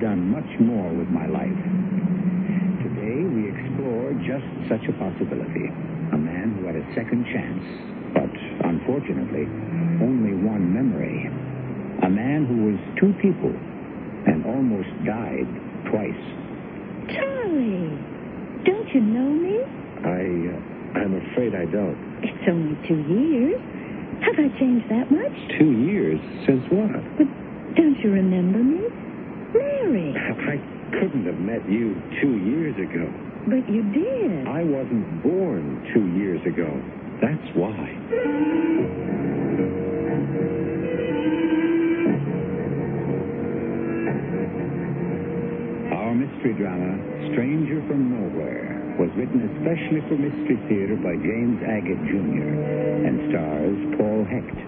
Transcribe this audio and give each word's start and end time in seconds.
have 0.00 0.16
done 0.16 0.30
much 0.30 0.48
more 0.60 0.88
with 0.92 1.08
my 1.08 1.26
life. 1.26 1.60
Today, 2.84 3.20
we 3.28 3.52
explore 3.52 4.12
just 4.24 4.46
such 4.68 4.84
a 4.88 4.94
possibility. 4.96 5.68
A 6.12 6.18
man 6.18 6.56
who 6.56 6.66
had 6.66 6.76
a 6.76 6.86
second 6.94 7.24
chance, 7.28 7.64
but 8.14 8.32
unfortunately, 8.66 9.44
only 10.00 10.34
one 10.34 10.72
memory. 10.72 11.28
A 12.02 12.10
man 12.10 12.46
who 12.48 12.72
was 12.72 12.78
two 12.98 13.12
people 13.20 13.52
and 14.26 14.44
almost 14.46 14.88
died 15.04 15.48
twice. 15.92 16.24
Charlie, 17.12 17.92
don't 18.64 18.88
you 18.94 19.00
know 19.00 19.30
me? 19.36 19.56
I, 20.00 20.24
uh, 20.48 21.00
I'm 21.04 21.14
afraid 21.30 21.54
I 21.54 21.66
don't. 21.68 21.98
It's 22.24 22.44
only 22.48 22.76
two 22.88 23.00
years. 23.04 23.60
Have 24.24 24.36
I 24.38 24.48
changed 24.58 24.88
that 24.88 25.10
much? 25.10 25.34
Two 25.58 25.72
years? 25.72 26.20
Since 26.46 26.64
what? 26.72 27.00
But 27.16 27.28
don't 27.76 27.96
you 28.00 28.10
remember 28.12 28.58
me? 28.64 29.09
Mary. 29.54 30.14
I 30.16 30.56
couldn't 30.98 31.26
have 31.26 31.38
met 31.38 31.68
you 31.68 31.94
two 32.20 32.36
years 32.38 32.74
ago. 32.76 33.06
But 33.46 33.68
you 33.72 33.82
did. 33.92 34.46
I 34.46 34.62
wasn't 34.64 35.22
born 35.22 35.80
two 35.94 36.06
years 36.18 36.40
ago. 36.46 36.68
That's 37.20 37.56
why. 37.56 37.96
Our 45.92 46.14
mystery 46.14 46.54
drama, 46.54 46.96
Stranger 47.32 47.82
from 47.86 48.10
Nowhere, 48.10 48.96
was 48.98 49.10
written 49.16 49.42
especially 49.56 50.00
for 50.08 50.16
Mystery 50.16 50.56
Theater 50.68 50.96
by 50.96 51.14
James 51.16 51.60
Agate 51.66 52.00
Jr. 52.08 52.50
and 53.06 53.16
stars 53.30 53.78
Paul 53.98 54.24
Hecht. 54.24 54.58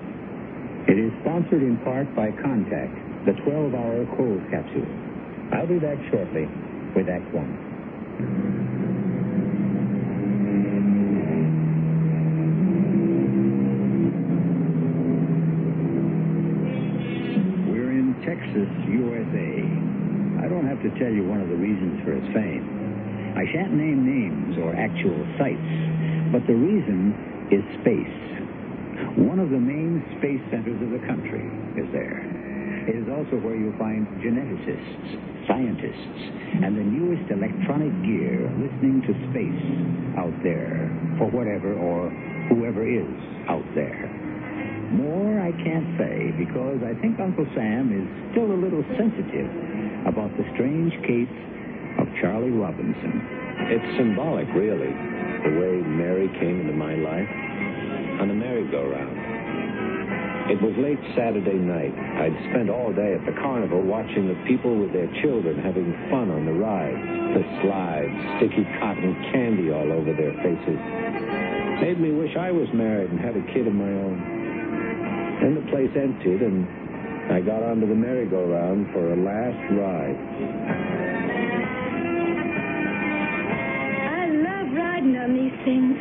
Sponsored 1.33 1.63
in 1.63 1.79
part 1.79 2.15
by 2.15 2.31
Contact, 2.43 2.93
the 3.25 3.33
12-hour 3.33 4.05
cold 4.19 4.43
capsule. 4.51 4.85
I'll 5.51 5.67
be 5.67 5.79
back 5.79 5.97
shortly 6.11 6.45
with 6.95 7.09
Act 7.09 7.25
One. 7.33 7.49
We're 17.73 17.93
in 17.93 18.13
Texas, 18.29 18.69
USA. 18.93 20.45
I 20.45 20.49
don't 20.53 20.69
have 20.69 20.83
to 20.83 20.91
tell 21.01 21.11
you 21.11 21.25
one 21.25 21.41
of 21.41 21.49
the 21.49 21.57
reasons 21.57 22.05
for 22.05 22.13
its 22.13 22.27
fame. 22.35 23.33
I 23.39 23.51
shan't 23.51 23.73
name 23.73 24.05
names 24.05 24.59
or 24.59 24.77
actual 24.77 25.25
sites, 25.39 26.29
but 26.31 26.47
the 26.47 26.53
reason 26.53 27.49
is 27.51 27.65
space. 27.81 28.33
One 29.17 29.39
of 29.39 29.51
the 29.53 29.61
main 29.61 30.01
space 30.17 30.41
centers 30.49 30.81
of 30.81 30.89
the 30.89 31.05
country 31.05 31.45
is 31.77 31.85
there. 31.93 32.25
It 32.89 32.97
is 32.97 33.07
also 33.13 33.37
where 33.45 33.53
you'll 33.53 33.77
find 33.77 34.09
geneticists, 34.25 35.47
scientists, 35.47 36.21
and 36.65 36.73
the 36.73 36.83
newest 36.83 37.29
electronic 37.29 37.93
gear 38.09 38.49
listening 38.57 39.05
to 39.05 39.13
space 39.29 39.65
out 40.17 40.33
there 40.41 40.89
for 41.21 41.29
whatever 41.29 41.77
or 41.77 42.09
whoever 42.49 42.89
is 42.89 43.13
out 43.53 43.69
there. 43.77 44.09
More 44.97 45.45
I 45.45 45.53
can't 45.61 45.93
say 46.01 46.33
because 46.41 46.81
I 46.81 46.97
think 47.05 47.21
Uncle 47.21 47.45
Sam 47.53 47.93
is 47.93 48.09
still 48.33 48.49
a 48.49 48.57
little 48.57 48.83
sensitive 48.97 49.49
about 50.09 50.33
the 50.41 50.49
strange 50.57 50.97
case 51.05 51.37
of 52.01 52.09
Charlie 52.25 52.57
Robinson. 52.57 53.13
It's 53.77 53.89
symbolic, 54.01 54.49
really, 54.57 54.91
the 55.45 55.53
way 55.61 55.85
Mary 55.85 56.33
came 56.41 56.65
into 56.65 56.73
my 56.73 56.97
life 56.97 57.29
on 58.23 58.31
a 58.31 58.35
merry-go-round. 58.35 59.19
It 60.47 60.63
was 60.63 60.71
late 60.79 61.03
Saturday 61.19 61.59
night. 61.59 61.91
I'd 61.91 62.39
spent 62.55 62.71
all 62.71 62.95
day 62.95 63.19
at 63.19 63.27
the 63.27 63.35
carnival 63.43 63.83
watching 63.83 64.31
the 64.31 64.39
people 64.47 64.79
with 64.79 64.93
their 64.95 65.11
children 65.27 65.59
having 65.59 65.91
fun 66.07 66.31
on 66.31 66.47
the 66.47 66.55
rides, 66.55 67.03
the 67.35 67.43
slides, 67.67 68.15
sticky 68.39 68.63
cotton 68.79 69.11
candy 69.35 69.75
all 69.75 69.91
over 69.91 70.15
their 70.15 70.31
faces. 70.39 70.79
Made 71.83 71.99
me 71.99 72.15
wish 72.15 72.31
I 72.39 72.55
was 72.55 72.71
married 72.71 73.11
and 73.11 73.19
had 73.19 73.35
a 73.35 73.43
kid 73.51 73.67
of 73.67 73.75
my 73.75 73.91
own. 73.91 74.23
Then 75.43 75.59
the 75.59 75.67
place 75.75 75.91
emptied, 75.99 76.47
and 76.47 76.63
I 77.27 77.43
got 77.43 77.67
onto 77.67 77.91
the 77.91 77.99
merry-go-round 77.99 78.95
for 78.95 79.03
a 79.03 79.19
last 79.19 79.59
ride. 79.75 80.15
I 84.15 84.31
love 84.31 84.71
riding 84.79 85.19
on 85.19 85.35
these 85.35 85.59
things. 85.67 85.99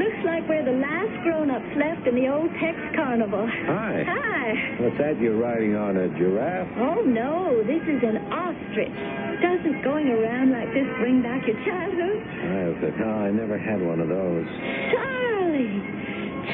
Looks 0.00 0.24
like 0.24 0.48
we're 0.48 0.64
the 0.64 0.80
last 0.80 1.03
grown-ups 1.24 1.72
left 1.80 2.06
in 2.06 2.14
the 2.14 2.28
old 2.28 2.52
Tex 2.60 2.76
Carnival. 2.94 3.48
Hi. 3.48 4.04
Hi. 4.04 4.76
What's 4.78 4.98
that? 5.00 5.16
You're 5.18 5.40
riding 5.40 5.74
on 5.74 5.96
a 5.96 6.08
giraffe? 6.20 6.68
Oh, 6.76 7.00
no, 7.00 7.64
this 7.64 7.80
is 7.80 8.00
an 8.04 8.28
ostrich. 8.28 8.92
Doesn't 9.40 9.82
going 9.82 10.12
around 10.12 10.52
like 10.52 10.68
this 10.76 10.86
bring 11.00 11.24
back 11.24 11.48
your 11.48 11.56
childhood? 11.64 12.20
I, 12.20 13.00
no, 13.00 13.10
I 13.24 13.30
never 13.32 13.58
had 13.58 13.80
one 13.80 14.00
of 14.00 14.08
those. 14.08 14.46
Charlie! 14.92 15.80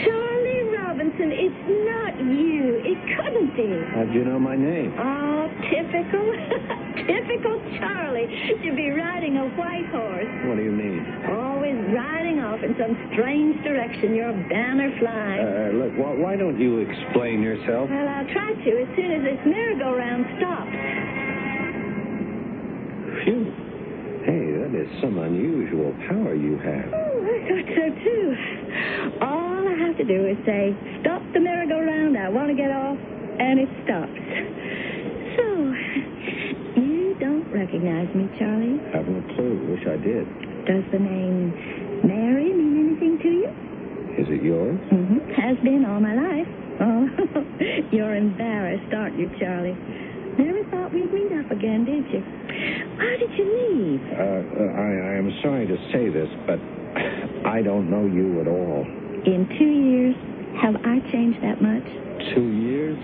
Charlie 0.06 0.29
Robinson, 1.00 1.32
it's 1.32 1.64
not 1.88 2.12
you. 2.20 2.76
It 2.84 3.00
couldn't 3.16 3.56
be. 3.56 3.72
How'd 3.96 4.12
you 4.12 4.22
know 4.22 4.38
my 4.38 4.52
name? 4.52 4.92
Oh, 5.00 5.48
typical. 5.72 6.28
typical 7.08 7.56
Charlie 7.80 8.28
to 8.28 8.76
be 8.76 8.90
riding 8.92 9.38
a 9.38 9.48
white 9.56 9.88
horse. 9.88 10.28
What 10.44 10.60
do 10.60 10.62
you 10.62 10.76
mean? 10.76 11.00
Always 11.32 11.72
riding 11.96 12.40
off 12.44 12.60
in 12.60 12.76
some 12.76 12.92
strange 13.16 13.64
direction, 13.64 14.14
your 14.14 14.32
banner 14.52 14.92
flying. 15.00 15.40
Uh, 15.40 15.72
look, 15.80 15.92
why, 15.96 16.12
why 16.20 16.36
don't 16.36 16.60
you 16.60 16.84
explain 16.84 17.40
yourself? 17.40 17.88
well, 17.88 18.04
I'll 18.04 18.28
try 18.36 18.52
to 18.52 18.70
as 18.84 18.88
soon 18.92 19.10
as 19.16 19.22
this 19.24 19.40
merry-go-round 19.48 20.24
stops. 20.36 20.76
Phew. 23.24 23.48
Hey, 24.28 24.52
that 24.52 24.76
is 24.76 24.88
some 25.00 25.16
unusual 25.16 25.96
power 26.12 26.36
you 26.36 26.60
have. 26.60 26.92
Oh, 26.92 27.24
I 27.24 27.40
thought 27.48 27.68
so 27.72 27.88
too. 28.04 28.36
All 29.24 29.49
have 29.86 29.96
to 29.96 30.04
do 30.04 30.26
is 30.26 30.36
say, 30.44 30.76
stop 31.00 31.22
the 31.32 31.40
merry-go-round, 31.40 32.16
I 32.16 32.28
want 32.28 32.48
to 32.48 32.56
get 32.56 32.70
off, 32.70 32.96
and 32.96 33.58
it 33.60 33.70
stops. 33.84 34.20
So, 35.36 35.44
you 36.80 37.16
don't 37.18 37.48
recognize 37.52 38.08
me, 38.14 38.28
Charlie? 38.38 38.78
Haven't 38.92 39.18
a 39.18 39.34
clue. 39.34 39.56
Wish 39.72 39.84
I 39.88 39.96
did. 39.96 40.24
Does 40.66 40.84
the 40.92 40.98
name 41.00 41.52
Mary 42.04 42.52
mean 42.52 42.92
anything 42.92 43.18
to 43.24 43.28
you? 43.28 43.50
Is 44.20 44.28
it 44.28 44.42
yours? 44.42 44.78
Mm-hmm. 44.92 45.32
Has 45.40 45.56
been 45.64 45.84
all 45.88 46.00
my 46.00 46.14
life. 46.14 46.48
Oh, 46.80 47.08
you're 47.92 48.14
embarrassed, 48.16 48.92
aren't 48.92 49.18
you, 49.18 49.30
Charlie? 49.38 49.76
Never 50.38 50.64
thought 50.70 50.92
we'd 50.92 51.12
meet 51.12 51.32
up 51.38 51.50
again, 51.50 51.84
did 51.84 52.04
you? 52.12 52.20
Why 52.96 53.16
did 53.18 53.32
you 53.36 53.44
leave? 53.44 54.00
Uh, 54.12 54.40
uh, 54.64 54.80
I, 54.80 54.88
I 54.88 55.14
am 55.20 55.30
sorry 55.42 55.66
to 55.66 55.76
say 55.92 56.08
this, 56.08 56.28
but 56.46 56.58
I 57.48 57.62
don't 57.62 57.90
know 57.90 58.06
you 58.06 58.40
at 58.40 58.48
all. 58.48 58.86
In 59.26 59.46
two 59.58 59.68
years, 59.68 60.16
have 60.62 60.76
I 60.84 60.98
changed 61.12 61.42
that 61.42 61.60
much? 61.60 61.84
Two 62.34 62.48
years? 62.56 62.96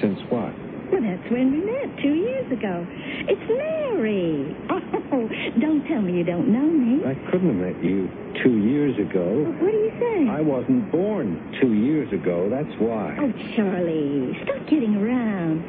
Since 0.00 0.18
what? 0.30 0.50
Well, 0.90 1.02
that's 1.02 1.30
when 1.30 1.52
we 1.52 1.60
met, 1.62 1.96
two 2.02 2.14
years 2.14 2.50
ago. 2.50 2.86
It's 3.28 3.46
Mary. 3.48 4.56
Oh, 5.12 5.28
don't 5.60 5.86
tell 5.86 6.02
me 6.02 6.18
you 6.18 6.24
don't 6.24 6.48
know 6.48 6.66
me. 6.66 7.04
I 7.06 7.14
couldn't 7.30 7.46
have 7.46 7.74
met 7.74 7.84
you 7.84 8.08
two 8.42 8.58
years 8.66 8.98
ago. 8.98 9.44
What 9.62 9.70
do 9.70 9.76
you 9.78 9.92
say? 10.00 10.28
I 10.28 10.40
wasn't 10.40 10.90
born 10.90 11.38
two 11.60 11.72
years 11.72 12.10
ago. 12.12 12.48
That's 12.50 12.74
why. 12.80 13.14
Oh, 13.20 13.30
Charlie, 13.54 14.34
stop 14.42 14.66
kidding 14.66 14.96
around. 14.96 15.62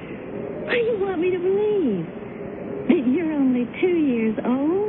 What 0.65 0.71
do 0.71 0.77
you 0.79 0.97
want 0.99 1.19
me 1.21 1.29
to 1.29 1.37
believe? 1.37 2.05
That 2.89 3.05
you're 3.13 3.33
only 3.33 3.65
two 3.79 3.97
years 4.01 4.35
old? 4.45 4.85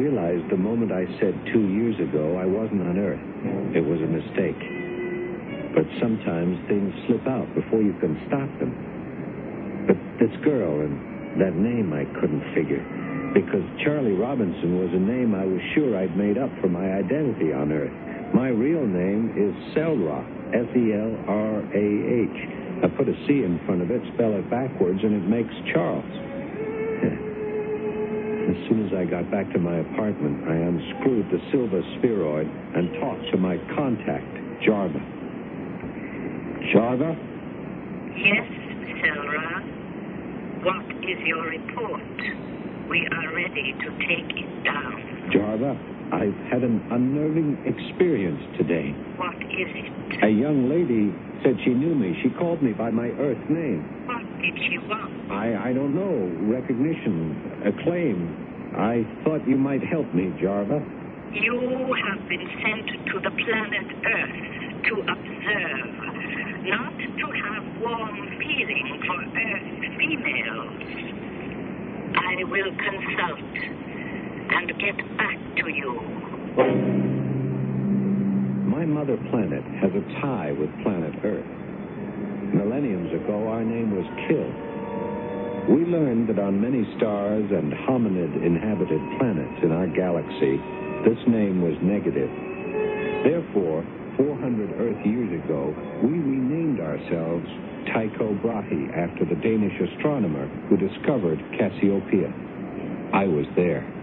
Realized 0.00 0.48
the 0.48 0.56
moment 0.56 0.92
I 0.92 1.04
said 1.20 1.36
two 1.52 1.68
years 1.68 1.92
ago 2.00 2.40
I 2.40 2.48
wasn't 2.48 2.80
on 2.88 2.96
Earth. 2.96 3.20
It 3.76 3.84
was 3.84 4.00
a 4.00 4.08
mistake. 4.08 4.56
But 5.76 5.84
sometimes 6.00 6.56
things 6.72 6.88
slip 7.04 7.28
out 7.28 7.44
before 7.52 7.84
you 7.84 7.92
can 8.00 8.16
stop 8.24 8.48
them. 8.56 8.72
But 9.84 10.00
this 10.16 10.32
girl 10.40 10.80
and 10.80 10.96
that 11.36 11.52
name 11.52 11.92
I 11.92 12.08
couldn't 12.16 12.40
figure. 12.56 12.80
Because 13.36 13.62
Charlie 13.84 14.16
Robinson 14.16 14.80
was 14.80 14.88
a 14.96 14.98
name 14.98 15.36
I 15.36 15.44
was 15.44 15.60
sure 15.76 15.92
I'd 16.00 16.16
made 16.16 16.38
up 16.40 16.50
for 16.64 16.72
my 16.72 16.96
identity 16.96 17.52
on 17.52 17.70
Earth. 17.70 17.92
My 18.32 18.48
real 18.48 18.86
name 18.86 19.36
is 19.36 19.52
Selrah, 19.76 20.24
S-E-L-R-A-H. 20.56 22.38
I 22.82 22.88
put 22.96 23.06
a 23.06 23.16
C 23.28 23.44
in 23.44 23.60
front 23.66 23.82
of 23.82 23.90
it, 23.92 24.00
spell 24.14 24.32
it 24.32 24.48
backwards, 24.48 25.04
and 25.04 25.12
it 25.12 25.28
makes 25.28 25.52
Charles. 25.76 26.08
As 28.50 28.56
soon 28.66 28.84
as 28.84 28.92
I 28.98 29.04
got 29.04 29.30
back 29.30 29.46
to 29.52 29.60
my 29.60 29.78
apartment, 29.78 30.42
I 30.42 30.56
unscrewed 30.58 31.30
the 31.30 31.38
silver 31.52 31.82
spheroid 31.98 32.50
and 32.74 32.90
talked 32.98 33.30
to 33.30 33.38
my 33.38 33.54
contact, 33.78 34.26
Jarva. 34.66 34.98
Jarva? 36.74 37.14
Yes, 38.18 38.50
Selrah. 39.06 40.66
What 40.66 40.82
is 40.98 41.18
your 41.30 41.46
report? 41.46 42.02
We 42.90 43.06
are 43.06 43.34
ready 43.38 43.70
to 43.70 43.88
take 44.10 44.34
it 44.34 44.64
down. 44.64 45.30
Jarva, 45.30 45.99
I've 46.12 46.34
had 46.50 46.62
an 46.62 46.82
unnerving 46.90 47.54
experience 47.64 48.42
today. 48.58 48.90
What 49.16 49.36
is 49.36 49.70
it? 49.70 50.24
A 50.24 50.28
young 50.28 50.68
lady 50.68 51.14
said 51.42 51.56
she 51.64 51.70
knew 51.70 51.94
me. 51.94 52.18
She 52.22 52.30
called 52.30 52.62
me 52.62 52.72
by 52.72 52.90
my 52.90 53.08
Earth 53.22 53.40
name. 53.48 53.86
What 54.06 54.26
did 54.42 54.54
she 54.58 54.78
want? 54.90 55.30
I, 55.30 55.70
I 55.70 55.72
don't 55.72 55.94
know. 55.94 56.26
Recognition, 56.50 57.62
acclaim. 57.64 58.74
I 58.76 59.06
thought 59.24 59.46
you 59.46 59.56
might 59.56 59.82
help 59.82 60.12
me, 60.12 60.34
Jarva. 60.42 60.82
You 61.30 61.94
have 61.94 62.28
been 62.28 62.46
sent 62.58 62.86
to 63.14 63.16
the 63.22 63.30
planet 63.30 63.86
Earth 64.02 64.38
to 64.90 64.94
observe, 65.06 65.94
not 66.66 66.90
to 66.98 67.26
have 67.38 67.62
warm 67.82 68.18
feeling 68.38 68.98
for 69.06 69.20
Earth 69.30 69.68
females. 69.94 70.82
I 72.18 72.42
will 72.50 72.72
consult 72.74 73.89
and 74.50 74.68
get 74.78 74.96
back 75.16 75.38
to 75.62 75.68
you. 75.70 76.00
My 78.66 78.84
mother 78.84 79.16
planet 79.30 79.62
has 79.78 79.92
a 79.94 80.02
tie 80.20 80.52
with 80.52 80.70
planet 80.82 81.14
Earth. 81.24 81.46
Millenniums 82.54 83.12
ago, 83.14 83.46
our 83.48 83.64
name 83.64 83.94
was 83.94 84.06
Kill. 84.26 84.50
We 85.70 85.86
learned 85.86 86.28
that 86.28 86.38
on 86.38 86.60
many 86.60 86.82
stars 86.96 87.46
and 87.50 87.72
hominid 87.86 88.42
inhabited 88.44 89.00
planets 89.18 89.62
in 89.62 89.70
our 89.70 89.86
galaxy, 89.86 90.58
this 91.06 91.20
name 91.28 91.62
was 91.62 91.78
negative. 91.82 92.30
Therefore, 93.22 93.86
400 94.16 94.72
Earth 94.80 95.06
years 95.06 95.30
ago, 95.44 95.70
we 96.02 96.18
renamed 96.18 96.80
ourselves 96.80 97.46
Tycho 97.94 98.34
Brahe 98.42 98.90
after 98.98 99.24
the 99.24 99.38
Danish 99.40 99.78
astronomer 99.78 100.48
who 100.68 100.76
discovered 100.76 101.38
Cassiopeia. 101.56 102.32
I 103.14 103.26
was 103.26 103.46
there. 103.54 103.99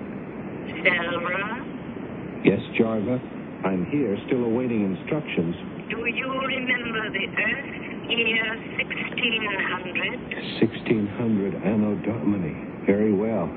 Yes, 2.44 2.62
Jarva? 2.78 3.18
I'm 3.66 3.86
here, 3.90 4.18
still 4.28 4.44
awaiting 4.46 4.86
instructions. 4.86 5.56
do 5.90 6.06
you 6.06 6.30
remember 6.30 7.10
the 7.10 7.26
Earth 7.34 8.10
year 8.10 8.56
1600? 9.18 10.62
1600 10.62 11.56
Anno 11.66 11.96
Domini. 12.06 12.86
Very 12.86 13.14
well. 13.14 13.50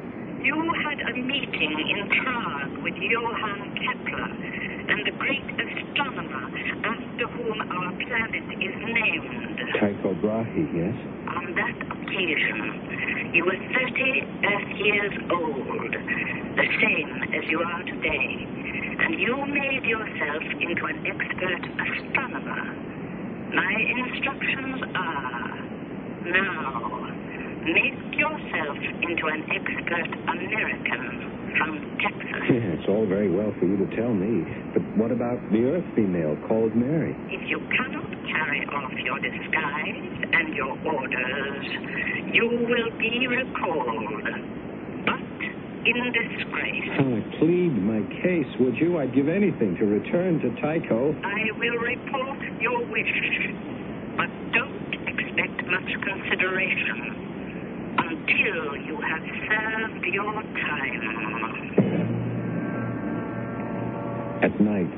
You 0.42 0.56
had 0.82 1.00
a 1.00 1.12
meeting 1.20 1.76
in 1.92 2.08
Prague 2.24 2.82
with 2.82 2.94
Johann 2.96 3.76
Kepler 3.76 4.69
and 4.90 5.06
the 5.06 5.14
great 5.22 5.46
astronomer 5.54 6.50
after 6.82 7.26
whom 7.38 7.58
our 7.62 7.92
planet 7.94 8.46
is 8.58 8.74
named. 8.74 9.58
Tycho 9.78 10.14
Brahe, 10.18 10.66
yes? 10.74 10.96
On 11.30 11.54
that 11.54 11.78
occasion, 11.94 13.30
you 13.34 13.44
were 13.46 13.54
30 13.54 14.26
Earth 14.50 14.72
years 14.82 15.14
old, 15.30 15.92
the 16.58 16.66
same 16.82 17.10
as 17.38 17.44
you 17.48 17.62
are 17.62 17.82
today, 17.86 18.30
and 18.98 19.20
you 19.20 19.38
made 19.46 19.84
yourself 19.86 20.42
into 20.58 20.84
an 20.86 21.06
expert 21.06 21.62
astronomer. 21.86 22.62
My 23.54 23.74
instructions 23.94 24.82
are 24.94 25.58
now 26.26 26.90
make 27.64 28.18
yourself 28.18 28.78
into 29.02 29.26
an 29.26 29.42
expert 29.54 30.10
American 30.34 31.54
from 31.58 31.98
Texas. 32.00 32.19
It's 32.80 32.88
all 32.88 33.06
very 33.06 33.30
well 33.30 33.52
for 33.58 33.66
you 33.66 33.76
to 33.76 33.96
tell 33.96 34.14
me, 34.14 34.40
but 34.72 34.82
what 34.96 35.10
about 35.12 35.38
the 35.52 35.64
Earth 35.66 35.84
female 35.94 36.36
called 36.48 36.74
Mary? 36.74 37.12
If 37.28 37.42
you 37.50 37.58
cannot 37.76 38.08
carry 38.30 38.64
off 38.66 38.92
your 39.04 39.18
disguise 39.18 40.30
and 40.32 40.54
your 40.54 40.72
orders, 40.86 41.66
you 42.32 42.46
will 42.48 42.90
be 42.98 43.26
recalled. 43.26 44.24
But 45.04 45.20
in 45.84 45.98
disgrace. 46.14 46.90
Oh, 47.02 47.20
plead 47.38 47.72
my 47.84 48.00
case, 48.22 48.48
would 48.60 48.76
you? 48.76 48.98
I'd 48.98 49.14
give 49.14 49.28
anything 49.28 49.76
to 49.76 49.84
return 49.84 50.38
to 50.40 50.48
Tycho. 50.62 51.14
I 51.24 51.50
will 51.58 51.78
report 51.82 52.38
your 52.60 52.80
wish, 52.86 53.16
but 54.16 54.30
don't 54.54 54.94
expect 55.04 55.66
much 55.66 55.90
consideration 56.06 57.98
until 57.98 58.76
you 58.86 58.96
have 59.02 59.24
served 59.48 60.04
your 60.06 60.42
time. 60.64 61.99
At 64.42 64.58
night, 64.58 64.88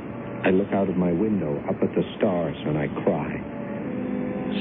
I 0.47 0.51
look 0.51 0.73
out 0.73 0.89
of 0.89 0.97
my 0.97 1.11
window 1.11 1.59
up 1.69 1.83
at 1.83 1.91
the 1.95 2.05
stars 2.17 2.57
and 2.65 2.79
I 2.79 2.87
cry. 3.03 3.31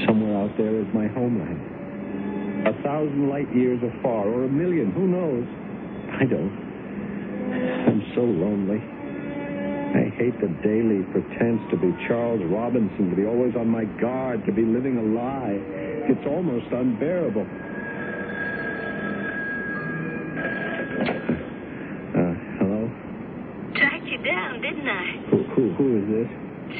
Somewhere 0.06 0.42
out 0.42 0.50
there 0.58 0.74
is 0.74 0.86
my 0.92 1.06
homeland. 1.06 2.66
A 2.66 2.74
thousand 2.82 3.28
light 3.28 3.46
years 3.54 3.78
afar, 3.78 4.26
or 4.26 4.44
a 4.44 4.48
million, 4.48 4.90
who 4.90 5.06
knows? 5.06 5.46
I 6.18 6.24
don't. 6.26 6.54
I'm 7.86 8.02
so 8.14 8.22
lonely. 8.22 8.82
I 9.92 10.10
hate 10.18 10.34
the 10.40 10.50
daily 10.66 11.06
pretense 11.14 11.60
to 11.70 11.76
be 11.76 11.94
Charles 12.08 12.42
Robinson, 12.50 13.10
to 13.10 13.16
be 13.16 13.26
always 13.26 13.54
on 13.54 13.68
my 13.68 13.84
guard, 14.00 14.44
to 14.46 14.52
be 14.52 14.62
living 14.62 14.98
a 14.98 15.02
lie. 15.02 15.58
It's 16.10 16.26
almost 16.26 16.66
unbearable. 16.72 17.46
Who, 25.62 25.70
who, 25.78 25.94
is 25.94 26.06
this? 26.10 26.30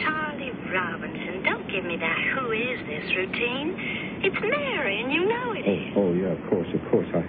Charlie 0.02 0.50
Robinson, 0.74 1.46
don't 1.46 1.70
give 1.70 1.86
me 1.86 1.94
that 2.02 2.18
who 2.34 2.50
is 2.50 2.82
this 2.90 3.06
routine. 3.14 3.78
It's 4.26 4.34
Mary, 4.42 4.98
and 4.98 5.14
you 5.14 5.22
know 5.22 5.54
it 5.54 5.62
is. 5.62 5.94
Oh, 5.94 6.10
oh 6.10 6.12
yeah, 6.18 6.34
of 6.34 6.42
course, 6.50 6.66
of 6.74 6.82
course. 6.90 7.06
I, 7.14 7.22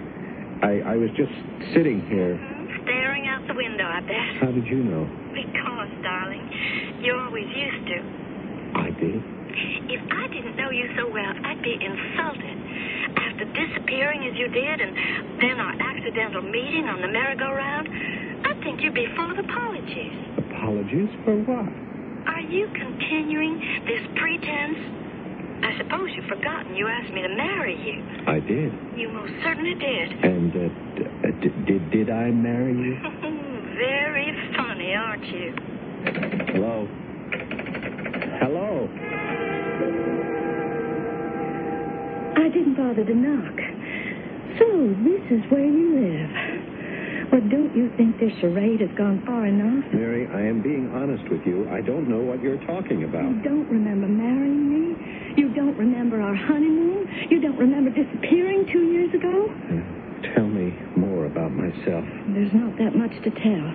I, 0.66 0.72
I 0.82 0.96
was 0.98 1.14
just 1.14 1.30
sitting 1.70 2.02
here. 2.10 2.34
Hmm? 2.42 2.82
Staring 2.82 3.30
out 3.30 3.46
the 3.46 3.54
window, 3.54 3.86
I 3.86 4.02
bet. 4.02 4.42
How 4.42 4.50
did 4.50 4.66
you 4.66 4.82
know? 4.82 5.06
Because, 5.30 5.94
darling, 6.02 6.42
you 7.06 7.14
always 7.22 7.46
used 7.46 7.86
to. 7.86 7.98
I 8.74 8.90
did. 8.98 9.22
If 9.94 10.02
I 10.10 10.26
didn't 10.34 10.58
know 10.58 10.74
you 10.74 10.90
so 10.98 11.06
well, 11.06 11.38
I'd 11.38 11.62
be 11.62 11.78
insulted. 11.78 12.58
After 13.14 13.46
disappearing 13.54 14.26
as 14.26 14.34
you 14.34 14.50
did, 14.50 14.82
and 14.82 14.90
then 15.38 15.62
our 15.62 15.74
accidental 15.78 16.42
meeting 16.42 16.90
on 16.90 16.98
the 16.98 17.06
merry-go-round, 17.14 17.86
I'd 18.42 18.58
think 18.66 18.82
you'd 18.82 18.98
be 18.98 19.06
full 19.14 19.30
of 19.30 19.38
apologies. 19.38 20.33
Apologies 20.64 21.10
for 21.26 21.36
what? 21.44 21.68
Are 22.26 22.40
you 22.40 22.66
continuing 22.72 23.60
this 23.86 24.00
pretense? 24.16 24.78
I 25.62 25.76
suppose 25.76 26.08
you've 26.16 26.24
forgotten 26.24 26.74
you 26.74 26.88
asked 26.88 27.12
me 27.12 27.20
to 27.20 27.28
marry 27.36 27.76
you. 27.84 28.00
I 28.26 28.40
did. 28.40 28.72
You 28.96 29.12
most 29.12 29.32
certainly 29.44 29.74
did. 29.74 30.24
And 30.24 30.56
uh, 30.56 30.68
d- 30.96 31.04
uh, 31.04 31.30
d- 31.42 31.64
did 31.66 31.90
did 31.90 32.08
I 32.08 32.30
marry 32.30 32.72
you? 32.78 32.96
Very 33.76 34.32
funny, 34.56 34.94
aren't 34.94 35.26
you? 35.26 35.52
Hello. 36.54 36.88
Hello. 38.40 38.88
I 42.40 42.48
didn't 42.48 42.74
bother 42.74 43.04
to 43.04 43.14
knock. 43.14 43.56
So, 44.58 44.94
this 45.04 45.20
is 45.30 45.44
where 45.50 45.66
you 45.66 45.92
live. 46.00 46.30
Well, 47.34 47.42
don't 47.50 47.74
you 47.74 47.90
think 47.96 48.14
this 48.20 48.30
charade 48.40 48.78
has 48.78 48.94
gone 48.96 49.20
far 49.26 49.44
enough? 49.44 49.82
Mary, 49.92 50.28
I 50.30 50.46
am 50.46 50.62
being 50.62 50.86
honest 50.94 51.28
with 51.28 51.42
you. 51.44 51.66
I 51.68 51.80
don't 51.80 52.06
know 52.08 52.22
what 52.22 52.40
you're 52.40 52.62
talking 52.62 53.02
about. 53.02 53.26
You 53.26 53.42
don't 53.42 53.68
remember 53.68 54.06
marrying 54.06 54.70
me? 54.70 55.34
You 55.36 55.52
don't 55.52 55.76
remember 55.76 56.20
our 56.20 56.36
honeymoon? 56.36 57.08
You 57.30 57.40
don't 57.40 57.58
remember 57.58 57.90
disappearing 57.90 58.66
two 58.72 58.86
years 58.86 59.10
ago? 59.18 59.50
Tell 60.36 60.46
me 60.46 60.78
about 61.34 61.50
myself. 61.50 62.06
There's 62.30 62.54
not 62.54 62.78
that 62.78 62.94
much 62.94 63.10
to 63.26 63.30
tell. 63.42 63.66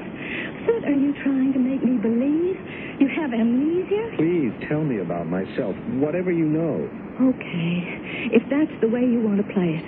What 0.71 0.87
are 0.87 0.95
you 0.95 1.11
trying 1.27 1.51
to 1.51 1.59
make 1.59 1.83
me 1.83 1.99
believe? 1.99 2.55
You 3.03 3.11
have 3.19 3.35
amnesia? 3.35 4.15
Please 4.15 4.55
tell 4.71 4.79
me 4.79 5.03
about 5.03 5.27
myself, 5.27 5.75
whatever 5.99 6.31
you 6.31 6.47
know. 6.47 6.87
Okay. 7.19 8.31
If 8.31 8.47
that's 8.47 8.71
the 8.79 8.87
way 8.87 9.03
you 9.03 9.19
want 9.19 9.43
to 9.43 9.47
play 9.51 9.75
it. 9.75 9.85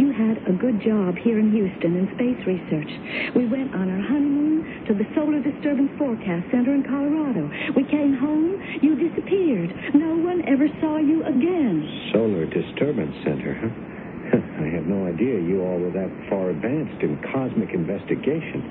You 0.00 0.16
had 0.16 0.40
a 0.48 0.56
good 0.56 0.80
job 0.80 1.20
here 1.20 1.36
in 1.36 1.52
Houston 1.52 1.92
in 1.92 2.08
space 2.16 2.40
research. 2.48 2.88
We 3.36 3.44
went 3.52 3.76
on 3.76 3.92
our 3.92 4.00
honeymoon 4.00 4.88
to 4.88 4.96
the 4.96 5.04
Solar 5.12 5.44
Disturbance 5.44 5.92
Forecast 6.00 6.48
Center 6.48 6.72
in 6.72 6.88
Colorado. 6.88 7.52
We 7.76 7.84
came 7.84 8.16
home. 8.16 8.56
You 8.80 8.96
disappeared. 8.96 9.68
No 9.92 10.16
one 10.24 10.40
ever 10.48 10.72
saw 10.80 10.96
you 10.96 11.20
again. 11.28 11.84
Solar 12.16 12.48
Disturbance 12.48 13.12
Center, 13.28 13.60
huh? 13.60 13.89
I 14.60 14.66
had 14.70 14.86
no 14.86 15.06
idea 15.06 15.40
you 15.40 15.62
all 15.62 15.78
were 15.78 15.90
that 15.90 16.10
far 16.28 16.50
advanced 16.50 17.02
in 17.02 17.18
cosmic 17.32 17.74
investigation. 17.74 18.62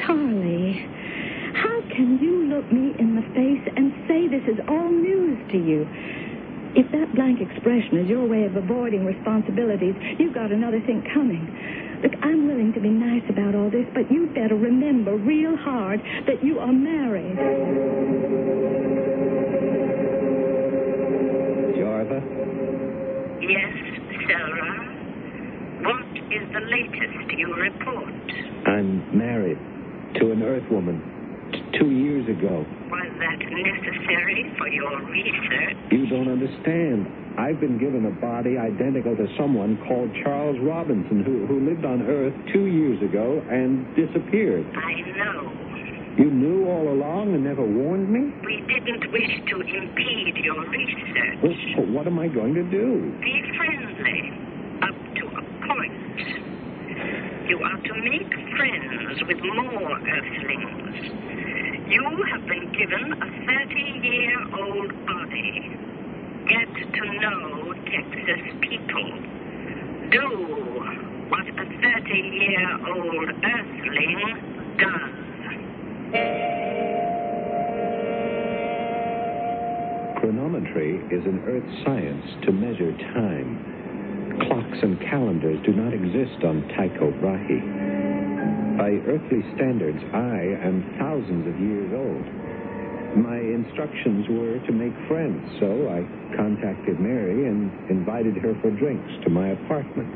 Charlie, 0.00 0.80
how 1.54 1.80
can 1.94 2.18
you 2.20 2.46
look 2.48 2.70
me 2.72 2.94
in 2.98 3.14
the 3.14 3.22
face 3.34 3.64
and 3.76 3.92
say 4.08 4.28
this 4.28 4.46
is 4.48 4.58
all 4.68 4.90
news 4.90 5.38
to 5.52 5.58
you? 5.58 5.86
If 6.76 6.90
that 6.92 7.14
blank 7.14 7.40
expression 7.40 7.98
is 7.98 8.08
your 8.08 8.26
way 8.26 8.44
of 8.44 8.56
avoiding 8.56 9.04
responsibilities, 9.06 9.94
you've 10.18 10.34
got 10.34 10.52
another 10.52 10.80
thing 10.80 11.02
coming. 11.14 11.44
Look, 12.02 12.12
I'm 12.22 12.46
willing 12.46 12.72
to 12.74 12.80
be 12.80 12.90
nice 12.90 13.24
about 13.30 13.54
all 13.54 13.70
this, 13.70 13.86
but 13.94 14.10
you'd 14.10 14.34
better 14.34 14.54
remember 14.54 15.16
real 15.16 15.56
hard 15.56 16.00
that 16.26 16.44
you 16.44 16.58
are 16.58 16.72
married. 16.72 17.36
Jarva? 21.76 22.20
Yes, 23.40 23.72
Selrah. 24.28 24.85
Is 26.30 26.42
the 26.52 26.60
latest 26.60 27.38
you 27.38 27.54
report? 27.54 28.12
I'm 28.66 28.98
married 29.16 29.58
to 30.18 30.32
an 30.32 30.42
Earth 30.42 30.66
woman 30.70 30.98
t- 31.52 31.78
two 31.78 31.90
years 31.90 32.26
ago. 32.26 32.64
Was 32.90 33.10
that 33.22 33.38
necessary 33.38 34.50
for 34.58 34.68
your 34.68 34.90
research? 35.06 35.76
You 35.92 36.06
don't 36.10 36.28
understand. 36.28 37.06
I've 37.38 37.60
been 37.60 37.78
given 37.78 38.06
a 38.06 38.14
body 38.20 38.56
identical 38.58 39.14
to 39.14 39.26
someone 39.38 39.76
called 39.86 40.10
Charles 40.24 40.56
Robinson, 40.62 41.22
who, 41.22 41.46
who 41.46 41.60
lived 41.68 41.84
on 41.84 42.02
Earth 42.02 42.34
two 42.52 42.66
years 42.66 42.98
ago 43.02 43.44
and 43.50 43.84
disappeared. 43.94 44.64
I 44.74 44.94
know. 45.14 45.52
You 46.16 46.30
knew 46.32 46.64
all 46.66 46.88
along 46.88 47.34
and 47.34 47.44
never 47.44 47.62
warned 47.62 48.08
me? 48.08 48.32
We 48.40 48.64
didn't 48.66 49.12
wish 49.12 49.36
to 49.52 49.60
impede 49.60 50.36
your 50.42 50.64
research. 50.64 51.38
Well, 51.44 51.56
so 51.76 51.82
what 51.92 52.06
am 52.06 52.18
I 52.18 52.28
going 52.28 52.54
to 52.54 52.64
do? 52.64 53.12
Be 53.20 53.36
friendly, 53.54 54.32
point. 55.66 55.92
You 57.48 57.58
are 57.62 57.76
to 57.76 57.94
make 58.02 58.32
friends 58.56 59.22
with 59.26 59.38
more 59.38 59.98
Earthlings. 59.98 60.96
You 61.88 62.24
have 62.32 62.46
been 62.46 62.72
given 62.72 63.12
a 63.12 63.26
30-year-old 63.46 65.06
body. 65.06 65.76
Get 66.48 66.74
to 66.92 67.04
know 67.20 67.74
Texas 67.86 68.42
people. 68.60 69.08
Do 70.10 70.26
what 71.28 71.46
a 71.46 71.52
30-year-old 71.52 73.28
Earthling 73.44 74.20
does. 74.78 75.26
Chronometry 80.20 81.06
is 81.12 81.24
an 81.24 81.38
Earth 81.46 81.68
science 81.84 82.26
to 82.44 82.52
measure 82.52 82.92
time. 83.14 83.75
Clocks 84.44 84.78
and 84.82 85.00
calendars 85.00 85.58
do 85.64 85.72
not 85.72 85.94
exist 85.94 86.44
on 86.44 86.66
Tycho 86.76 87.10
Brahe. 87.20 87.60
By 88.76 89.00
earthly 89.08 89.40
standards, 89.56 89.98
I 90.12 90.60
am 90.60 90.84
thousands 91.00 91.48
of 91.48 91.56
years 91.56 91.90
old. 91.96 92.26
My 93.16 93.40
instructions 93.40 94.28
were 94.28 94.60
to 94.66 94.72
make 94.72 94.92
friends, 95.08 95.40
so 95.58 95.88
I 95.88 96.04
contacted 96.36 97.00
Mary 97.00 97.48
and 97.48 97.72
invited 97.88 98.36
her 98.36 98.52
for 98.60 98.70
drinks 98.70 99.08
to 99.24 99.30
my 99.30 99.56
apartment. 99.56 100.12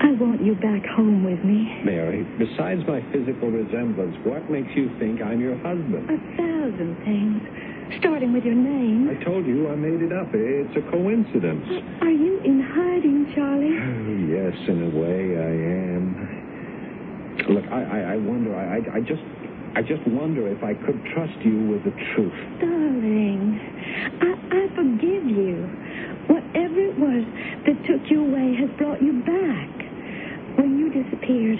I 0.00 0.16
want 0.16 0.42
you 0.42 0.54
back 0.56 0.82
home 0.96 1.22
with 1.22 1.44
me. 1.44 1.68
Mary, 1.84 2.24
besides 2.40 2.80
my 2.88 3.04
physical 3.12 3.50
resemblance, 3.52 4.16
what 4.24 4.48
makes 4.50 4.72
you 4.74 4.88
think 4.98 5.20
I'm 5.20 5.40
your 5.40 5.56
husband? 5.60 6.08
A 6.08 6.16
thousand 6.40 6.96
things. 7.04 7.44
Starting 7.98 8.32
with 8.32 8.44
your 8.44 8.54
name. 8.54 9.08
I 9.10 9.22
told 9.24 9.46
you 9.46 9.68
I 9.70 9.76
made 9.76 10.02
it 10.02 10.12
up. 10.12 10.28
It's 10.32 10.76
a 10.76 10.82
coincidence. 10.90 11.64
Are 12.00 12.10
you 12.10 12.40
in 12.44 12.60
hiding, 12.60 13.32
Charlie? 13.34 13.76
Oh, 13.78 14.16
yes, 14.26 14.54
in 14.68 14.82
a 14.82 14.90
way, 14.90 15.36
I 15.38 15.52
am. 15.96 16.16
Look, 17.48 17.64
I, 17.70 17.82
I, 17.82 17.98
I 18.14 18.16
wonder. 18.16 18.54
I, 18.54 18.78
I, 18.78 18.96
I 18.96 19.00
just, 19.00 19.22
I 19.74 19.82
just 19.82 20.06
wonder 20.06 20.48
if 20.48 20.62
I 20.62 20.74
could 20.74 21.00
trust 21.14 21.36
you 21.44 21.58
with 21.68 21.84
the 21.84 21.92
truth. 22.14 22.34
Darling, 22.60 23.58
I, 24.20 24.34
I 24.50 24.68
forgive 24.74 25.26
you. 25.26 25.66
Whatever 26.28 26.80
it 26.80 26.98
was 26.98 27.24
that 27.66 27.76
took 27.86 28.10
you 28.10 28.22
away 28.24 28.54
has 28.56 28.70
brought 28.78 29.02
you 29.02 29.22
back. 29.22 29.81
When 30.56 30.78
you 30.78 30.90
disappeared, 30.92 31.58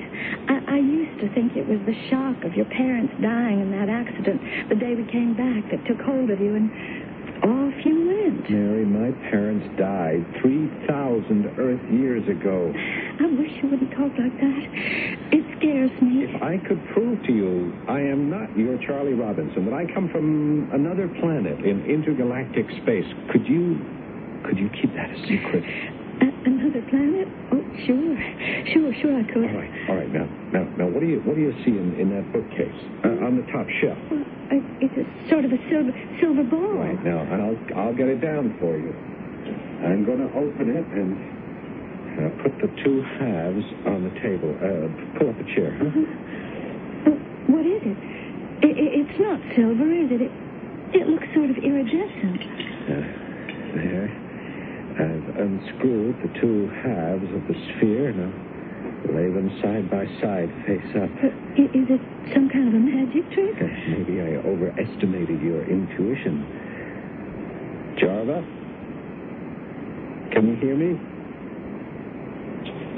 I, 0.48 0.76
I 0.76 0.78
used 0.78 1.20
to 1.20 1.32
think 1.34 1.56
it 1.56 1.66
was 1.66 1.80
the 1.86 1.96
shock 2.10 2.44
of 2.44 2.54
your 2.54 2.66
parents 2.66 3.12
dying 3.22 3.60
in 3.60 3.70
that 3.72 3.88
accident 3.88 4.40
the 4.68 4.76
day 4.76 4.94
we 4.94 5.04
came 5.10 5.34
back 5.34 5.70
that 5.70 5.84
took 5.86 6.00
hold 6.04 6.30
of 6.30 6.40
you, 6.40 6.54
and 6.54 6.70
off 7.42 7.74
you 7.84 8.06
went. 8.06 8.48
Mary, 8.50 8.84
my 8.84 9.10
parents 9.30 9.66
died 9.76 10.24
3,000 10.40 11.58
Earth 11.58 11.82
years 11.90 12.22
ago. 12.28 12.72
I 12.72 13.26
wish 13.34 13.50
you 13.62 13.68
wouldn't 13.70 13.90
talk 13.90 14.12
like 14.14 14.36
that. 14.38 14.62
It 15.34 15.44
scares 15.58 15.90
me. 16.00 16.24
If 16.24 16.42
I 16.42 16.58
could 16.58 16.80
prove 16.94 17.22
to 17.26 17.32
you 17.32 17.72
I 17.88 18.00
am 18.00 18.30
not 18.30 18.56
your 18.56 18.78
Charlie 18.78 19.14
Robinson, 19.14 19.64
that 19.64 19.74
I 19.74 19.86
come 19.92 20.08
from 20.10 20.70
another 20.72 21.08
planet 21.20 21.64
in 21.64 21.84
intergalactic 21.84 22.66
space, 22.82 23.06
could 23.32 23.46
you, 23.48 23.78
could 24.46 24.58
you 24.58 24.70
keep 24.80 24.94
that 24.94 25.10
a 25.10 25.18
secret? 25.26 25.64
Another 26.44 26.82
planet? 26.90 27.28
Oh, 27.52 27.62
sure. 27.86 28.16
Sure, 28.74 28.90
sure 29.00 29.14
I 29.18 29.24
could. 29.30 29.46
All 29.46 29.56
right, 29.58 29.72
all 29.88 29.96
right. 29.96 30.10
Now, 30.12 30.26
now, 30.52 30.64
now, 30.76 30.86
what 30.88 31.00
do 31.00 31.06
you, 31.06 31.20
what 31.22 31.36
do 31.36 31.42
you 31.42 31.52
see 31.64 31.78
in, 31.78 31.94
in 31.98 32.10
that 32.10 32.26
bookcase 32.32 32.74
uh, 33.04 33.24
on 33.26 33.36
the 33.38 33.46
top 33.52 33.66
shelf? 33.80 33.98
Well, 34.10 34.22
uh, 34.50 34.58
it's 34.82 34.96
a 34.98 35.04
sort 35.30 35.44
of 35.44 35.52
a 35.52 35.60
silver 35.70 35.92
silver 36.20 36.42
ball. 36.44 36.74
Right 36.82 36.98
now, 37.04 37.22
I'll 37.30 37.58
I'll 37.78 37.94
get 37.94 38.08
it 38.08 38.20
down 38.20 38.56
for 38.60 38.74
you. 38.76 38.90
I'm 39.86 40.04
going 40.04 40.18
to 40.18 40.30
open 40.34 40.70
it 40.74 40.86
and 40.94 41.14
uh, 42.18 42.42
put 42.42 42.52
the 42.58 42.68
two 42.82 43.02
halves 43.18 43.64
on 43.86 44.02
the 44.04 44.14
table. 44.20 44.50
Uh, 44.58 44.90
pull 45.18 45.30
up 45.30 45.38
a 45.38 45.46
chair. 45.54 45.72
Huh? 45.78 45.90
Oh, 47.10 47.16
what 47.54 47.66
is 47.66 47.82
it? 47.86 47.98
I 48.62 48.68
i- 48.70 48.94
it's 49.02 49.18
not 49.18 49.38
silver, 49.54 49.86
is 49.90 50.10
it? 50.10 50.22
it? 50.26 50.32
It 50.94 51.06
looks 51.08 51.26
sort 51.34 51.50
of 51.50 51.56
iridescent. 51.58 52.42
Uh, 52.90 53.06
there. 53.78 54.10
I've 54.98 55.36
unscrewed 55.40 56.16
the 56.22 56.28
two 56.40 56.68
halves 56.84 57.28
of 57.32 57.42
the 57.48 57.54
sphere. 57.76 58.12
Now, 58.12 58.32
lay 59.14 59.30
them 59.32 59.48
side 59.62 59.90
by 59.90 60.06
side, 60.20 60.52
face 60.66 60.90
up. 60.96 61.10
Uh, 61.22 61.28
is 61.58 61.88
it 61.88 62.00
some 62.34 62.48
kind 62.50 62.68
of 62.68 62.74
a 62.74 62.78
magic 62.78 63.24
trick? 63.32 63.56
Uh, 63.56 63.66
Maybe 63.88 64.20
I 64.20 64.36
overestimated 64.44 65.40
your 65.40 65.64
intuition. 65.64 66.44
Jarva? 68.00 68.44
Can 70.32 70.48
you 70.48 70.56
hear 70.56 70.76
me? 70.76 70.98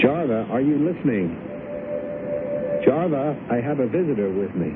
Jarva, 0.03 0.51
are 0.51 0.61
you 0.61 0.79
listening? 0.79 1.31
Jarva, 2.87 3.39
I 3.51 3.61
have 3.61 3.81
a 3.81 3.87
visitor 3.87 4.31
with 4.31 4.55
me. 4.55 4.75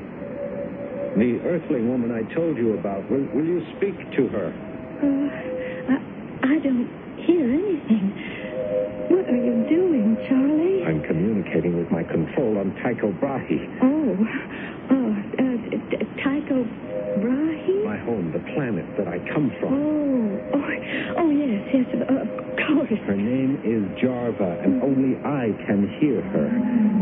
The 1.17 1.39
earthling 1.45 1.89
woman 1.89 2.11
I 2.11 2.23
told 2.33 2.57
you 2.57 2.73
about. 2.77 3.09
Will, 3.11 3.25
will 3.33 3.45
you 3.45 3.65
speak 3.77 3.95
to 4.15 4.27
her? 4.29 4.53
Uh, 5.03 5.29
I, 5.91 6.55
I 6.55 6.59
don't 6.59 6.87
hear 7.25 7.45
anything. 7.53 8.11
What 9.09 9.25
are 9.29 9.41
you 9.41 9.65
doing, 9.69 10.17
Charlie? 10.27 10.83
I'm 10.85 11.01
communicating 11.03 11.77
with 11.77 11.89
my 11.91 12.03
control 12.03 12.57
on 12.57 12.73
Tycho 12.81 13.11
Brahe. 13.19 13.67
Oh, 13.81 14.17
oh, 14.91 15.09
uh, 15.39 15.55
Tycho 16.23 16.63
Brahe? 17.21 17.83
My 17.85 17.97
home, 17.97 18.31
the 18.31 18.39
planet 18.53 18.85
that 18.97 19.07
I 19.07 19.19
come 19.33 19.51
from. 19.59 19.73
Oh, 19.73 20.57
oh, 20.57 20.63
oh, 21.17 21.29
yes, 21.29 21.61
yes, 21.73 21.87
of, 21.93 22.01
of 22.01 22.27
course. 22.67 22.99
Her 23.05 23.15
name 23.17 23.61
is 23.65 23.83
Jarva, 24.01 24.63
and 24.63 24.81
only 24.83 25.17
I 25.25 25.51
can 25.65 25.89
hear 25.99 26.21
her. 26.21 26.49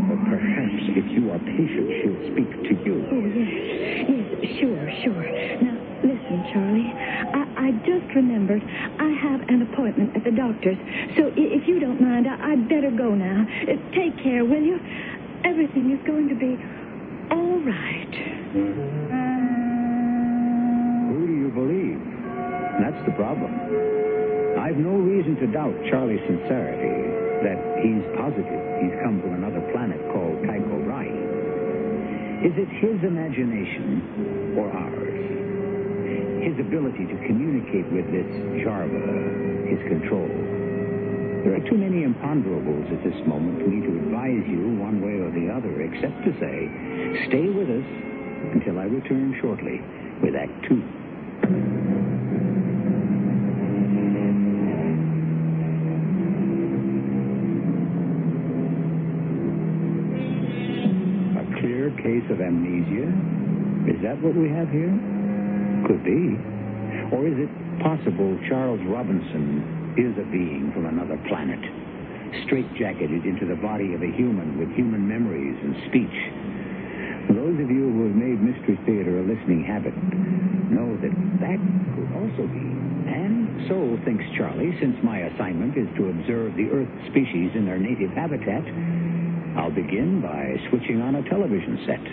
But 0.08 0.20
perhaps 0.32 0.84
if 0.96 1.06
you 1.12 1.32
are 1.32 1.40
patient, 1.40 1.88
she'll 2.02 2.22
speak 2.32 2.52
to 2.72 2.74
you. 2.84 2.96
Oh, 3.12 3.26
yes, 3.36 3.52
yes, 4.08 4.60
sure, 4.60 4.84
sure. 5.04 5.26
Now, 5.64 5.76
listen, 6.30 6.44
Charlie. 6.54 6.92
I, 7.34 7.68
I 7.68 7.72
just 7.86 8.14
remembered 8.16 8.62
I 9.00 9.10
have 9.22 9.42
an 9.50 9.62
appointment 9.62 10.16
at 10.16 10.24
the 10.24 10.32
doctor's. 10.32 10.78
So 11.16 11.32
if 11.36 11.68
you 11.68 11.80
don't 11.80 12.02
mind, 12.02 12.28
I, 12.28 12.54
I'd 12.54 12.70
better 12.70 12.92
go 12.92 13.14
now. 13.16 13.46
Uh, 13.64 13.76
take 13.94 14.18
care, 14.24 14.46
will 14.46 14.62
you? 14.62 14.80
Everything 15.44 15.92
is 15.92 16.00
going 16.06 16.28
to 16.30 16.36
be 16.36 16.58
all 17.32 17.60
right. 17.64 18.14
Who 21.12 21.28
do 21.28 21.34
you 21.34 21.50
believe? 21.54 22.02
That's 22.80 23.06
the 23.06 23.14
problem. 23.16 23.54
I've 24.60 24.78
no 24.78 24.98
reason 24.98 25.36
to 25.38 25.48
doubt 25.48 25.76
Charlie's 25.90 26.22
sincerity, 26.28 27.14
that 27.46 27.58
he's 27.84 28.04
positive 28.18 28.64
he's 28.82 28.94
come 29.04 29.22
from 29.22 29.34
another 29.34 29.62
planet 29.72 30.02
called 30.12 30.42
Tycho 30.46 30.84
Brahe. 30.84 31.14
Is 32.46 32.54
it 32.58 32.70
his 32.82 33.02
imagination 33.04 34.56
or 34.58 34.70
ours? 34.72 35.37
His 36.48 36.60
ability 36.60 37.04
to 37.08 37.18
communicate 37.28 37.92
with 37.92 38.08
this 38.10 38.26
Jarva, 38.64 39.68
his 39.68 39.84
control. 39.92 40.32
There 41.44 41.54
are 41.54 41.70
too 41.70 41.76
many 41.76 42.08
imponderables 42.08 42.88
at 42.88 43.04
this 43.04 43.28
moment 43.28 43.62
for 43.62 43.68
me 43.68 43.82
to 43.86 43.92
advise 44.00 44.48
you 44.48 44.80
one 44.80 45.02
way 45.04 45.20
or 45.20 45.30
the 45.30 45.52
other, 45.52 45.82
except 45.82 46.24
to 46.24 46.32
say, 46.40 47.28
stay 47.28 47.50
with 47.52 47.68
us 47.68 47.84
until 48.56 48.80
I 48.80 48.86
return 48.86 49.36
shortly 49.42 49.82
with 50.24 50.36
Act 50.40 50.56
Two. 50.72 50.82
A 61.36 61.60
clear 61.60 61.92
case 62.00 62.32
of 62.32 62.40
amnesia? 62.40 63.12
Is 63.92 64.02
that 64.02 64.22
what 64.22 64.34
we 64.34 64.48
have 64.48 64.70
here? 64.70 65.17
Could 65.88 66.04
be. 66.04 66.36
Or 67.16 67.24
is 67.26 67.40
it 67.40 67.52
possible 67.80 68.36
Charles 68.52 68.84
Robinson 68.92 69.96
is 69.96 70.12
a 70.20 70.28
being 70.28 70.70
from 70.76 70.86
another 70.86 71.16
planet, 71.32 71.64
straitjacketed 72.44 73.24
into 73.24 73.48
the 73.48 73.56
body 73.56 73.96
of 73.96 74.04
a 74.04 74.12
human 74.12 74.60
with 74.60 74.68
human 74.76 75.08
memories 75.08 75.56
and 75.64 75.74
speech? 75.88 76.18
Those 77.32 77.56
of 77.64 77.72
you 77.72 77.88
who 77.88 78.12
have 78.12 78.20
made 78.20 78.40
Mystery 78.44 78.76
Theater 78.84 79.20
a 79.20 79.24
listening 79.24 79.64
habit 79.64 79.96
know 80.72 80.92
that 81.00 81.16
that 81.40 81.60
could 81.96 82.12
also 82.20 82.44
be. 82.52 82.68
And 83.08 83.68
so 83.72 83.96
thinks 84.04 84.24
Charlie, 84.36 84.76
since 84.80 84.96
my 85.04 85.20
assignment 85.32 85.78
is 85.80 85.88
to 85.96 86.12
observe 86.12 86.56
the 86.60 86.68
Earth 86.68 86.92
species 87.08 87.56
in 87.56 87.64
their 87.64 87.80
native 87.80 88.12
habitat, 88.12 88.64
I'll 89.56 89.72
begin 89.72 90.20
by 90.20 90.56
switching 90.70 91.00
on 91.00 91.16
a 91.16 91.24
television 91.30 91.80
set. 91.88 92.04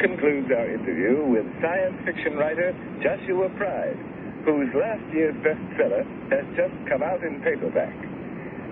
Concludes 0.00 0.50
our 0.50 0.68
interview 0.68 1.24
with 1.26 1.46
science 1.62 1.94
fiction 2.04 2.36
writer 2.36 2.74
Joshua 3.02 3.48
Pride, 3.56 3.96
whose 4.44 4.68
last 4.74 5.02
year's 5.14 5.34
bestseller 5.40 6.02
has 6.30 6.44
just 6.56 6.74
come 6.90 7.02
out 7.02 7.22
in 7.22 7.40
paperback. 7.40 7.94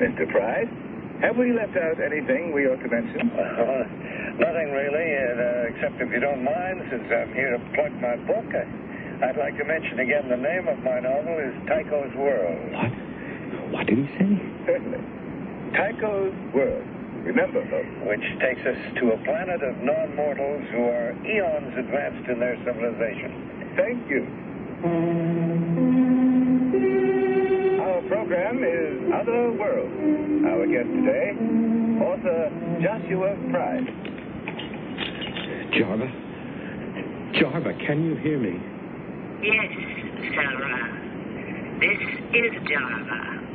Mr. 0.02 0.28
Pride, 0.30 0.68
have 1.22 1.36
we 1.36 1.52
left 1.52 1.76
out 1.76 2.02
anything 2.02 2.52
we 2.52 2.66
ought 2.66 2.82
to 2.82 2.88
mention? 2.90 3.30
Uh, 3.30 3.86
nothing 4.42 4.72
really, 4.74 5.08
uh, 5.14 5.70
except 5.70 6.00
if 6.02 6.10
you 6.10 6.18
don't 6.18 6.42
mind, 6.42 6.82
since 6.90 7.06
I'm 7.06 7.32
here 7.32 7.56
to 7.56 7.60
plug 7.74 7.92
my 8.02 8.16
book, 8.26 8.48
I, 8.50 8.66
I'd 9.30 9.36
like 9.38 9.56
to 9.58 9.64
mention 9.64 10.00
again 10.00 10.28
the 10.28 10.36
name 10.36 10.66
of 10.66 10.82
my 10.82 10.98
novel 10.98 11.38
is 11.38 11.54
Tycho's 11.68 12.12
World. 12.16 12.72
What? 12.72 12.92
What 13.70 13.86
did 13.86 13.98
he 13.98 14.06
say? 14.18 14.42
Certainly. 14.66 14.98
Tycho's 15.78 16.34
World. 16.52 16.91
Remember, 17.24 17.62
folks. 17.70 17.88
Which 18.02 18.24
takes 18.40 18.66
us 18.66 18.76
to 18.98 19.12
a 19.12 19.18
planet 19.24 19.62
of 19.62 19.76
non-mortals 19.78 20.64
who 20.72 20.84
are 20.90 21.14
eons 21.24 21.78
advanced 21.78 22.28
in 22.28 22.40
their 22.40 22.56
civilization. 22.64 23.72
Thank 23.76 24.10
you. 24.10 24.26
Our 27.80 28.02
program 28.08 28.64
is 28.64 29.12
Other 29.14 29.52
Worlds. 29.52 29.94
Our 30.46 30.66
guest 30.66 30.90
today, 30.90 31.30
author 32.02 32.50
Joshua 32.82 33.36
Pride. 33.50 33.86
Jarva? 35.72 36.10
Jarva, 37.38 37.86
can 37.86 38.04
you 38.04 38.16
hear 38.16 38.38
me? 38.38 38.58
Yes, 39.42 39.70
Selrah. 40.34 41.80
This 41.80 42.00
is 42.34 42.52
Jarva. 42.68 43.51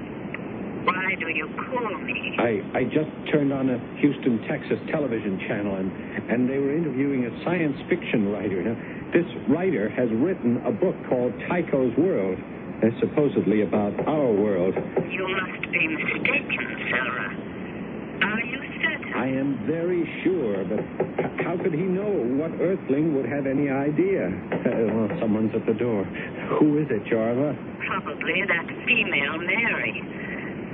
Why 0.88 1.15
do 1.20 1.27
you 1.27 1.48
call 1.67 2.00
me? 2.00 2.36
I, 2.39 2.63
I 2.79 2.84
just 2.86 3.12
turned 3.32 3.51
on 3.51 3.70
a 3.70 3.77
Houston, 4.00 4.39
Texas 4.48 4.79
television 4.89 5.38
channel, 5.48 5.75
and, 5.75 5.91
and 6.32 6.50
they 6.50 6.60
were 6.60 6.72
interviewing 6.72 7.25
a 7.27 7.44
science 7.44 7.75
fiction 7.89 8.32
writer. 8.32 8.63
Now, 8.63 8.75
this 9.12 9.27
writer 9.50 9.89
has 9.89 10.08
written 10.15 10.63
a 10.65 10.72
book 10.72 10.96
called 11.10 11.34
Tycho's 11.51 11.91
World, 11.98 12.39
It's 12.84 12.96
supposedly 13.03 13.63
about 13.67 14.00
our 14.08 14.32
world. 14.32 14.75
You 15.12 15.27
must 15.27 15.63
be 15.75 15.88
mistaken, 15.91 16.65
Selrah. 16.88 17.36
Are 18.24 18.44
you 18.48 18.60
certain? 18.79 19.12
I 19.13 19.27
am 19.27 19.60
very 19.67 20.08
sure, 20.24 20.63
but 20.63 20.79
how 21.44 21.58
could 21.62 21.74
he 21.74 21.84
know 21.84 22.08
what 22.39 22.51
Earthling 22.63 23.13
would 23.15 23.27
have 23.27 23.46
any 23.46 23.67
idea? 23.70 24.32
Well, 24.88 25.10
someone's 25.20 25.51
at 25.56 25.65
the 25.65 25.74
door. 25.74 26.03
Who 26.60 26.77
is 26.79 26.88
it, 26.89 27.03
Jarva? 27.06 27.56
Probably 27.88 28.44
that 28.48 28.67
female 28.86 29.38
Mary. 29.39 30.27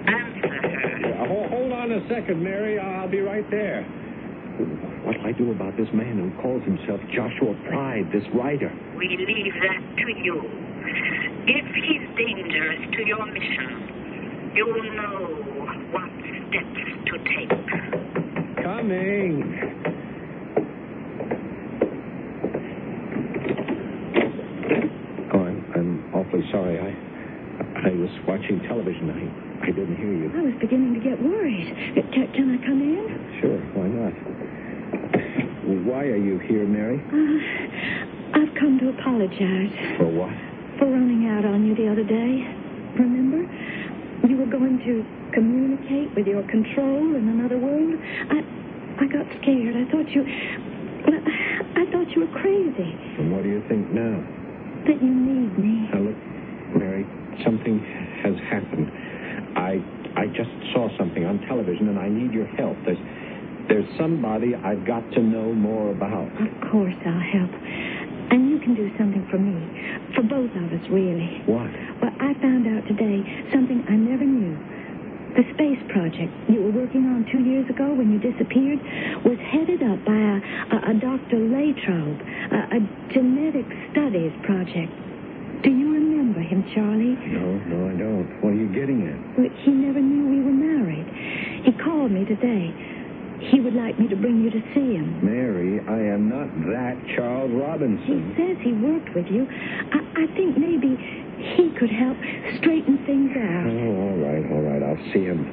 Answer 0.07 0.47
her. 0.49 1.13
Uh, 1.23 1.27
hold, 1.27 1.49
hold 1.49 1.71
on 1.71 1.91
a 1.91 2.07
second, 2.09 2.43
Mary. 2.43 2.79
I'll 2.79 3.09
be 3.09 3.19
right 3.21 3.49
there. 3.49 3.83
What'll 5.03 5.25
I 5.25 5.31
do 5.33 5.51
about 5.51 5.75
this 5.77 5.87
man 5.93 6.17
who 6.19 6.31
calls 6.41 6.63
himself 6.63 7.01
Joshua 7.13 7.55
Pride, 7.67 8.09
this 8.13 8.23
writer? 8.33 8.71
We 8.97 9.07
leave 9.09 9.53
that 9.63 9.81
to 9.97 10.07
you. 10.21 10.41
If 11.45 11.65
he's 11.75 12.05
dangerous 12.15 12.81
to 12.95 13.05
your 13.05 13.25
mission, 13.25 14.51
you 14.55 14.65
will 14.67 14.91
know 14.95 15.17
what 15.91 16.09
steps 16.47 16.79
to 17.07 17.17
take. 17.27 18.63
Coming. 18.63 19.43
Oh, 25.33 25.39
I'm, 25.39 25.65
I'm 25.75 26.13
awfully 26.13 26.43
sorry. 26.51 26.79
I 26.79 26.93
I 27.83 27.91
was 27.99 28.09
watching 28.27 28.61
television. 28.63 29.09
I, 29.11 29.67
I 29.67 29.71
didn't 29.71 29.97
hear 29.97 30.13
you. 30.13 30.31
I 30.33 30.41
was 30.41 30.53
beginning 30.61 30.93
to 30.93 30.99
Uh, 31.71 32.01
Can, 32.11 32.27
can 32.33 32.47
I 32.51 32.57
come 32.65 32.81
in? 32.81 33.05
Sure, 33.39 33.59
why 33.75 33.87
not? 33.87 34.13
Why 35.87 36.03
are 36.11 36.17
you 36.19 36.39
here, 36.39 36.65
Mary? 36.67 36.99
Uh, 37.07 38.39
I've 38.39 38.53
come 38.59 38.79
to 38.79 38.89
apologize 38.89 39.71
For 39.97 40.09
what? 40.09 40.33
for 40.79 40.89
running 40.89 41.29
out 41.29 41.45
on 41.45 41.65
you 41.65 41.75
the 41.75 41.87
other 41.87 42.03
day. 42.03 42.43
Remember? 42.99 43.45
You 44.27 44.37
were 44.37 44.49
going 44.49 44.79
to 44.83 45.05
communicate 45.33 46.13
with 46.15 46.27
your 46.27 46.43
control 46.49 47.15
in 47.15 47.27
another 47.29 47.57
world. 47.57 47.95
I, 48.31 48.41
I 48.99 49.05
got 49.07 49.25
scared. 49.41 49.75
I 49.77 49.85
thought 49.91 50.09
you, 50.09 50.23
well, 51.07 51.21
I 51.77 51.83
thought 51.91 52.09
you 52.15 52.25
were 52.25 52.33
crazy. 52.41 52.91
And 53.19 53.31
what 53.31 53.43
do 53.43 53.49
you 53.49 53.61
think 53.69 53.89
now? 53.91 54.19
That 54.87 54.99
you 55.01 55.09
need 55.13 55.57
me. 55.57 55.87
Now 55.93 55.99
look, 56.11 56.17
Mary, 56.75 57.05
something 57.45 57.79
has 58.23 58.35
happened. 58.51 58.91
I 59.57 59.79
I 60.15 60.27
just 60.27 60.51
saw 60.73 60.89
something 60.97 61.25
on 61.25 61.39
television 61.47 61.89
and 61.89 61.99
I 61.99 62.09
need 62.09 62.33
your 62.33 62.47
help. 62.57 62.77
There's 62.85 63.01
there's 63.67 63.87
somebody 63.97 64.55
I've 64.55 64.85
got 64.85 65.01
to 65.13 65.21
know 65.21 65.53
more 65.53 65.91
about. 65.91 66.27
Of 66.35 66.51
course 66.69 66.95
I'll 67.05 67.27
help. 67.31 67.51
And 68.29 68.49
you 68.49 68.59
can 68.59 68.75
do 68.75 68.91
something 68.97 69.25
for 69.31 69.39
me. 69.39 69.55
For 70.15 70.21
both 70.21 70.51
of 70.51 70.67
us, 70.73 70.83
really. 70.91 71.41
What? 71.47 71.71
Well, 72.01 72.11
I 72.19 72.33
found 72.43 72.67
out 72.67 72.83
today 72.91 73.23
something 73.53 73.85
I 73.87 73.95
never 73.95 74.25
knew. 74.25 74.57
The 75.33 75.47
space 75.55 75.81
project 75.89 76.29
you 76.45 76.61
were 76.61 76.75
working 76.75 77.09
on 77.09 77.25
two 77.31 77.41
years 77.41 77.65
ago 77.69 77.89
when 77.93 78.11
you 78.13 78.19
disappeared 78.19 78.77
was 79.25 79.39
headed 79.49 79.81
up 79.81 79.97
by 80.05 80.13
a, 80.13 80.37
a, 80.69 80.77
a 80.91 80.93
Dr. 80.93 81.41
Latrobe, 81.41 82.21
a, 82.53 82.77
a 82.77 82.79
genetic 83.09 83.65
studies 83.89 84.33
project. 84.45 84.93
Do 85.63 85.71
you 85.71 85.93
remember 85.93 86.41
him, 86.41 86.63
Charlie? 86.75 87.15
No, 87.31 87.55
no, 87.71 87.77
I 87.87 87.95
don't. 87.95 88.27
What 88.43 88.51
are 88.51 88.59
you 88.59 88.67
getting 88.67 89.07
at? 89.07 89.39
Well, 89.39 89.49
He 89.63 89.71
never 89.71 89.99
knew 90.01 90.27
we 90.27 90.41
were 90.43 90.51
married. 90.51 91.07
He 91.63 91.71
called 91.83 92.11
me 92.11 92.25
today. 92.25 92.71
He 93.51 93.59
would 93.59 93.73
like 93.73 93.99
me 93.99 94.07
to 94.07 94.15
bring 94.15 94.43
you 94.43 94.49
to 94.51 94.61
see 94.75 94.95
him. 94.95 95.19
Mary, 95.23 95.79
I 95.87 95.99
am 96.13 96.27
not 96.29 96.47
that 96.71 96.95
Charles 97.15 97.51
Robinson. 97.51 98.31
He 98.31 98.35
says 98.39 98.57
he 98.63 98.71
worked 98.73 99.15
with 99.15 99.27
you. 99.27 99.47
I, 99.47 99.99
I 100.23 100.25
think 100.35 100.57
maybe 100.57 100.95
he 101.55 101.71
could 101.79 101.91
help 101.91 102.17
straighten 102.59 103.03
things 103.07 103.31
out. 103.35 103.67
Oh, 103.67 103.91
all 104.03 104.17
right, 104.19 104.43
all 104.51 104.63
right. 104.63 104.83
I'll 104.83 105.03
see 105.11 105.23
him. 105.27 105.43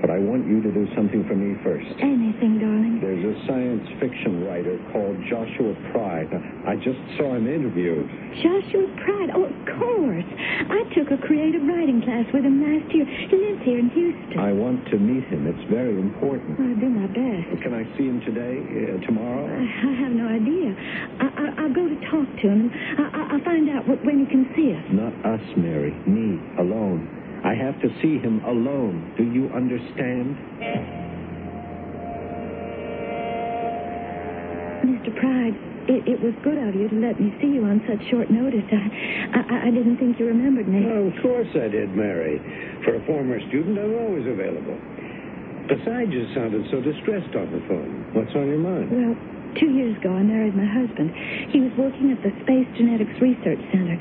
But 0.00 0.10
I 0.10 0.18
want 0.18 0.46
you 0.46 0.60
to 0.62 0.70
do 0.72 0.88
something 0.96 1.24
for 1.28 1.36
me 1.36 1.56
first. 1.62 1.86
Anything, 2.00 2.58
darling. 2.58 3.00
There's 3.00 3.20
a 3.20 3.36
science 3.46 3.84
fiction 4.00 4.44
writer 4.44 4.80
called 4.92 5.20
Joshua 5.28 5.74
Pride. 5.92 6.32
I 6.66 6.76
just 6.76 7.00
saw 7.16 7.34
him 7.36 7.46
interviewed. 7.46 8.08
Joshua 8.40 8.86
Pride. 9.04 9.30
Oh, 9.36 9.44
of 9.44 9.56
course. 9.76 10.24
I 10.72 10.80
took 10.96 11.10
a 11.12 11.18
creative 11.20 11.62
writing 11.68 12.00
class 12.00 12.24
with 12.32 12.44
him 12.44 12.60
last 12.64 12.88
year. 12.94 13.04
He 13.04 13.36
lives 13.36 13.60
here 13.64 13.78
in 13.78 13.90
Houston. 13.90 14.38
I 14.40 14.52
want 14.52 14.86
to 14.88 14.96
meet 14.98 15.24
him. 15.28 15.46
It's 15.46 15.64
very 15.70 16.00
important. 16.00 16.56
I'll 16.60 16.80
do 16.80 16.88
my 16.88 17.06
best. 17.06 17.60
Can 17.62 17.74
I 17.76 17.84
see 17.96 18.08
him 18.08 18.20
today, 18.24 18.56
uh, 18.64 19.04
tomorrow? 19.04 19.44
I, 19.52 19.60
I 19.60 19.92
have 20.00 20.12
no 20.16 20.26
idea. 20.28 20.72
I, 21.20 21.26
I, 21.28 21.46
I'll 21.64 21.74
go 21.76 21.88
to 21.88 21.96
talk 22.08 22.28
to 22.40 22.46
him. 22.48 22.70
I, 22.72 23.04
I, 23.12 23.20
I'll 23.36 23.44
find 23.44 23.68
out 23.68 23.84
wh- 23.84 24.00
when 24.04 24.18
he 24.20 24.26
can 24.26 24.48
see 24.56 24.72
us. 24.72 24.84
Not 24.96 25.12
us, 25.28 25.44
Mary. 25.56 25.92
Me, 26.08 26.40
alone. 26.58 27.19
I 27.44 27.54
have 27.54 27.80
to 27.80 27.88
see 28.02 28.18
him 28.18 28.44
alone. 28.44 29.14
Do 29.16 29.24
you 29.24 29.48
understand? 29.54 30.36
Mr. 34.84 35.12
Pride, 35.16 35.56
it, 35.88 36.04
it 36.06 36.18
was 36.20 36.34
good 36.44 36.58
of 36.60 36.74
you 36.74 36.88
to 36.88 36.98
let 37.00 37.20
me 37.20 37.32
see 37.40 37.48
you 37.48 37.64
on 37.64 37.80
such 37.88 38.00
short 38.10 38.30
notice. 38.30 38.64
I, 38.68 39.40
I, 39.40 39.68
I 39.68 39.70
didn't 39.70 39.96
think 39.96 40.18
you 40.18 40.26
remembered 40.26 40.68
me. 40.68 40.84
Well, 40.84 41.08
of 41.08 41.16
course 41.22 41.48
I 41.56 41.68
did, 41.68 41.96
Mary. 41.96 42.36
For 42.84 42.96
a 42.96 43.02
former 43.06 43.40
student, 43.48 43.78
I'm 43.78 43.94
always 44.04 44.26
available. 44.28 44.76
Besides, 45.68 46.10
you 46.12 46.26
sounded 46.34 46.66
so 46.70 46.80
distressed 46.80 47.32
on 47.36 47.48
the 47.52 47.62
phone. 47.68 48.10
What's 48.12 48.34
on 48.34 48.48
your 48.48 48.58
mind? 48.58 48.90
Well, 48.90 49.14
two 49.56 49.70
years 49.70 49.96
ago, 49.96 50.12
I 50.12 50.22
married 50.22 50.56
my 50.56 50.66
husband. 50.66 51.14
He 51.52 51.60
was 51.60 51.72
working 51.78 52.10
at 52.10 52.20
the 52.26 52.32
Space 52.42 52.68
Genetics 52.76 53.14
Research 53.22 53.60
Center. 53.70 53.96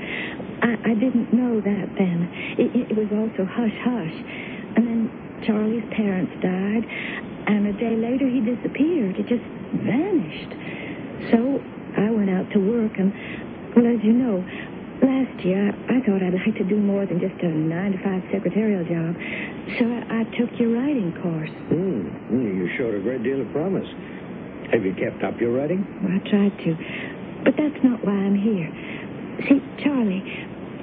I, 0.62 0.92
I 0.92 0.94
didn't 0.96 1.34
know 1.34 1.62
that 1.62 1.88
then. 1.98 2.18
It, 2.58 2.92
it 2.92 2.98
was 2.98 3.08
also 3.12 3.46
hush 3.48 3.76
hush. 3.84 4.18
And 4.76 4.84
then 4.88 5.02
Charlie's 5.48 5.86
parents 5.96 6.32
died, 6.44 6.84
and 7.48 7.68
a 7.68 7.74
day 7.74 7.96
later 7.96 8.28
he 8.28 8.42
disappeared. 8.42 9.16
He 9.16 9.24
just 9.24 9.46
vanished. 9.84 10.52
So 11.32 11.60
I 11.98 12.10
went 12.12 12.30
out 12.30 12.50
to 12.54 12.60
work, 12.60 12.92
and, 13.00 13.12
well, 13.76 13.88
as 13.88 14.04
you 14.04 14.14
know, 14.14 14.44
last 15.02 15.36
year 15.46 15.72
I, 15.90 16.00
thought 16.04 16.24
I'd 16.24 16.34
like 16.36 16.56
to 16.58 16.68
do 16.68 16.78
more 16.78 17.06
than 17.06 17.20
just 17.20 17.36
a 17.44 17.48
nine 17.48 17.94
to 17.94 18.00
five 18.04 18.24
secretarial 18.32 18.84
job. 18.84 19.16
So 19.80 19.84
I, 19.88 20.22
I 20.22 20.24
took 20.38 20.52
your 20.60 20.76
writing 20.76 21.14
course. 21.24 21.52
Hmm. 21.72 22.08
hmm, 22.30 22.48
You 22.60 22.70
showed 22.78 22.96
a 22.96 23.00
great 23.00 23.24
deal 23.24 23.40
of 23.42 23.52
promise. 23.52 23.88
Have 24.72 24.84
you 24.86 24.94
kept 24.94 25.24
up 25.24 25.40
your 25.40 25.52
writing? 25.54 25.82
Well, 26.04 26.14
I 26.14 26.22
tried 26.30 26.54
to. 26.68 26.76
But 27.44 27.56
that's 27.58 27.80
not 27.84 28.04
why 28.06 28.14
I'm 28.14 28.36
here. 28.36 28.68
See, 29.48 29.62
Charlie, 29.84 30.24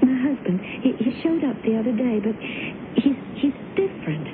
my 0.03 0.17
husband, 0.23 0.61
he, 0.81 0.93
he 0.97 1.11
showed 1.23 1.45
up 1.45 1.57
the 1.63 1.77
other 1.77 1.93
day, 1.93 2.21
but 2.21 2.37
he's 2.97 3.19
he's 3.37 3.57
different. 3.77 4.27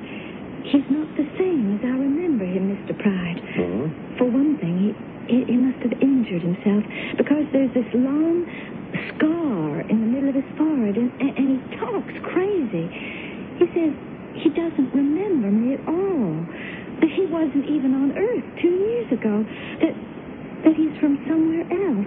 He's 0.63 0.87
not 0.91 1.11
the 1.19 1.27
same 1.39 1.75
as 1.75 1.83
I 1.83 1.95
remember 1.99 2.45
him, 2.45 2.71
Mr. 2.71 2.95
Pride. 2.95 3.39
Uh-huh. 3.43 4.19
For 4.19 4.27
one 4.31 4.57
thing, 4.59 4.79
he 4.79 4.91
he, 5.27 5.45
he 5.45 5.57
must 5.59 5.79
have 5.83 5.95
injured 6.03 6.43
himself 6.43 6.85
because 7.17 7.47
there's 7.53 7.73
this 7.75 7.89
long 7.95 8.47
scar 9.15 9.81
in 9.89 10.01
the 10.01 10.09
middle 10.11 10.29
of 10.29 10.37
his 10.37 10.47
forehead, 10.57 10.97
and, 10.97 11.11
and, 11.21 11.33
and 11.39 11.47
he 11.57 11.59
talks 11.79 12.15
crazy. 12.31 12.87
He 13.59 13.67
says 13.75 13.91
he 14.39 14.51
doesn't 14.51 14.91
remember 14.95 15.51
me 15.51 15.75
at 15.75 15.83
all. 15.89 16.31
That 17.03 17.11
he 17.11 17.27
wasn't 17.27 17.67
even 17.67 17.95
on 17.95 18.15
Earth 18.15 18.47
two 18.63 18.71
years 18.71 19.11
ago. 19.11 19.43
That 19.83 19.95
that 20.63 20.75
he's 20.79 20.95
from 21.03 21.19
somewhere 21.27 21.67
else, 21.67 22.07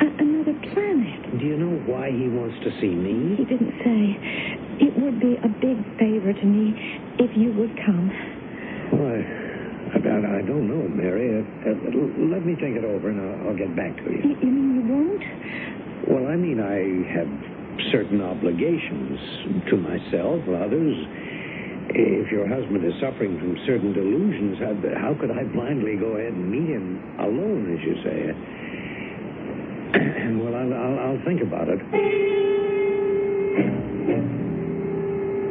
a, 0.00 0.06
another 0.22 0.54
planet. 0.72 1.38
Do 1.38 1.44
you 1.44 1.56
know 1.56 1.76
why 1.84 2.10
he 2.10 2.28
wants 2.28 2.56
to 2.64 2.70
see 2.80 2.92
me? 2.94 3.36
He 3.36 3.44
didn't 3.44 3.74
say. 3.84 4.16
It 4.80 4.92
would 5.00 5.20
be 5.20 5.36
a 5.36 5.48
big 5.60 5.78
favor 5.98 6.32
to 6.32 6.46
me 6.46 6.74
if 7.18 7.36
you 7.36 7.52
would 7.52 7.76
come. 7.84 8.08
Why, 8.92 9.20
I, 9.92 9.98
I, 10.00 10.38
I 10.38 10.42
don't 10.42 10.66
know, 10.68 10.88
Mary. 10.88 11.40
Uh, 11.40 11.70
uh, 11.70 12.32
let 12.32 12.44
me 12.44 12.56
think 12.56 12.76
it 12.76 12.84
over, 12.84 13.08
and 13.10 13.20
I'll, 13.20 13.48
I'll 13.50 13.58
get 13.58 13.74
back 13.76 13.96
to 13.96 14.08
you. 14.10 14.20
You, 14.22 14.36
you 14.40 14.50
mean 14.50 14.70
you 14.76 14.84
won't? 14.88 15.24
Well, 16.08 16.26
I 16.28 16.36
mean, 16.36 16.58
I 16.60 17.06
have 17.14 17.30
certain 17.92 18.20
obligations 18.20 19.18
to 19.70 19.76
myself, 19.76 20.42
others. 20.48 20.96
If 21.94 22.32
your 22.32 22.48
husband 22.48 22.84
is 22.84 22.94
suffering 23.00 23.36
from 23.38 23.56
certain 23.66 23.92
delusions, 23.92 24.58
how, 24.58 24.72
how 24.96 25.12
could 25.20 25.30
I 25.30 25.44
blindly 25.44 25.96
go 25.96 26.16
ahead 26.16 26.32
and 26.32 26.48
meet 26.48 26.68
him 26.68 26.96
alone, 27.20 27.68
as 27.68 27.80
you 27.84 27.96
say? 28.02 28.32
Well, 29.94 30.54
I'll, 30.54 30.72
I'll, 30.72 30.98
I'll 30.98 31.24
think 31.24 31.42
about 31.42 31.68
it. 31.68 31.80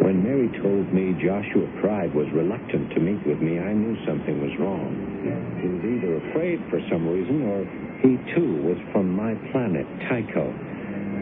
When 0.02 0.24
Mary 0.24 0.50
told 0.62 0.92
me 0.94 1.14
Joshua 1.22 1.68
Pride 1.80 2.14
was 2.14 2.28
reluctant 2.34 2.90
to 2.92 3.00
meet 3.00 3.26
with 3.26 3.40
me, 3.40 3.60
I 3.60 3.74
knew 3.74 3.96
something 4.06 4.42
was 4.42 4.58
wrong. 4.60 4.98
He 5.62 5.68
was 5.68 5.84
either 5.86 6.18
afraid 6.30 6.60
for 6.70 6.82
some 6.90 7.08
reason, 7.08 7.44
or 7.44 7.66
he 8.02 8.18
too 8.34 8.62
was 8.64 8.78
from 8.92 9.16
my 9.16 9.36
planet, 9.52 9.86
Tycho. 10.10 10.50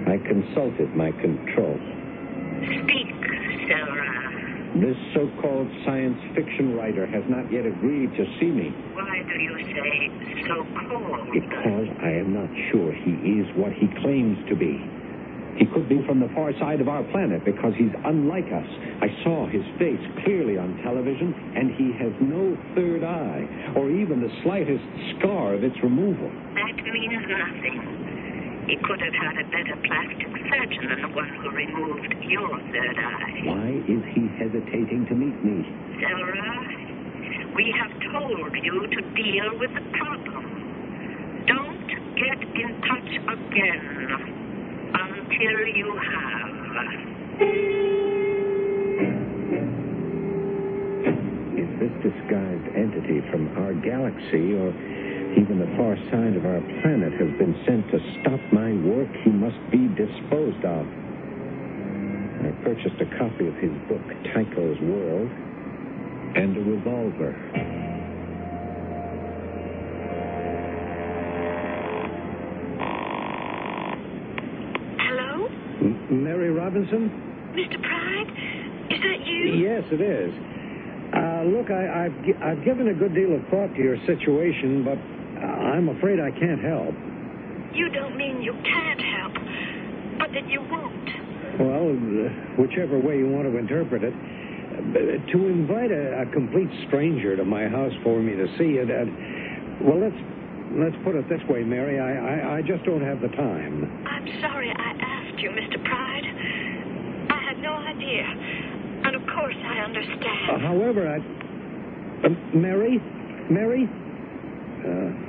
I 0.07 0.17
consulted 0.25 0.95
my 0.95 1.11
control. 1.11 1.77
Speak, 2.83 3.13
Selrah. 3.67 4.18
This 4.79 4.95
so-called 5.13 5.67
science 5.85 6.17
fiction 6.35 6.75
writer 6.75 7.05
has 7.05 7.23
not 7.27 7.51
yet 7.51 7.65
agreed 7.65 8.09
to 8.15 8.23
see 8.39 8.47
me 8.47 8.71
Why 8.95 9.19
do 9.27 9.35
you 9.43 9.55
say 9.75 10.47
so-called? 10.47 11.31
because 11.33 11.87
I 12.01 12.11
am 12.23 12.33
not 12.33 12.49
sure 12.71 12.93
he 12.93 13.11
is 13.43 13.47
what 13.57 13.73
he 13.73 13.87
claims 14.01 14.37
to 14.49 14.55
be. 14.55 14.79
He 15.59 15.65
could 15.75 15.89
be 15.89 15.99
from 16.07 16.21
the 16.21 16.29
far 16.33 16.53
side 16.59 16.79
of 16.79 16.87
our 16.87 17.03
planet 17.11 17.43
because 17.43 17.73
he's 17.77 17.91
unlike 18.05 18.47
us. 18.47 18.67
I 19.03 19.07
saw 19.23 19.45
his 19.47 19.63
face 19.77 19.99
clearly 20.23 20.57
on 20.57 20.79
television, 20.83 21.35
and 21.57 21.75
he 21.75 21.91
has 21.99 22.13
no 22.21 22.55
third 22.75 23.03
eye 23.03 23.73
or 23.75 23.91
even 23.91 24.21
the 24.21 24.31
slightest 24.43 24.83
scar 25.19 25.53
of 25.55 25.63
its 25.65 25.75
removal. 25.83 26.31
That 26.55 26.79
means 26.87 27.19
nothing. 27.27 28.08
He 28.69 28.77
could 28.85 29.01
have 29.01 29.17
had 29.17 29.33
a 29.41 29.49
better 29.49 29.75
plastic 29.81 30.29
surgeon 30.29 30.89
than 30.89 31.01
the 31.01 31.07
one 31.17 31.29
who 31.41 31.49
removed 31.49 32.13
your 32.29 32.53
third 32.69 32.97
eye. 33.01 33.41
Why 33.41 33.69
is 33.89 34.03
he 34.13 34.29
hesitating 34.37 35.07
to 35.09 35.15
meet 35.15 35.43
me? 35.43 35.65
Selrah, 35.97 37.55
we 37.55 37.73
have 37.81 37.89
told 38.13 38.53
you 38.61 38.85
to 38.85 39.01
deal 39.17 39.57
with 39.57 39.73
the 39.73 39.81
problem. 39.97 40.45
Don't 41.47 41.87
get 42.13 42.37
in 42.45 42.81
touch 42.85 43.09
again 43.25 43.89
until 44.93 45.57
you 45.73 45.89
have. 46.05 46.53
Is 51.57 51.69
this 51.81 51.93
disguised 52.05 52.67
entity 52.77 53.21
from 53.31 53.49
our 53.57 53.73
galaxy 53.73 54.53
or 54.53 54.69
even 55.37 55.59
the 55.59 55.69
far 55.77 55.95
side 56.11 56.35
of 56.35 56.45
our 56.45 56.61
planet 56.81 57.13
has 57.13 57.31
been 57.37 57.55
sent 57.67 57.85
to 57.91 57.99
stop 58.21 58.39
my 58.53 58.73
work? 58.87 59.09
He 59.23 59.31
must 59.31 59.59
be 59.71 59.87
disposed 59.93 60.63
of. 60.65 60.85
I 62.39 62.51
purchased 62.63 62.97
a 63.01 63.09
copy 63.17 63.47
of 63.47 63.55
his 63.61 63.71
book, 63.87 64.01
Tycho's 64.33 64.79
World, 64.81 65.29
and 66.35 66.55
a 66.57 66.61
revolver. 66.61 67.35
Hello? 74.99 75.47
M- 75.81 76.23
Mary 76.23 76.51
Robinson? 76.51 77.09
Mr. 77.53 77.77
Pride? 77.81 78.29
Is 78.91 78.99
that 79.01 79.19
you? 79.25 79.41
Yes, 79.61 79.83
it 79.91 80.01
is. 80.01 80.33
Uh, 81.13 81.43
look, 81.49 81.71
I, 81.71 82.05
I've, 82.05 82.17
I've 82.43 82.63
given 82.65 82.89
a 82.89 82.93
good 82.93 83.13
deal 83.15 83.33
of 83.35 83.41
thought 83.49 83.73
to 83.75 83.81
your 83.81 83.97
situation, 84.05 84.83
but 84.85 84.97
I'm 85.45 85.89
afraid 85.89 86.19
I 86.19 86.31
can't 86.31 86.61
help. 86.61 86.95
You 87.73 87.89
don't 87.89 88.17
mean 88.17 88.41
you 88.41 88.53
can't 88.63 89.01
help, 89.01 89.33
but 90.19 90.29
that 90.33 90.49
you 90.49 90.61
won't. 90.61 91.09
Well, 91.59 91.91
uh, 91.91 92.29
whichever 92.61 92.99
way 92.99 93.17
you 93.17 93.27
want 93.27 93.45
to 93.47 93.57
interpret 93.57 94.03
it, 94.03 94.13
uh, 94.13 95.31
to 95.31 95.47
invite 95.47 95.91
a, 95.91 96.23
a 96.23 96.25
complete 96.31 96.69
stranger 96.87 97.35
to 97.35 97.45
my 97.45 97.67
house 97.67 97.93
for 98.03 98.19
me 98.19 98.35
to 98.35 98.47
see 98.57 98.79
it, 98.79 98.89
uh, 98.89 99.05
well, 99.83 99.99
let's 99.99 100.19
let's 100.75 100.95
put 101.03 101.15
it 101.15 101.27
this 101.29 101.41
way, 101.49 101.63
Mary. 101.63 101.99
I, 101.99 102.11
I, 102.15 102.57
I 102.57 102.61
just 102.61 102.83
don't 102.85 103.01
have 103.01 103.21
the 103.21 103.29
time. 103.35 104.05
I'm 104.07 104.27
sorry 104.41 104.71
I 104.71 104.91
asked 104.99 105.39
you, 105.39 105.49
Mr. 105.51 105.83
Pride. 105.83 106.25
I 107.29 107.39
had 107.47 107.57
no 107.59 107.73
idea. 107.73 108.25
And 109.05 109.15
of 109.15 109.23
course 109.33 109.55
I 109.55 109.79
understand. 109.83 110.51
Uh, 110.51 110.59
however, 110.59 111.07
I, 111.07 111.17
uh, 112.25 112.29
Mary, 112.53 112.99
Mary, 113.49 113.87
uh, 114.83 115.28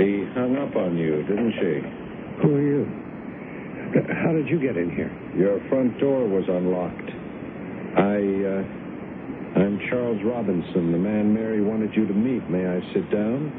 She 0.00 0.24
hung 0.32 0.56
up 0.56 0.72
on 0.80 0.96
you, 0.96 1.20
didn't 1.28 1.52
she? 1.60 1.84
who 2.40 2.56
are 2.56 2.64
you? 2.64 2.88
How 4.24 4.32
did 4.32 4.48
you 4.48 4.56
get 4.56 4.78
in 4.78 4.88
here? 4.88 5.12
Your 5.36 5.60
front 5.68 6.00
door 6.00 6.24
was 6.24 6.48
unlocked. 6.48 7.10
I, 8.00 8.16
uh, 8.48 9.60
I'm 9.60 9.76
Charles 9.90 10.16
Robinson, 10.24 10.92
the 10.92 10.96
man 10.96 11.34
Mary 11.34 11.60
wanted 11.60 11.92
you 11.92 12.06
to 12.06 12.14
meet. 12.14 12.48
May 12.48 12.64
I 12.64 12.80
sit 12.94 13.12
down? 13.12 13.52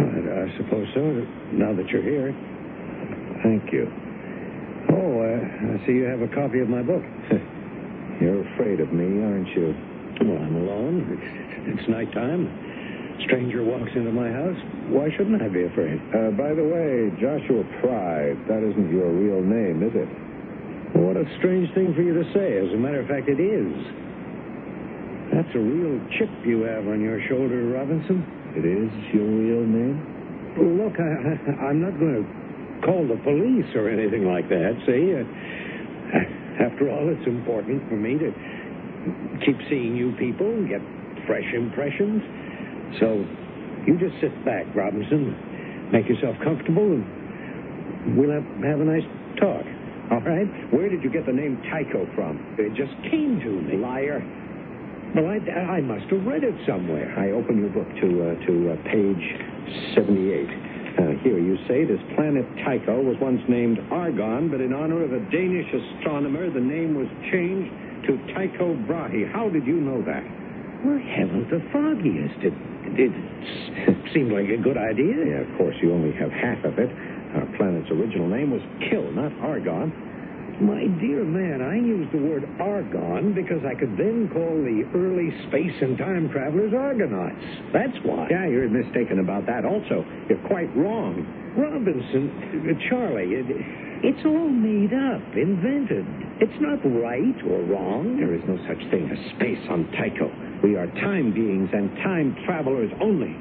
I, 0.00 0.48
I 0.48 0.56
suppose 0.56 0.88
so. 0.94 1.04
Now 1.52 1.76
that 1.76 1.84
you're 1.92 2.06
here. 2.06 2.32
Thank 3.44 3.68
you. 3.76 3.92
Oh, 4.88 5.20
uh, 5.20 5.76
I 5.76 5.84
see 5.84 6.00
you 6.00 6.08
have 6.08 6.22
a 6.22 6.32
copy 6.32 6.60
of 6.60 6.70
my 6.70 6.80
book. 6.80 7.04
You're 8.22 8.40
afraid 8.54 8.80
of 8.80 8.90
me, 8.94 9.20
aren't 9.20 9.48
you? 9.48 9.76
Well, 10.24 10.40
I'm 10.40 10.56
alone. 10.56 11.04
It's, 11.12 11.80
it's 11.80 11.88
nighttime. 11.90 12.48
Stranger 13.24 13.64
walks 13.64 13.90
into 13.96 14.12
my 14.12 14.28
house. 14.28 14.58
Why 14.92 15.08
shouldn't 15.16 15.40
I 15.40 15.48
be 15.48 15.64
afraid? 15.64 15.98
Uh, 16.12 16.30
by 16.36 16.52
the 16.52 16.62
way, 16.62 17.08
Joshua 17.16 17.64
Pride, 17.80 18.36
that 18.46 18.60
isn't 18.60 18.92
your 18.92 19.08
real 19.08 19.40
name, 19.40 19.82
is 19.82 19.94
it? 19.96 20.08
What 21.00 21.16
a 21.16 21.24
strange 21.38 21.72
thing 21.74 21.94
for 21.94 22.02
you 22.02 22.12
to 22.12 22.24
say. 22.32 22.60
As 22.60 22.72
a 22.72 22.76
matter 22.76 23.00
of 23.00 23.08
fact, 23.08 23.28
it 23.28 23.40
is. 23.40 23.72
That's 25.32 25.50
a 25.56 25.58
real 25.58 25.98
chip 26.18 26.30
you 26.44 26.62
have 26.68 26.86
on 26.86 27.00
your 27.00 27.20
shoulder, 27.28 27.66
Robinson. 27.72 28.22
It 28.54 28.64
is 28.64 28.92
your 29.12 29.26
real 29.26 29.64
name? 29.64 29.96
Look, 30.56 30.96
I, 31.00 31.64
I'm 31.72 31.80
not 31.80 31.98
going 31.98 32.20
to 32.20 32.26
call 32.86 33.04
the 33.08 33.20
police 33.24 33.68
or 33.74 33.88
anything 33.88 34.24
like 34.24 34.48
that, 34.48 34.72
see? 34.86 35.12
Uh, 35.12 35.24
after 36.68 36.88
all, 36.92 37.08
it's 37.08 37.26
important 37.26 37.82
for 37.88 37.96
me 37.96 38.16
to 38.16 38.30
keep 39.44 39.56
seeing 39.68 39.96
you 39.96 40.12
people, 40.16 40.48
get 40.68 40.80
fresh 41.26 41.46
impressions. 41.52 42.22
So 43.00 43.24
you 43.86 43.98
just 43.98 44.20
sit 44.20 44.32
back, 44.44 44.66
Robinson. 44.74 45.90
Make 45.92 46.08
yourself 46.08 46.34
comfortable, 46.42 46.82
and 46.82 48.18
we'll 48.18 48.34
have, 48.34 48.46
have 48.64 48.80
a 48.80 48.88
nice 48.88 49.06
talk. 49.38 49.64
All 50.10 50.22
right? 50.22 50.46
Where 50.72 50.88
did 50.88 51.02
you 51.02 51.10
get 51.10 51.26
the 51.26 51.32
name 51.32 51.62
Tycho 51.70 52.06
from? 52.14 52.38
It 52.58 52.74
just 52.74 52.94
came 53.10 53.38
to 53.42 53.50
me. 53.50 53.76
Liar. 53.78 54.22
Well, 55.14 55.26
I, 55.26 55.38
I 55.78 55.80
must 55.80 56.10
have 56.10 56.26
read 56.26 56.44
it 56.44 56.54
somewhere. 56.66 57.14
I 57.18 57.30
open 57.32 57.58
your 57.58 57.70
book 57.70 57.88
to 57.88 58.08
uh, 58.22 58.46
to 58.46 58.52
uh, 58.70 58.76
page 58.90 59.24
78. 59.94 60.76
Uh, 60.96 61.22
here 61.22 61.38
you 61.38 61.56
say 61.68 61.84
this 61.84 62.00
planet 62.16 62.44
Tycho 62.64 63.02
was 63.02 63.16
once 63.20 63.40
named 63.48 63.78
Argon, 63.90 64.50
but 64.50 64.60
in 64.60 64.72
honor 64.72 65.04
of 65.04 65.12
a 65.12 65.20
Danish 65.30 65.68
astronomer, 65.72 66.50
the 66.50 66.60
name 66.60 66.96
was 66.96 67.06
changed 67.30 67.70
to 68.06 68.16
Tycho 68.34 68.74
Brahe. 68.86 69.30
How 69.32 69.48
did 69.48 69.66
you 69.66 69.76
know 69.76 70.02
that? 70.02 70.24
Well, 70.86 71.02
heavens, 71.02 71.50
the 71.50 71.58
foggiest. 71.74 72.38
It, 72.46 72.54
it, 72.94 73.10
it 73.90 73.98
seemed 74.14 74.30
like 74.30 74.46
a 74.46 74.62
good 74.62 74.78
idea. 74.78 75.18
Yeah, 75.34 75.42
of 75.42 75.50
course, 75.58 75.74
you 75.82 75.90
only 75.90 76.14
have 76.14 76.30
half 76.30 76.62
of 76.62 76.78
it. 76.78 76.86
Our 77.34 77.50
planet's 77.58 77.90
original 77.90 78.30
name 78.30 78.54
was 78.54 78.62
Kill, 78.86 79.10
not 79.10 79.34
Argon. 79.42 79.90
My 80.62 80.86
dear 81.02 81.26
man, 81.26 81.58
I 81.58 81.74
used 81.74 82.14
the 82.14 82.22
word 82.22 82.46
Argon 82.62 83.34
because 83.34 83.66
I 83.66 83.74
could 83.74 83.98
then 83.98 84.30
call 84.30 84.62
the 84.62 84.86
early 84.94 85.34
space 85.50 85.74
and 85.82 85.98
time 85.98 86.30
travelers 86.30 86.72
Argonauts. 86.72 87.44
That's 87.74 87.98
why. 88.06 88.30
Yeah, 88.30 88.46
you're 88.46 88.70
mistaken 88.70 89.18
about 89.18 89.44
that 89.50 89.66
also. 89.66 90.06
You're 90.30 90.46
quite 90.46 90.70
wrong. 90.78 91.26
Robinson, 91.58 92.30
Charlie, 92.88 93.34
it, 93.34 93.46
it's 94.06 94.24
all 94.24 94.48
made 94.48 94.94
up, 94.94 95.34
invented. 95.34 96.06
It's 96.38 96.60
not 96.62 96.78
right 97.02 97.36
or 97.50 97.60
wrong. 97.66 98.16
There 98.22 98.32
is 98.38 98.44
no 98.46 98.56
such 98.70 98.80
thing 98.94 99.10
as 99.10 99.18
space 99.34 99.66
on 99.68 99.90
Tycho. 99.98 100.30
We 100.62 100.76
are 100.76 100.86
time 101.02 101.32
beings 101.32 101.68
and 101.72 101.94
time 102.02 102.36
travelers 102.46 102.90
only. 103.00 103.36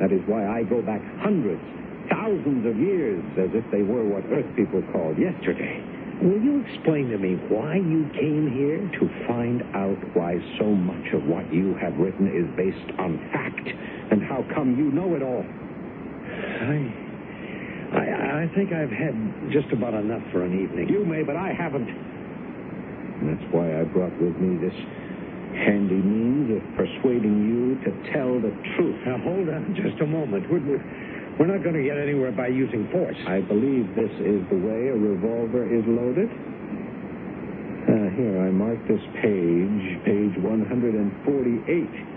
That 0.00 0.12
is 0.12 0.20
why 0.26 0.46
I 0.46 0.62
go 0.64 0.82
back 0.82 1.00
hundreds, 1.20 1.62
thousands 2.10 2.66
of 2.66 2.76
years 2.76 3.22
as 3.38 3.50
if 3.54 3.64
they 3.70 3.82
were 3.82 4.04
what 4.04 4.24
Earth 4.30 4.48
people 4.56 4.82
called 4.92 5.16
yesterday. 5.18 5.82
Will 6.22 6.40
you 6.40 6.64
explain 6.66 7.10
to 7.10 7.18
me 7.18 7.34
why 7.48 7.76
you 7.76 8.08
came 8.14 8.50
here? 8.52 8.78
To 9.00 9.26
find 9.26 9.62
out 9.74 9.98
why 10.14 10.38
so 10.58 10.66
much 10.66 11.12
of 11.12 11.24
what 11.26 11.52
you 11.52 11.74
have 11.80 11.96
written 11.98 12.28
is 12.30 12.46
based 12.56 12.98
on 12.98 13.18
fact, 13.32 13.66
and 14.10 14.22
how 14.22 14.44
come 14.54 14.78
you 14.78 14.90
know 14.92 15.14
it 15.16 15.22
all. 15.22 15.44
I, 16.64 17.04
I, 17.98 18.42
I 18.44 18.50
think 18.54 18.72
I've 18.72 18.90
had 18.90 19.14
just 19.50 19.72
about 19.72 19.94
enough 19.94 20.22
for 20.30 20.44
an 20.44 20.54
evening. 20.54 20.88
You 20.88 21.04
may, 21.04 21.22
but 21.22 21.36
I 21.36 21.52
haven't. 21.52 21.88
And 21.88 23.28
that's 23.30 23.52
why 23.52 23.80
I 23.80 23.84
brought 23.84 24.14
with 24.20 24.36
me 24.38 24.56
this 24.58 24.74
handy 25.54 26.02
means 26.02 26.50
of 26.56 26.62
persuading 26.76 27.46
you 27.46 27.78
to 27.86 27.90
tell 28.12 28.40
the 28.40 28.50
truth. 28.76 28.98
Now, 29.06 29.18
hold 29.22 29.48
on 29.48 29.74
just 29.74 30.00
a 30.02 30.06
moment. 30.06 30.50
We're, 30.50 30.60
we're, 30.60 30.84
we're 31.38 31.50
not 31.50 31.62
going 31.62 31.74
to 31.74 31.82
get 31.82 31.98
anywhere 31.98 32.32
by 32.32 32.48
using 32.48 32.88
force. 32.90 33.16
I 33.26 33.40
believe 33.40 33.88
this 33.94 34.12
is 34.22 34.42
the 34.50 34.58
way 34.58 34.88
a 34.90 34.96
revolver 34.96 35.66
is 35.66 35.84
loaded. 35.86 36.30
Uh, 37.84 38.08
here, 38.16 38.40
I 38.40 38.50
mark 38.50 38.78
this 38.88 39.02
page, 39.20 39.84
page 40.04 40.34
148. 40.40 42.14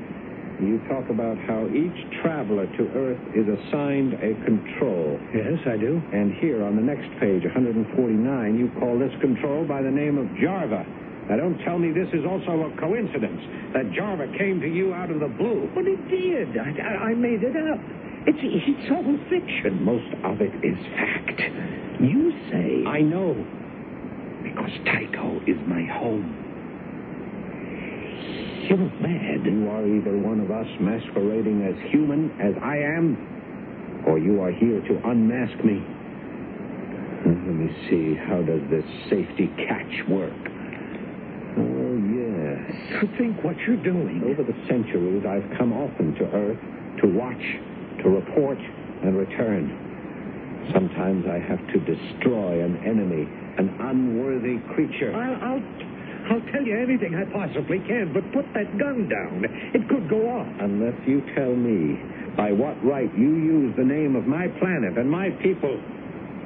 You 0.58 0.82
talk 0.90 1.10
about 1.10 1.38
how 1.46 1.70
each 1.70 1.98
traveler 2.24 2.66
to 2.66 2.84
Earth 2.98 3.22
is 3.38 3.46
assigned 3.46 4.14
a 4.16 4.34
control. 4.42 5.20
Yes, 5.30 5.62
I 5.68 5.78
do. 5.78 6.02
And 6.14 6.34
here 6.42 6.64
on 6.64 6.76
the 6.76 6.82
next 6.82 7.06
page, 7.20 7.44
149, 7.46 8.58
you 8.58 8.72
call 8.80 8.98
this 8.98 9.14
control 9.22 9.66
by 9.66 9.84
the 9.84 9.92
name 9.92 10.18
of 10.18 10.26
Jarva. 10.42 10.82
Now, 11.30 11.36
don't 11.36 11.58
tell 11.66 11.78
me 11.78 11.92
this 11.92 12.08
is 12.14 12.24
also 12.24 12.72
a 12.72 12.72
coincidence 12.80 13.42
that 13.74 13.92
Jarva 13.92 14.32
came 14.38 14.62
to 14.62 14.68
you 14.68 14.94
out 14.94 15.12
of 15.12 15.20
the 15.20 15.28
blue. 15.28 15.70
But 15.76 15.84
it 15.86 16.00
did. 16.08 16.58
I, 16.58 16.72
I, 16.80 17.12
I 17.12 17.14
made 17.14 17.44
it 17.44 17.56
up. 17.56 17.80
It's, 18.28 18.40
it's 18.42 18.92
all 18.92 19.04
fiction. 19.28 19.84
Most 19.84 20.08
of 20.24 20.42
it 20.42 20.56
is 20.64 20.78
fact. 20.96 21.40
You 22.00 22.32
say. 22.52 22.84
I 22.88 23.02
know. 23.02 23.36
Because 24.44 24.72
Tycho 24.86 25.42
is 25.48 25.58
my 25.68 25.84
home. 26.00 26.48
You're 28.70 28.78
mad. 28.78 29.46
You 29.46 29.68
are 29.70 29.86
either 29.86 30.18
one 30.18 30.40
of 30.40 30.52
us 30.52 30.68
masquerading 30.80 31.64
as 31.64 31.92
human, 31.92 32.32
as 32.40 32.54
I 32.62 32.78
am, 32.78 34.04
or 34.08 34.20
you 34.20 34.42
are 34.42 34.52
here 34.52 34.82
to 34.82 35.10
unmask 35.10 35.64
me. 35.64 35.84
Let 37.26 37.56
me 37.56 37.68
see. 37.90 38.16
How 38.16 38.42
does 38.42 38.62
this 38.70 38.84
safety 39.10 39.48
catch 39.68 40.08
work? 40.10 40.47
Oh, 41.58 41.98
yes. 42.14 43.02
To 43.02 43.18
think 43.18 43.44
what 43.44 43.58
you're 43.66 43.82
doing. 43.84 44.24
Over 44.26 44.44
the 44.44 44.56
centuries, 44.68 45.26
I've 45.26 45.58
come 45.58 45.74
often 45.74 46.14
to 46.16 46.26
Earth 46.32 46.60
to 47.02 47.08
watch, 47.14 47.44
to 48.04 48.10
report, 48.10 48.58
and 49.04 49.18
return. 49.18 49.70
Sometimes 50.74 51.26
I 51.28 51.40
have 51.40 51.62
to 51.74 51.80
destroy 51.80 52.64
an 52.64 52.78
enemy, 52.86 53.24
an 53.58 53.70
unworthy 53.80 54.60
creature. 54.74 55.14
I'll, 55.16 55.56
I'll, 55.56 55.64
I'll 56.34 56.46
tell 56.52 56.64
you 56.66 56.76
anything 56.78 57.16
I 57.16 57.24
possibly 57.32 57.80
can, 57.80 58.12
but 58.14 58.26
put 58.34 58.46
that 58.54 58.78
gun 58.78 59.08
down. 59.08 59.46
It 59.74 59.88
could 59.88 60.10
go 60.10 60.28
off. 60.28 60.48
Unless 60.60 60.98
you 61.08 61.22
tell 61.36 61.56
me 61.56 61.96
by 62.36 62.52
what 62.52 62.76
right 62.84 63.10
you 63.18 63.32
use 63.38 63.74
the 63.78 63.86
name 63.86 64.16
of 64.16 64.28
my 64.28 64.48
planet 64.60 64.98
and 64.98 65.10
my 65.10 65.30
people, 65.42 65.80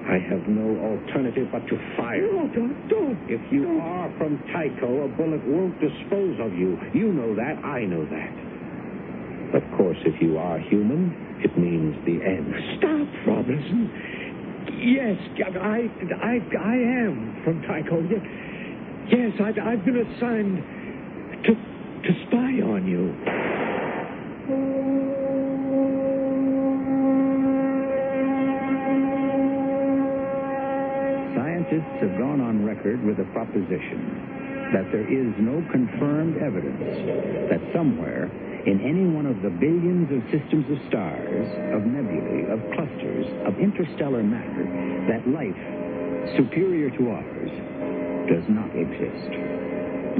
I 0.07 0.17
have 0.29 0.47
no 0.47 0.65
alternative 0.81 1.47
but 1.51 1.65
to 1.67 1.77
fire. 1.97 2.21
No, 2.21 2.47
don't, 2.53 2.89
don't. 2.89 3.19
If 3.29 3.41
you 3.51 3.63
don't. 3.63 3.81
are 3.81 4.13
from 4.17 4.37
Tycho, 4.53 5.05
a 5.05 5.07
bullet 5.07 5.41
won't 5.45 5.79
dispose 5.79 6.37
of 6.41 6.53
you. 6.53 6.77
You 6.93 7.13
know 7.13 7.35
that. 7.35 7.63
I 7.63 7.85
know 7.85 8.05
that. 8.05 8.51
Of 9.55 9.63
course, 9.77 9.97
if 10.05 10.21
you 10.21 10.37
are 10.37 10.59
human, 10.59 11.13
it 11.43 11.57
means 11.57 11.95
the 12.05 12.23
end. 12.23 12.53
Stop, 12.77 13.07
Robinson. 13.27 13.91
Yes, 14.79 15.17
I, 15.59 15.89
I, 16.23 16.39
I 16.57 16.75
am 17.05 17.41
from 17.43 17.61
Tycho. 17.63 18.01
Yes, 18.09 18.21
yes 19.11 19.31
I, 19.39 19.73
I've 19.73 19.85
been 19.85 19.97
assigned 19.97 20.57
to, 21.45 21.53
to 21.53 22.27
spy 22.27 22.63
on 22.65 22.87
you. 22.87 23.50
Record 32.81 33.03
with 33.05 33.19
a 33.19 33.29
proposition 33.31 34.71
that 34.73 34.89
there 34.91 35.05
is 35.05 35.33
no 35.37 35.61
confirmed 35.71 36.37
evidence 36.37 37.49
that 37.51 37.59
somewhere 37.75 38.25
in 38.65 38.79
any 38.81 39.05
one 39.05 39.25
of 39.25 39.41
the 39.41 39.49
billions 39.49 40.07
of 40.09 40.21
systems 40.31 40.65
of 40.71 40.79
stars, 40.87 41.47
of 41.75 41.83
nebulae, 41.83 42.47
of 42.49 42.61
clusters, 42.73 43.27
of 43.45 43.57
interstellar 43.59 44.23
matter, 44.23 44.65
that 45.09 45.27
life 45.27 45.61
superior 46.37 46.89
to 46.89 47.09
ours 47.09 47.51
does 48.29 48.45
not 48.47 48.69
exist. 48.77 49.33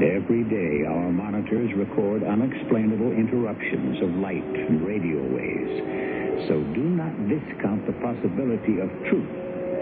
Every 0.02 0.44
day, 0.44 0.84
our 0.86 1.12
monitors 1.12 1.70
record 1.76 2.24
unexplainable 2.24 3.12
interruptions 3.12 4.02
of 4.02 4.10
light 4.20 4.44
and 4.44 4.84
radio 4.84 5.22
waves. 5.22 6.46
So 6.48 6.60
do 6.74 6.82
not 6.82 7.14
discount 7.28 7.86
the 7.86 7.96
possibility 8.04 8.80
of 8.82 8.90
truth 9.08 9.32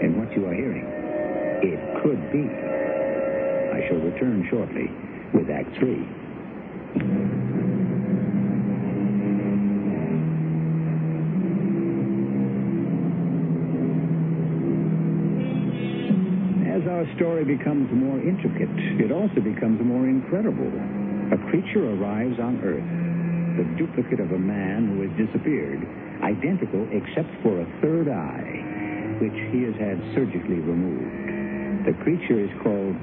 in 0.01 0.15
what 0.17 0.31
you 0.37 0.45
are 0.47 0.53
hearing. 0.53 1.00
It 1.63 1.77
could 2.01 2.31
be. 2.31 2.49
I 2.49 3.87
shall 3.87 4.01
return 4.01 4.47
shortly 4.49 4.89
with 5.33 5.49
Act 5.49 5.69
Three. 5.77 6.01
As 16.65 16.87
our 16.89 17.05
story 17.15 17.45
becomes 17.45 17.91
more 17.93 18.19
intricate, 18.19 18.73
it 18.97 19.11
also 19.11 19.39
becomes 19.39 19.79
more 19.85 20.07
incredible. 20.07 20.71
A 21.31 21.37
creature 21.51 21.93
arrives 21.93 22.39
on 22.39 22.59
Earth, 22.65 22.89
the 23.57 23.65
duplicate 23.77 24.19
of 24.19 24.31
a 24.31 24.39
man 24.39 24.97
who 24.97 25.07
has 25.07 25.27
disappeared, 25.27 25.85
identical 26.23 26.87
except 26.89 27.29
for 27.43 27.61
a 27.61 27.65
third 27.81 28.09
eye, 28.09 29.17
which 29.21 29.37
he 29.53 29.61
has 29.61 29.75
had 29.75 30.01
surgically 30.15 30.57
removed. 30.57 31.40
The 31.85 31.93
creature 32.03 32.39
is 32.39 32.51
called 32.61 32.95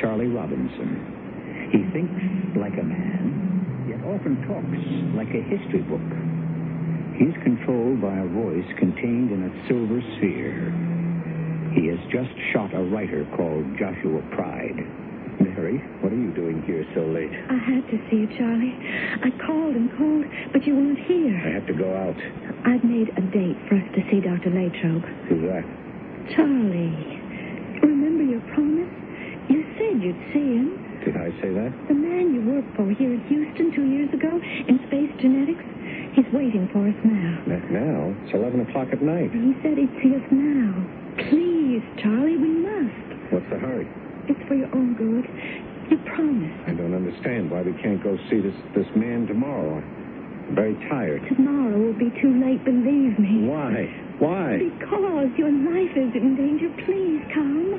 Charlie 0.00 0.28
Robinson. 0.28 1.70
He 1.72 1.82
thinks 1.92 2.20
like 2.56 2.76
a 2.78 2.84
man, 2.84 3.88
yet 3.88 4.00
often 4.04 4.36
talks 4.46 4.76
like 5.16 5.32
a 5.32 5.42
history 5.48 5.82
book. 5.88 6.04
He's 7.16 7.34
controlled 7.42 8.00
by 8.02 8.12
a 8.12 8.28
voice 8.28 8.68
contained 8.78 9.32
in 9.32 9.48
a 9.48 9.52
silver 9.68 10.00
sphere. 10.20 10.68
He 11.72 11.88
has 11.88 12.00
just 12.12 12.32
shot 12.52 12.74
a 12.76 12.82
writer 12.92 13.24
called 13.36 13.64
Joshua 13.80 14.20
Pride. 14.36 14.84
Mary, 15.40 15.80
what 16.00 16.12
are 16.12 16.20
you 16.20 16.32
doing 16.32 16.62
here 16.64 16.84
so 16.94 17.04
late? 17.08 17.32
I 17.32 17.56
had 17.56 17.84
to 17.88 17.96
see 18.08 18.24
you, 18.24 18.28
Charlie. 18.36 18.72
I 19.24 19.28
called 19.44 19.76
and 19.76 19.88
called, 19.96 20.24
but 20.52 20.64
you 20.66 20.76
weren't 20.76 21.00
here. 21.04 21.36
I 21.40 21.52
have 21.56 21.66
to 21.68 21.74
go 21.76 21.88
out. 21.92 22.16
I've 22.64 22.84
made 22.84 23.08
a 23.16 23.20
date 23.32 23.56
for 23.68 23.76
us 23.76 23.88
to 23.96 24.00
see 24.08 24.20
Dr. 24.20 24.48
Latrobe. 24.52 25.04
Who's 25.28 25.44
that? 25.48 25.64
Charlie, 26.32 27.20
remember 27.84 28.24
your 28.24 28.40
promise? 28.56 28.88
You 29.52 29.65
said 29.78 30.02
you'd 30.02 30.18
see 30.32 30.48
him. 30.58 31.00
Did 31.04 31.16
I 31.16 31.30
say 31.40 31.52
that? 31.54 31.70
The 31.88 31.94
man 31.94 32.34
you 32.34 32.42
worked 32.42 32.74
for 32.76 32.88
here 32.90 33.12
in 33.14 33.20
Houston 33.28 33.70
two 33.72 33.86
years 33.86 34.10
ago 34.12 34.30
in 34.32 34.80
Space 34.88 35.12
Genetics. 35.20 35.62
He's 36.16 36.26
waiting 36.32 36.68
for 36.72 36.82
us 36.88 36.98
now. 37.04 37.44
Not 37.46 37.70
now. 37.70 38.14
It's 38.24 38.34
11 38.34 38.60
o'clock 38.66 38.88
at 38.92 39.02
night. 39.02 39.30
He 39.30 39.54
said 39.62 39.78
he'd 39.78 39.92
see 40.02 40.16
us 40.16 40.26
now. 40.32 40.72
Please, 41.30 41.84
Charlie, 42.02 42.36
we 42.40 42.48
must. 42.64 43.32
What's 43.32 43.48
the 43.52 43.58
hurry? 43.60 43.86
It's 44.28 44.40
for 44.48 44.54
your 44.54 44.72
own 44.74 44.96
good. 44.98 45.24
You 45.90 45.98
promised. 46.10 46.58
I 46.66 46.74
don't 46.74 46.94
understand 46.94 47.50
why 47.50 47.62
we 47.62 47.72
can't 47.78 48.02
go 48.02 48.16
see 48.28 48.40
this, 48.40 48.56
this 48.74 48.88
man 48.96 49.26
tomorrow. 49.28 49.78
I'm 49.78 50.54
very 50.54 50.74
tired. 50.90 51.22
Tomorrow 51.28 51.78
will 51.78 51.98
be 51.98 52.10
too 52.20 52.34
late, 52.42 52.64
believe 52.64 53.18
me. 53.18 53.46
Why? 53.46 53.86
Why? 54.18 54.58
Because 54.58 55.30
your 55.38 55.52
life 55.52 55.94
is 55.94 56.10
in 56.16 56.34
danger. 56.34 56.70
Please 56.86 57.22
come. 57.34 57.78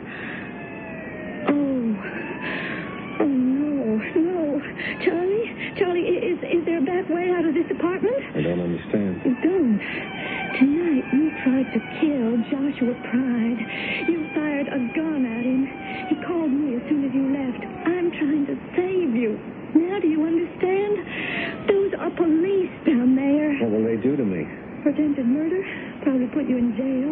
Oh. 1.48 1.96
Oh, 3.20 3.26
no. 3.26 3.98
No. 3.98 4.62
Charlie? 5.04 5.48
Charlie, 5.78 6.06
is, 6.06 6.38
is 6.44 6.66
there 6.66 6.80
a 6.80 6.86
back 6.86 7.10
way 7.10 7.30
out 7.32 7.46
of 7.46 7.54
this 7.54 7.68
apartment? 7.72 8.18
I 8.36 8.42
don't 8.42 8.60
understand. 8.62 9.22
You 9.26 9.36
don't. 9.42 9.80
Tonight 10.58 11.06
you 11.14 11.26
tried 11.46 11.70
to 11.74 11.80
kill 12.02 12.32
Joshua 12.50 12.94
Pride. 13.10 13.60
You 14.10 14.26
fired 14.34 14.68
a 14.68 14.80
gun 14.96 15.22
at 15.26 15.44
him. 15.46 15.62
He 16.10 16.16
called 16.26 16.52
me 16.52 16.76
as 16.78 16.84
soon 16.90 17.06
as 17.06 17.14
you 17.14 17.26
left. 17.34 17.62
I'm 17.86 18.10
trying 18.12 18.46
to 18.50 18.56
save 18.76 19.14
you. 19.16 19.38
Now 19.76 20.00
do 20.00 20.08
you 20.08 20.24
understand? 20.26 21.70
Those 21.70 21.92
are 22.00 22.10
police 22.16 22.74
down 22.88 23.16
there. 23.16 23.54
What 23.62 23.72
will 23.78 23.86
they 23.86 23.98
do 24.02 24.16
to 24.16 24.26
me? 24.26 24.46
Attempted 24.88 25.28
murder? 25.28 25.62
Probably 26.04 26.28
put 26.28 26.48
you 26.48 26.58
in 26.58 26.74
jail. 26.78 27.12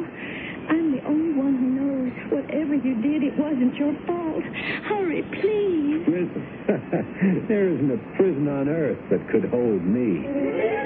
I'm 0.72 0.96
the 0.98 1.04
only 1.06 1.34
one 1.38 1.54
who 1.60 1.70
knows. 1.78 2.14
Whatever 2.32 2.75
you 2.86 2.94
did, 3.02 3.24
it 3.24 3.34
wasn't 3.38 3.76
your 3.76 3.94
fault. 4.06 4.44
Hurry, 4.86 5.24
please. 5.42 6.06
Prison? 6.06 7.46
there 7.48 7.70
isn't 7.70 7.92
a 7.92 7.98
prison 8.16 8.48
on 8.48 8.70
earth 8.70 9.00
that 9.10 9.28
could 9.32 9.50
hold 9.50 9.82
me. 9.82 10.85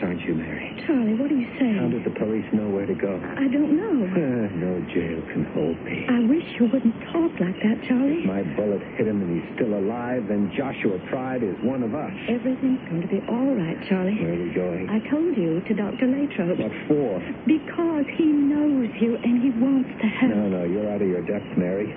Charlie, 0.00 1.14
what 1.14 1.30
are 1.30 1.36
you 1.36 1.46
saying? 1.60 1.76
How 1.76 1.88
did 1.92 2.04
the 2.04 2.16
police 2.18 2.46
know 2.56 2.68
where 2.72 2.86
to 2.86 2.94
go? 2.94 3.20
I 3.36 3.46
don't 3.52 3.76
know. 3.76 3.88
No 4.60 4.80
jail 4.92 5.20
can 5.32 5.44
hold 5.54 5.76
me. 5.84 6.04
I 6.08 6.20
wish 6.28 6.44
you 6.58 6.66
wouldn't 6.72 6.96
talk 7.12 7.32
like 7.40 7.56
that, 7.62 7.76
Charlie. 7.88 8.24
My 8.24 8.42
bullet 8.56 8.82
hit 8.96 9.06
him 9.06 9.22
and 9.22 9.30
he's 9.40 9.48
still 9.56 9.72
alive, 9.78 10.26
then 10.28 10.52
Joshua 10.56 10.98
Pride 11.08 11.42
is 11.42 11.56
one 11.62 11.82
of 11.82 11.94
us. 11.94 12.12
Everything's 12.28 12.80
going 12.88 13.02
to 13.02 13.08
be 13.08 13.20
all 13.28 13.54
right, 13.56 13.76
Charlie. 13.88 14.16
Where 14.20 14.34
are 14.34 14.42
we 14.42 14.52
going? 14.52 14.88
I 14.90 15.00
told 15.08 15.36
you 15.36 15.60
to 15.60 15.72
Dr. 15.74 16.06
Latrobe. 16.08 16.58
What 16.60 16.72
for? 16.88 17.20
Because 17.46 18.04
he 18.16 18.26
knows 18.26 18.88
you 19.00 19.16
and 19.16 19.40
he 19.42 19.50
wants 19.60 19.90
to 20.00 20.06
help. 20.08 20.32
No, 20.34 20.48
no, 20.48 20.64
you're 20.64 20.90
out 20.90 21.00
of 21.00 21.08
your 21.08 21.22
depth, 21.24 21.56
Mary. 21.56 21.92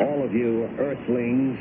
All 0.00 0.22
of 0.24 0.32
you 0.32 0.68
earthlings 0.78 1.58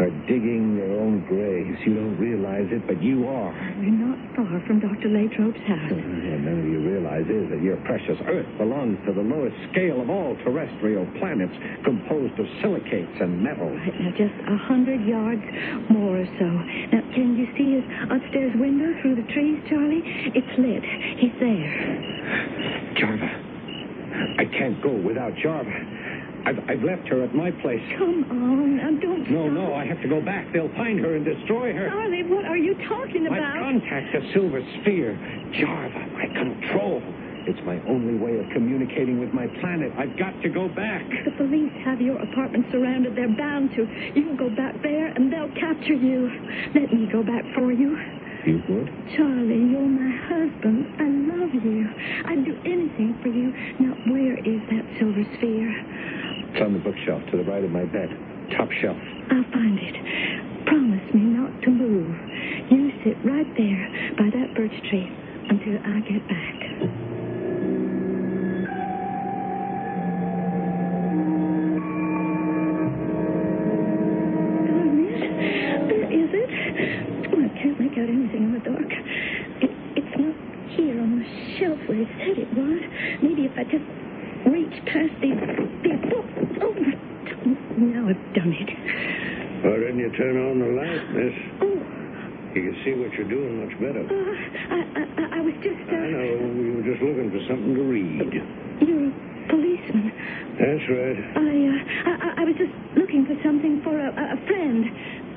are 0.00 0.10
digging 0.26 0.76
your 0.76 0.92
own 1.00 1.24
graves. 1.28 1.78
You 1.84 1.94
don't 1.94 2.16
realize 2.18 2.68
it, 2.70 2.86
but 2.86 3.02
you 3.02 3.28
are. 3.28 3.52
We're 3.78 3.92
not 3.92 4.18
far 4.36 4.60
from 4.66 4.80
Dr. 4.80 5.08
Latrobe's 5.08 5.60
house. 5.68 5.92
Uh, 5.92 5.96
what 5.96 6.40
none 6.40 6.58
of 6.60 6.66
you 6.66 6.80
realize 6.80 7.28
is 7.28 7.50
that 7.50 7.60
your 7.60 7.76
precious 7.84 8.16
Earth 8.26 8.48
belongs 8.56 8.96
to 9.06 9.12
the 9.12 9.20
lowest 9.20 9.56
scale 9.72 10.00
of 10.00 10.08
all 10.08 10.36
terrestrial 10.44 11.04
planets, 11.20 11.52
composed 11.84 12.38
of 12.40 12.46
silicates 12.64 13.16
and 13.20 13.42
metals. 13.42 13.76
Right 13.76 14.00
now, 14.00 14.10
just 14.16 14.36
a 14.48 14.56
hundred 14.56 15.04
yards 15.04 15.44
more 15.90 16.20
or 16.20 16.28
so. 16.38 16.48
Now, 16.92 17.02
can 17.12 17.36
you 17.36 17.46
see 17.56 17.80
his 17.80 17.86
upstairs 18.08 18.52
window 18.56 18.96
through 19.02 19.16
the 19.16 19.28
trees, 19.32 19.60
Charlie? 19.68 20.02
It's 20.32 20.54
lit. 20.56 20.84
He's 21.20 21.36
there. 21.40 21.68
Jarva. 22.96 23.30
I 24.38 24.44
can't 24.44 24.80
go 24.82 24.92
without 24.92 25.32
Jarva. 25.34 26.11
I've, 26.44 26.58
I've 26.68 26.82
left 26.82 27.06
her 27.08 27.22
at 27.22 27.34
my 27.34 27.50
place. 27.62 27.82
Come 27.98 28.24
on, 28.30 28.76
now 28.76 28.90
don't 29.00 29.30
No, 29.30 29.46
stop. 29.46 29.52
no, 29.54 29.74
I 29.74 29.86
have 29.86 30.00
to 30.02 30.08
go 30.08 30.20
back. 30.20 30.52
They'll 30.52 30.72
find 30.74 30.98
her 31.00 31.14
and 31.14 31.24
destroy 31.24 31.72
her. 31.72 31.88
Charlie, 31.88 32.24
what 32.24 32.44
are 32.44 32.56
you 32.56 32.74
talking 32.88 33.24
My 33.24 33.38
about? 33.38 33.54
contact, 33.62 34.12
the 34.12 34.20
silver 34.34 34.60
sphere. 34.80 35.14
Jarva, 35.54 36.12
my 36.12 36.26
control. 36.34 37.02
It's 37.44 37.58
my 37.66 37.78
only 37.90 38.14
way 38.14 38.38
of 38.38 38.46
communicating 38.54 39.18
with 39.18 39.34
my 39.34 39.46
planet. 39.60 39.92
I've 39.98 40.16
got 40.16 40.30
to 40.42 40.48
go 40.48 40.68
back. 40.68 41.02
The 41.24 41.32
police 41.36 41.72
have 41.84 42.00
your 42.00 42.18
apartment 42.22 42.66
surrounded. 42.70 43.16
They're 43.16 43.34
bound 43.36 43.70
to. 43.74 43.82
You 44.14 44.22
can 44.30 44.36
go 44.36 44.48
back 44.50 44.80
there 44.82 45.08
and 45.08 45.32
they'll 45.32 45.50
capture 45.58 45.94
you. 45.98 46.30
Let 46.74 46.92
me 46.94 47.08
go 47.10 47.22
back 47.22 47.42
for 47.54 47.72
you. 47.72 47.98
You 48.46 48.62
would? 48.68 48.86
Charlie, 49.14 49.58
you're 49.70 49.86
my 49.90 50.10
husband. 50.26 50.86
I 50.98 51.06
love 51.34 51.54
you. 51.54 51.86
I'd 52.26 52.44
do 52.44 52.54
anything 52.66 53.18
for 53.22 53.28
you. 53.28 53.50
Now, 53.78 53.94
where 54.10 54.38
is 54.38 54.62
that 54.70 54.84
silver 54.98 55.22
sphere? 55.38 55.70
It's 56.52 56.60
on 56.60 56.74
the 56.74 56.80
bookshelf 56.80 57.22
to 57.30 57.38
the 57.38 57.44
right 57.44 57.64
of 57.64 57.70
my 57.70 57.86
bed. 57.86 58.10
Top 58.52 58.68
shelf. 58.82 58.96
I'll 59.30 59.50
find 59.56 59.78
it. 59.80 59.96
Promise 60.66 61.14
me 61.14 61.20
not 61.32 61.62
to 61.62 61.70
move. 61.70 62.12
You 62.70 62.92
sit 63.02 63.16
right 63.24 63.48
there 63.56 63.88
by 64.20 64.28
that 64.36 64.54
birch 64.54 64.76
tree 64.90 65.08
until 65.48 65.80
I 65.80 66.00
get 66.04 66.28
back. 66.28 66.61
See 92.84 92.94
what 92.98 93.12
you're 93.14 93.28
doing 93.28 93.62
much 93.66 93.74
better. 93.80 94.02
uh, 94.02 94.74
I, 94.74 94.78
I, 94.98 95.38
I- 95.38 95.42
was 95.42 95.54
just, 95.62 95.82
uh, 95.90 95.96
I 95.98 96.06
know. 96.10 96.54
You 96.54 96.72
were 96.78 96.86
just 96.86 97.02
looking 97.02 97.30
for 97.34 97.42
something 97.50 97.74
to 97.74 97.82
read. 97.82 98.30
you're 98.86 99.10
a 99.10 99.12
policeman. 99.50 100.10
That's 100.58 100.86
right. 100.86 101.18
I, 101.34 101.50
uh, 101.50 102.10
I, 102.10 102.42
I- 102.42 102.44
was 102.46 102.56
just 102.58 102.74
looking 102.98 103.26
for 103.26 103.34
something 103.42 103.82
for 103.82 103.94
a, 103.98 104.10
a 104.10 104.38
friend. 104.46 104.86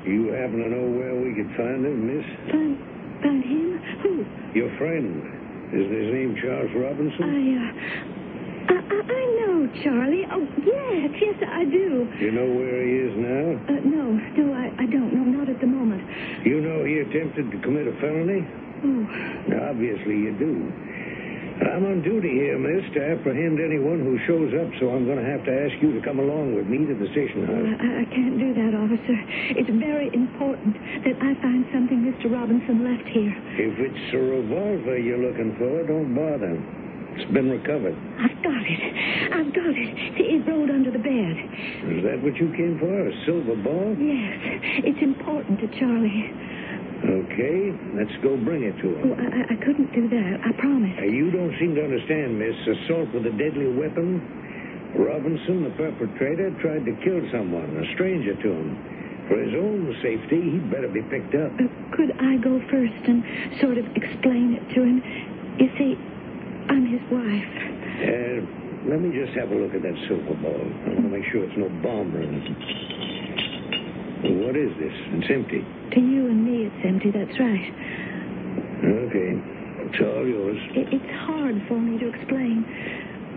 You 0.05 0.29
happen 0.37 0.61
to 0.61 0.69
know 0.69 0.85
where 0.93 1.17
we 1.17 1.33
could 1.33 1.49
find 1.57 1.81
him, 1.85 2.05
miss? 2.05 2.25
Find, 2.53 2.77
find 3.25 3.41
him? 3.41 3.81
Who? 4.05 4.11
Your 4.53 4.69
friend. 4.77 5.25
Isn't 5.73 5.89
his 6.05 6.09
name 6.13 6.37
Charles 6.41 6.69
Robinson? 6.77 7.25
I, 7.25 7.41
uh, 7.57 8.73
I, 8.73 8.77
I, 8.77 8.97
I 9.01 9.23
know 9.41 9.65
Charlie. 9.81 10.25
Oh, 10.29 10.45
yes, 10.61 11.09
yes, 11.21 11.37
I 11.49 11.65
do. 11.65 12.05
You 12.21 12.31
know 12.31 12.45
where 12.53 12.85
he 12.85 12.93
is 13.09 13.13
now? 13.17 13.45
Uh, 13.65 13.81
no, 13.81 14.13
no, 14.37 14.45
I, 14.53 14.69
I 14.77 14.85
don't. 14.85 15.09
No, 15.13 15.25
not 15.25 15.49
at 15.49 15.59
the 15.59 15.67
moment. 15.67 16.05
You 16.45 16.61
know 16.61 16.85
he 16.85 17.01
attempted 17.35 17.51
to 17.51 17.63
commit 17.63 17.87
a 17.87 17.91
felony? 17.99 18.47
Oh, 18.83 19.69
Obviously 19.69 20.15
you 20.23 20.35
do. 20.39 20.71
I'm 21.55 21.87
on 21.87 22.03
duty 22.03 22.31
here, 22.35 22.59
miss, 22.59 22.83
to 22.95 22.99
apprehend 23.15 23.63
anyone 23.63 24.03
who 24.03 24.19
shows 24.27 24.51
up, 24.59 24.67
so 24.79 24.91
I'm 24.91 25.07
going 25.07 25.19
to 25.19 25.23
have 25.23 25.39
to 25.47 25.53
ask 25.55 25.71
you 25.79 25.95
to 25.95 26.01
come 26.03 26.19
along 26.19 26.51
with 26.55 26.67
me 26.67 26.83
to 26.83 26.91
the 26.95 27.07
station 27.15 27.47
house. 27.47 27.63
I, 27.79 28.03
I 28.03 28.05
can't 28.11 28.35
do 28.35 28.51
that, 28.59 28.75
officer. 28.75 29.15
It's 29.55 29.71
very 29.71 30.11
important 30.11 30.75
that 31.07 31.15
I 31.15 31.31
find 31.39 31.63
something 31.71 32.03
Mr. 32.03 32.27
Robinson 32.27 32.83
left 32.83 33.07
here. 33.07 33.31
If 33.55 33.79
it's 33.79 34.03
a 34.11 34.19
revolver 34.19 34.99
you're 34.99 35.23
looking 35.23 35.55
for, 35.55 35.87
don't 35.87 36.11
bother. 36.11 36.59
It's 37.15 37.31
been 37.31 37.47
recovered. 37.47 37.95
I've 38.19 38.35
got 38.43 38.59
it. 38.67 38.81
I've 39.31 39.51
got 39.55 39.71
it. 39.71 39.91
See, 40.19 40.35
it 40.35 40.43
rolled 40.51 40.67
under 40.67 40.91
the 40.91 40.99
bed. 40.99 41.35
Is 41.95 42.03
that 42.03 42.19
what 42.19 42.35
you 42.35 42.51
came 42.51 42.75
for? 42.83 42.91
A 42.91 43.15
silver 43.23 43.55
ball? 43.63 43.95
Yes, 43.95 44.83
it's 44.83 44.99
important 44.99 45.63
to 45.63 45.67
Charlie. 45.79 46.27
Okay, 47.05 47.69
let's 47.93 48.15
go 48.25 48.33
bring 48.37 48.63
it 48.65 48.73
to 48.81 48.89
Oh, 48.97 49.13
him. 49.13 49.19
I, 49.19 49.45
I- 49.45 49.53
I 49.53 49.57
couldn't 49.61 49.93
do 49.93 50.09
that. 50.09 50.41
I 50.43 50.51
promise. 50.57 50.97
Uh, 50.97 51.05
you 51.05 51.29
don't 51.29 51.53
seem 51.59 51.75
to 51.75 51.83
understand, 51.83 52.39
miss. 52.39 52.55
Assault 52.65 53.13
with 53.13 53.25
a 53.29 53.31
deadly 53.37 53.67
weapon. 53.69 54.21
Robinson, 54.97 55.63
the 55.65 55.69
perpetrator, 55.77 56.49
tried 56.61 56.85
to 56.85 56.93
kill 57.03 57.21
someone, 57.31 57.77
a 57.77 57.85
stranger 57.93 58.33
to 58.33 58.49
him. 58.49 58.77
For 59.27 59.37
his 59.37 59.53
own 59.53 59.93
safety, 60.01 60.41
he'd 60.57 60.69
better 60.71 60.87
be 60.87 61.01
picked 61.03 61.35
up. 61.35 61.51
Uh, 61.59 61.67
could 61.95 62.11
I 62.21 62.37
go 62.37 62.59
first 62.71 62.93
and 63.05 63.23
sort 63.61 63.77
of 63.77 63.85
explain 63.95 64.53
it 64.57 64.65
to 64.73 64.81
him? 64.81 65.01
You 65.61 65.69
see, 65.77 65.93
I'm 66.69 66.85
his 66.89 67.01
wife. 67.11 67.53
Uh, 68.01 68.41
let 68.89 69.01
me 69.01 69.13
just 69.13 69.33
have 69.37 69.51
a 69.51 69.55
look 69.55 69.73
at 69.73 69.81
that 69.81 69.97
silver 70.07 70.33
ball. 70.41 70.61
I 70.61 70.89
want 70.97 71.05
to 71.05 71.13
make 71.13 71.25
sure 71.31 71.43
it's 71.45 71.57
no 71.57 71.69
bomb 71.85 72.13
or 72.15 72.21
anything. 72.21 72.55
What 74.45 74.55
is 74.57 74.71
this? 74.81 74.93
It's 75.21 75.29
empty. 75.29 75.61
To 75.95 76.01
you 76.01 76.27
and 76.27 76.43
me, 76.43 76.67
it's 76.67 76.85
empty. 76.85 77.09
That's 77.11 77.39
right. 77.39 77.71
Okay. 78.83 79.31
It's 79.87 79.99
all 80.01 80.27
yours. 80.27 80.57
It, 80.75 80.87
it's 80.91 81.11
hard 81.25 81.55
for 81.69 81.79
me 81.79 81.97
to 81.99 82.09
explain, 82.09 82.65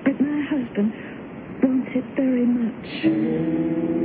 but 0.04 0.20
my 0.20 0.42
husband 0.50 0.92
wants 1.62 1.90
it 1.94 2.04
very 2.16 2.46
much. 2.46 3.98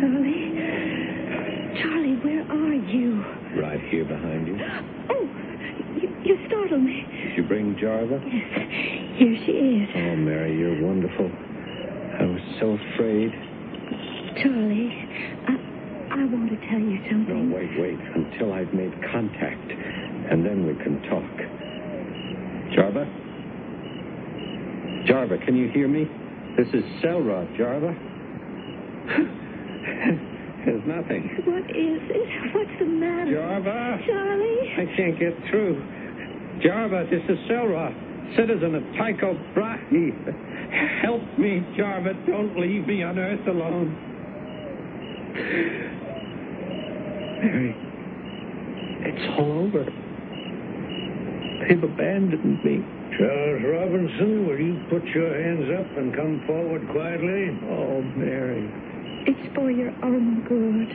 Charlie? 0.00 0.52
Charlie, 1.80 2.16
where 2.20 2.44
are 2.50 2.74
you? 2.74 3.24
Right 3.60 3.80
here 3.88 4.04
behind 4.04 4.46
you. 4.46 4.58
Oh, 5.10 5.24
you, 6.00 6.08
you 6.24 6.46
startled 6.46 6.82
me. 6.82 7.06
Did 7.24 7.36
you 7.36 7.42
bring 7.44 7.74
Jarva? 7.76 8.20
Yes, 8.24 9.16
here 9.16 9.36
she 9.46 9.52
is. 9.52 9.88
Oh, 9.94 10.16
Mary, 10.16 10.58
you're 10.58 10.80
wonderful. 10.86 11.30
I 12.18 12.24
was 12.24 12.40
so 12.60 12.76
afraid. 12.76 13.32
Charlie, 14.42 14.92
I, 15.48 15.56
I 16.12 16.24
want 16.28 16.50
to 16.50 16.56
tell 16.68 16.80
you 16.80 16.98
something. 17.10 17.50
No, 17.50 17.56
wait, 17.56 17.70
wait, 17.78 17.98
until 18.14 18.52
I've 18.52 18.72
made 18.74 18.92
contact, 19.10 19.70
and 20.30 20.44
then 20.44 20.66
we 20.66 20.74
can 20.82 21.00
talk. 21.08 21.32
Jarva? 22.76 23.08
Jarva, 25.08 25.44
can 25.44 25.56
you 25.56 25.68
hear 25.70 25.88
me? 25.88 26.04
This 26.56 26.68
is 26.68 26.84
Selrah, 27.02 27.48
Jarva. 27.56 27.96
There's 30.64 30.86
nothing. 30.86 31.42
What 31.44 31.64
is 31.70 32.00
it? 32.12 32.54
What's 32.54 32.78
the 32.78 32.86
matter? 32.86 33.32
Jarva? 33.32 34.06
Charlie? 34.06 34.72
I 34.78 34.96
can't 34.96 35.18
get 35.18 35.34
through. 35.50 35.82
Jarva, 36.60 37.08
this 37.10 37.22
is 37.28 37.38
Selrah, 37.50 38.36
citizen 38.36 38.74
of 38.74 38.82
Tycho 38.96 39.34
Brahe. 39.54 40.12
Help 40.72 41.22
me, 41.38 41.60
Jarva. 41.76 42.14
Don't 42.26 42.58
leave 42.58 42.86
me 42.86 43.02
on 43.02 43.18
Earth 43.18 43.46
alone. 43.46 43.94
Mary, 47.42 47.74
it's 49.04 49.38
all 49.38 49.66
over. 49.66 49.84
They've 51.68 51.82
abandoned 51.82 52.64
me. 52.64 52.84
Charles 53.18 53.62
Robinson, 53.62 54.46
will 54.46 54.58
you 54.58 54.82
put 54.88 55.04
your 55.08 55.34
hands 55.42 55.70
up 55.78 55.98
and 55.98 56.14
come 56.14 56.42
forward 56.46 56.88
quietly? 56.90 57.50
Oh, 57.68 58.00
Mary. 58.16 58.70
It's 59.26 59.54
for 59.54 59.70
your 59.70 59.92
own 60.02 60.42
good. 60.48 60.88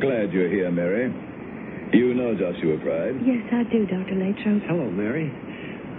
Glad 0.00 0.32
you're 0.32 0.48
here, 0.48 0.70
Mary. 0.70 1.12
You 1.92 2.14
know 2.14 2.32
Joshua 2.34 2.78
Pride. 2.80 3.20
Yes, 3.20 3.44
I 3.52 3.64
do, 3.68 3.84
Dr. 3.84 4.16
Latrobe. 4.16 4.62
Hello, 4.64 4.88
Mary. 4.90 5.28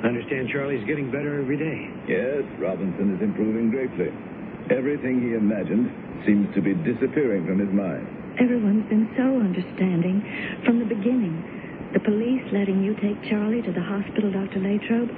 I 0.04 0.08
understand 0.10 0.50
Charlie's 0.50 0.84
getting 0.88 1.12
better 1.12 1.39
every 1.39 1.56
day. 1.56 1.86
Yes, 2.10 2.44
Robinson 2.60 3.14
is 3.16 3.22
improving 3.22 3.70
greatly. 3.70 4.10
Everything 4.74 5.22
he 5.22 5.38
imagined 5.38 5.94
seems 6.26 6.50
to 6.56 6.62
be 6.62 6.74
disappearing 6.74 7.46
from 7.46 7.60
his 7.60 7.70
mind. 7.70 8.10
Everyone's 8.41 8.89
been 8.89 9.06
so 9.16 9.38
understanding 9.38 10.26
from 10.66 10.80
the 10.80 10.89
beginning. 10.89 11.38
The 11.94 12.02
police 12.02 12.41
letting 12.52 12.82
you 12.82 12.98
take 12.98 13.22
Charlie 13.30 13.62
to 13.62 13.72
the 13.72 13.84
hospital, 13.86 14.32
Dr. 14.34 14.60
Latrobe, 14.60 15.14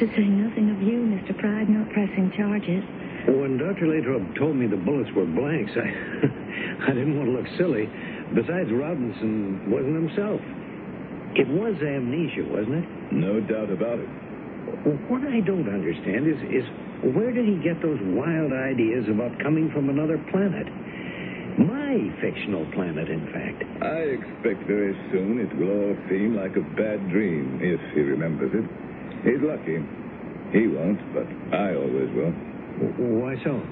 to 0.00 0.04
say 0.16 0.24
nothing 0.24 0.72
of 0.72 0.80
you, 0.80 1.04
Mr. 1.04 1.36
Pride, 1.36 1.68
not 1.68 1.92
pressing 1.92 2.32
charges. 2.32 2.82
When 3.28 3.60
Dr. 3.60 3.86
Latrobe 3.92 4.34
told 4.36 4.56
me 4.56 4.66
the 4.66 4.80
bullets 4.80 5.12
were 5.12 5.26
blanks, 5.28 5.72
I, 5.76 5.92
I 6.88 6.92
didn't 6.92 7.16
want 7.16 7.28
to 7.30 7.34
look 7.36 7.48
silly. 7.58 7.88
Besides, 8.34 8.70
Robinson 8.72 9.70
wasn't 9.70 9.94
himself. 9.94 10.40
It 11.34 11.48
was 11.48 11.74
amnesia, 11.82 12.46
wasn't 12.46 12.84
it? 12.84 12.86
No 13.12 13.40
doubt 13.40 13.70
about 13.70 13.98
it. 13.98 14.08
What 15.10 15.22
I 15.26 15.40
don't 15.40 15.68
understand 15.68 16.26
is, 16.26 16.38
is 16.48 16.64
where 17.14 17.32
did 17.32 17.44
he 17.44 17.58
get 17.62 17.82
those 17.82 17.98
wild 18.14 18.52
ideas 18.52 19.04
about 19.10 19.38
coming 19.42 19.70
from 19.70 19.90
another 19.90 20.16
planet? 20.30 20.66
My 21.58 22.10
fictional 22.20 22.66
planet, 22.72 23.08
in 23.10 23.26
fact. 23.30 23.62
I 23.82 24.18
expect 24.18 24.66
very 24.66 24.94
soon 25.12 25.38
it 25.38 25.54
will 25.56 25.70
all 25.70 25.96
seem 26.08 26.34
like 26.34 26.56
a 26.56 26.64
bad 26.74 27.08
dream 27.10 27.60
if 27.62 27.80
he 27.94 28.00
remembers 28.00 28.50
it. 28.54 28.66
He's 29.22 29.42
lucky. 29.42 29.78
He 30.50 30.66
won't, 30.66 30.98
but 31.14 31.26
I 31.54 31.74
always 31.74 32.10
will. 32.14 32.32
Why 33.20 33.36
so? 33.44 33.62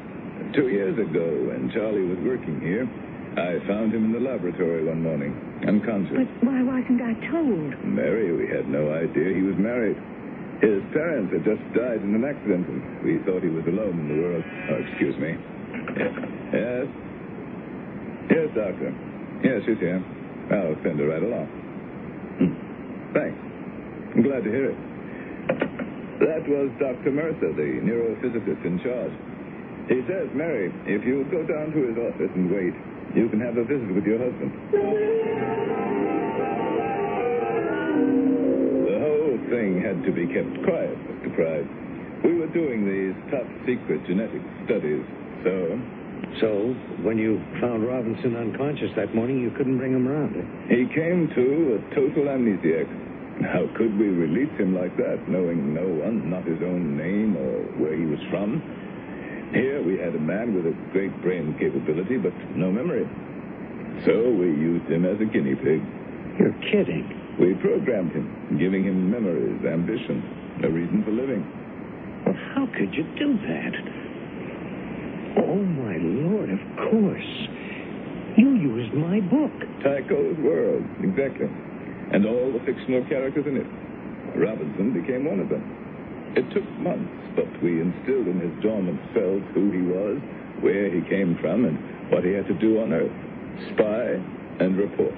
Two 0.55 0.69
years 0.69 0.99
ago, 0.99 1.25
when 1.49 1.71
Charlie 1.73 2.05
was 2.05 2.19
working 2.25 2.61
here, 2.61 2.85
I 3.33 3.57
found 3.67 3.95
him 3.95 4.05
in 4.05 4.13
the 4.13 4.21
laboratory 4.21 4.85
one 4.85 5.01
morning, 5.01 5.33
unconscious. 5.65 6.13
But 6.13 6.45
why 6.45 6.61
wasn't 6.61 7.01
I 7.01 7.17
told? 7.33 7.73
Mary, 7.85 8.29
we 8.37 8.45
had 8.53 8.69
no 8.69 8.93
idea 8.93 9.33
he 9.33 9.41
was 9.41 9.57
married. 9.57 9.97
His 10.61 10.85
parents 10.93 11.33
had 11.33 11.43
just 11.43 11.65
died 11.73 12.05
in 12.05 12.13
an 12.15 12.25
accident, 12.29 12.69
and 12.69 12.81
we 13.01 13.19
thought 13.25 13.43
he 13.43 13.49
was 13.49 13.65
alone 13.65 13.97
in 13.97 14.07
the 14.13 14.19
world. 14.21 14.45
Oh, 14.45 14.79
excuse 14.85 15.17
me. 15.17 15.33
Yes? 16.53 16.87
Yes, 18.29 18.49
doctor. 18.53 18.93
Yes, 19.43 19.65
she's 19.65 19.81
here. 19.81 20.05
I'll 20.53 20.77
send 20.85 21.01
her 21.01 21.09
right 21.09 21.25
along. 21.25 21.49
Hmm. 22.37 22.53
Thanks. 23.17 23.39
I'm 24.13 24.23
glad 24.23 24.45
to 24.45 24.51
hear 24.53 24.71
it. 24.71 24.79
That 26.21 26.45
was 26.47 26.71
Dr. 26.79 27.11
Mercer, 27.11 27.51
the 27.57 27.81
neurophysicist 27.83 28.63
in 28.63 28.79
charge. 28.85 29.11
He 29.93 30.01
says, 30.09 30.25
Mary, 30.33 30.73
if 30.89 31.05
you'll 31.05 31.29
go 31.29 31.45
down 31.45 31.69
to 31.77 31.81
his 31.85 32.01
office 32.01 32.33
and 32.33 32.49
wait, 32.49 32.73
you 33.13 33.29
can 33.29 33.45
have 33.45 33.61
a 33.61 33.65
visit 33.69 33.93
with 33.93 34.09
your 34.09 34.25
husband. 34.25 34.49
The 38.89 38.99
whole 39.05 39.37
thing 39.53 39.85
had 39.85 40.01
to 40.01 40.13
be 40.17 40.25
kept 40.33 40.65
quiet, 40.65 40.97
Mr. 40.97 41.29
Pride. 41.37 41.69
We 42.25 42.41
were 42.41 42.49
doing 42.57 42.89
these 42.89 43.13
top 43.29 43.45
secret 43.69 44.01
genetic 44.09 44.41
studies, 44.65 45.05
so. 45.45 45.77
So, 46.41 46.73
when 47.05 47.21
you 47.21 47.37
found 47.61 47.85
Robinson 47.85 48.33
unconscious 48.33 48.97
that 48.97 49.15
morning, 49.15 49.45
you 49.45 49.51
couldn't 49.51 49.77
bring 49.77 49.93
him 49.93 50.09
around, 50.09 50.33
eh? 50.41 50.73
He 50.73 50.89
came 50.89 51.29
to 51.37 51.77
a 51.77 51.79
total 51.93 52.33
amnesiac. 52.33 52.89
How 53.45 53.69
could 53.77 53.93
we 54.01 54.09
release 54.09 54.57
him 54.57 54.73
like 54.75 54.97
that, 54.97 55.29
knowing 55.29 55.75
no 55.75 55.85
one, 55.85 56.31
not 56.31 56.49
his 56.49 56.63
own 56.63 56.97
name 56.97 57.37
or 57.37 57.61
where 57.77 57.93
he 57.93 58.07
was 58.07 58.21
from? 58.31 58.63
Here 59.53 59.83
we 59.83 59.99
had 59.99 60.15
a 60.15 60.19
man 60.19 60.55
with 60.55 60.65
a 60.67 60.73
great 60.93 61.13
brain 61.21 61.55
capability, 61.59 62.17
but 62.17 62.33
no 62.57 62.73
memory. 62.73 63.05
So 64.05 64.31
we 64.33 64.49
used 64.49 64.89
him 64.89 65.05
as 65.05 65.21
a 65.21 65.27
guinea 65.27 65.55
pig. 65.55 65.85
You're 66.41 66.57
kidding. 66.73 67.05
We 67.39 67.53
programmed 67.61 68.13
him, 68.13 68.57
giving 68.59 68.85
him 68.85 69.11
memories, 69.11 69.61
ambition, 69.65 70.25
a 70.65 70.71
reason 70.71 71.05
for 71.05 71.13
living. 71.13 71.45
Well, 72.25 72.35
how 72.55 72.67
could 72.73 72.95
you 72.95 73.05
do 73.21 73.37
that? 73.45 73.75
Oh, 75.45 75.61
my 75.61 75.97
lord, 76.01 76.49
of 76.49 76.61
course. 76.89 77.33
You 78.37 78.57
used 78.57 78.95
my 78.95 79.21
book. 79.21 79.53
Tycho's 79.85 80.39
World, 80.41 80.85
exactly. 81.05 81.49
And 82.13 82.25
all 82.25 82.53
the 82.53 82.61
fictional 82.65 83.05
characters 83.05 83.45
in 83.47 83.57
it. 83.59 83.69
Robinson 84.37 84.93
became 84.97 85.27
one 85.27 85.41
of 85.41 85.51
them. 85.51 85.82
It 86.35 86.49
took 86.51 86.65
months, 86.81 87.13
but 87.37 87.49
we 87.63 87.81
instilled 87.81 88.27
in 88.27 88.41
his 88.41 88.63
dormant 88.63 89.01
cells 89.13 89.43
who 89.53 89.71
he 89.71 89.83
was, 89.83 90.17
where 90.61 90.89
he 90.89 91.03
came 91.09 91.37
from, 91.41 91.65
and 91.65 91.77
what 92.11 92.25
he 92.25 92.33
had 92.33 92.47
to 92.49 92.55
do 92.55 92.81
on 92.81 92.93
Earth. 92.93 93.13
Spy 93.75 94.17
and 94.65 94.77
report. 94.77 95.15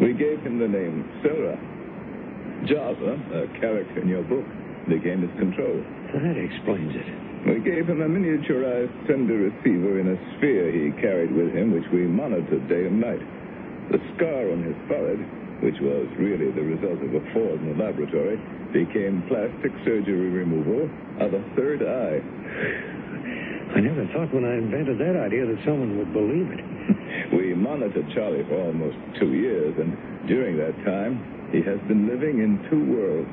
We 0.00 0.12
gave 0.12 0.42
him 0.42 0.58
the 0.58 0.66
name 0.66 1.06
Selrah. 1.22 1.58
Jarva, 2.66 3.14
a 3.30 3.60
character 3.60 4.02
in 4.02 4.08
your 4.08 4.24
book, 4.24 4.44
became 4.88 5.22
his 5.22 5.30
control. 5.38 5.78
That 6.12 6.36
explains 6.36 6.94
it. 6.96 7.06
We 7.46 7.60
gave 7.60 7.86
him 7.86 8.00
a 8.00 8.08
miniaturized 8.08 9.06
sender 9.06 9.36
receiver 9.36 10.00
in 10.00 10.08
a 10.08 10.18
sphere 10.36 10.72
he 10.72 10.90
carried 11.00 11.30
with 11.30 11.54
him, 11.54 11.70
which 11.70 11.86
we 11.92 12.08
monitored 12.08 12.66
day 12.68 12.86
and 12.86 13.00
night. 13.00 13.22
The 13.92 14.00
scar 14.16 14.50
on 14.50 14.64
his 14.64 14.76
forehead, 14.88 15.20
which 15.62 15.78
was 15.80 16.08
really 16.18 16.50
the 16.50 16.64
result 16.64 16.98
of 17.04 17.14
a 17.14 17.22
fall 17.32 17.54
in 17.54 17.70
the 17.70 17.84
laboratory, 17.84 18.40
became 18.74 19.22
plastic 19.30 19.70
surgery 19.86 20.34
removal 20.34 20.90
of 21.22 21.30
a 21.30 21.42
third 21.54 21.78
eye. 21.86 22.18
I 23.70 23.78
never 23.78 24.02
thought 24.10 24.34
when 24.34 24.42
I 24.42 24.58
invented 24.58 24.98
that 24.98 25.14
idea 25.14 25.46
that 25.46 25.62
someone 25.62 25.96
would 25.96 26.12
believe 26.12 26.50
it. 26.50 26.62
We 27.32 27.54
monitored 27.54 28.06
Charlie 28.14 28.44
for 28.50 28.60
almost 28.60 28.98
two 29.18 29.32
years, 29.32 29.74
and 29.78 29.96
during 30.28 30.58
that 30.58 30.74
time, 30.84 31.48
he 31.50 31.62
has 31.62 31.78
been 31.88 32.06
living 32.06 32.42
in 32.42 32.60
two 32.68 32.82
worlds. 32.90 33.30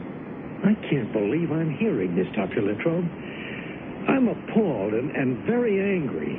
I 0.63 0.73
can't 0.89 1.11
believe 1.11 1.51
I'm 1.51 1.75
hearing 1.77 2.15
this, 2.15 2.29
Dr. 2.33 2.61
Latrobe. 2.61 3.05
I'm 4.07 4.29
appalled 4.29 4.93
and, 4.93 5.11
and 5.11 5.43
very 5.45 5.81
angry. 5.81 6.37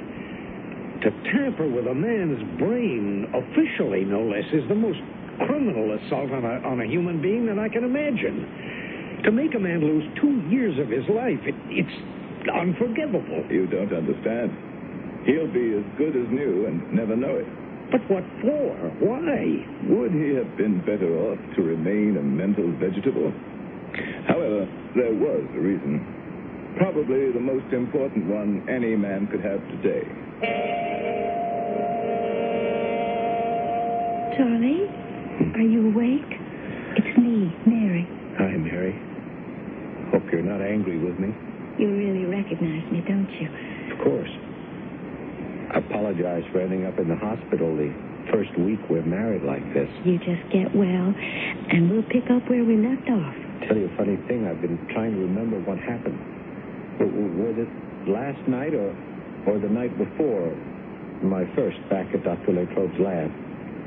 To 1.02 1.10
tamper 1.34 1.68
with 1.68 1.86
a 1.86 1.94
man's 1.94 2.40
brain, 2.58 3.26
officially 3.34 4.04
no 4.06 4.22
less, 4.22 4.46
is 4.54 4.66
the 4.68 4.78
most 4.78 4.98
criminal 5.46 5.98
assault 5.98 6.30
on 6.30 6.44
a, 6.46 6.62
on 6.66 6.80
a 6.80 6.86
human 6.86 7.20
being 7.20 7.46
that 7.46 7.58
I 7.58 7.68
can 7.68 7.84
imagine. 7.84 8.81
To 9.24 9.30
make 9.30 9.54
a 9.54 9.58
man 9.58 9.80
lose 9.80 10.02
two 10.20 10.42
years 10.50 10.78
of 10.80 10.88
his 10.88 11.06
life, 11.08 11.38
it, 11.46 11.54
it's 11.70 11.96
unforgivable. 12.50 13.46
You 13.48 13.66
don't 13.66 13.92
understand. 13.94 14.50
He'll 15.24 15.46
be 15.46 15.78
as 15.78 15.86
good 15.96 16.16
as 16.18 16.26
new 16.34 16.66
and 16.66 16.82
never 16.92 17.14
know 17.14 17.36
it. 17.38 17.46
But 17.92 18.02
what 18.10 18.24
for? 18.42 18.74
Why? 18.98 19.62
Would 19.86 20.10
he 20.12 20.34
have 20.34 20.56
been 20.56 20.80
better 20.80 21.14
off 21.30 21.38
to 21.54 21.62
remain 21.62 22.16
a 22.16 22.22
mental 22.22 22.66
vegetable? 22.82 23.30
However, 24.26 24.66
there 24.96 25.14
was 25.14 25.44
a 25.54 25.60
reason. 25.60 26.74
Probably 26.78 27.30
the 27.30 27.40
most 27.40 27.70
important 27.72 28.26
one 28.26 28.66
any 28.68 28.96
man 28.96 29.28
could 29.28 29.44
have 29.44 29.60
today. 29.70 30.02
Charlie, 34.34 34.88
are 35.54 35.68
you 35.68 35.92
awake? 35.94 36.40
It's 36.96 37.18
me, 37.18 37.54
Mary. 37.66 38.08
Hi, 38.38 38.56
Mary. 38.56 39.11
Hope 40.12 40.28
you're 40.30 40.44
not 40.44 40.60
angry 40.60 41.00
with 41.00 41.18
me. 41.18 41.32
You 41.80 41.88
really 41.88 42.28
recognize 42.28 42.84
me, 42.92 43.00
don't 43.08 43.32
you? 43.40 43.48
Of 43.96 43.98
course. 44.04 44.28
I 45.72 45.80
apologize 45.80 46.44
for 46.52 46.60
ending 46.60 46.84
up 46.84 46.98
in 47.00 47.08
the 47.08 47.16
hospital 47.16 47.72
the 47.74 47.88
first 48.30 48.52
week 48.60 48.78
we're 48.92 49.08
married 49.08 49.42
like 49.42 49.64
this. 49.72 49.88
You 50.04 50.20
just 50.20 50.44
get 50.52 50.68
well, 50.76 51.16
and 51.72 51.88
we'll 51.88 52.04
pick 52.12 52.28
up 52.28 52.44
where 52.52 52.62
we 52.62 52.76
left 52.76 53.08
off. 53.08 53.34
Tell 53.66 53.76
you 53.80 53.88
a 53.88 53.96
funny 53.96 54.20
thing, 54.28 54.44
I've 54.44 54.60
been 54.60 54.76
trying 54.92 55.16
to 55.16 55.20
remember 55.24 55.58
what 55.64 55.78
happened. 55.80 56.20
Was 57.00 57.56
it 57.56 57.70
last 58.04 58.38
night 58.46 58.74
or, 58.74 58.92
or 59.48 59.58
the 59.58 59.72
night 59.72 59.96
before 59.96 60.52
my 61.24 61.48
first 61.56 61.80
back 61.88 62.12
at 62.12 62.22
Dr. 62.22 62.52
Latrobe's 62.52 63.00
lab? 63.00 63.32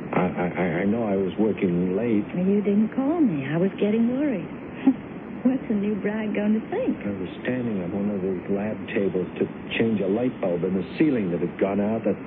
I, 0.09 0.25
I, 0.25 0.61
I 0.81 0.85
know 0.85 1.05
I 1.05 1.15
was 1.15 1.33
working 1.37 1.95
late. 1.95 2.25
You 2.33 2.61
didn't 2.65 2.95
call 2.95 3.21
me. 3.21 3.45
I 3.45 3.57
was 3.57 3.69
getting 3.79 4.17
worried. 4.17 4.64
What's 5.45 5.61
a 5.69 5.77
new 5.77 5.93
bride 6.01 6.33
going 6.33 6.57
to 6.57 6.63
think? 6.73 6.97
I 7.05 7.13
was 7.21 7.29
standing 7.45 7.77
at 7.85 7.93
one 7.93 8.09
of 8.09 8.17
those 8.25 8.41
lab 8.49 8.81
tables 8.97 9.29
to 9.37 9.45
change 9.77 10.01
a 10.01 10.09
light 10.09 10.33
bulb 10.41 10.65
in 10.65 10.73
the 10.73 10.81
ceiling 10.97 11.29
that 11.29 11.37
had 11.37 11.53
gone 11.61 11.77
out. 11.77 12.01
That, 12.01 12.17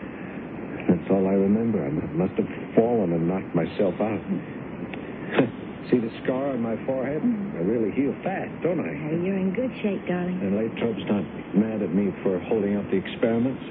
that's 0.87 1.11
all 1.11 1.27
I 1.27 1.35
remember. 1.35 1.83
I 1.83 1.91
must 1.91 2.39
have 2.39 2.47
fallen 2.79 3.11
and 3.11 3.27
knocked 3.27 3.51
myself 3.59 3.99
out. 3.99 4.23
See 5.91 5.99
the 5.99 6.15
scar 6.23 6.55
on 6.55 6.63
my 6.63 6.79
forehead? 6.87 7.19
Mm-hmm. 7.19 7.59
I 7.59 7.63
really 7.67 7.91
heal 7.91 8.15
fast, 8.23 8.55
don't 8.63 8.79
I? 8.79 8.95
Hey, 8.95 9.19
you're 9.19 9.35
in 9.35 9.51
good 9.51 9.75
shape, 9.83 10.07
darling. 10.07 10.39
And 10.39 10.55
Latrobe's 10.55 11.03
not 11.11 11.27
mad 11.59 11.83
at 11.83 11.91
me 11.91 12.15
for 12.23 12.39
holding 12.47 12.79
up 12.79 12.87
the 12.87 13.03
experiments? 13.03 13.67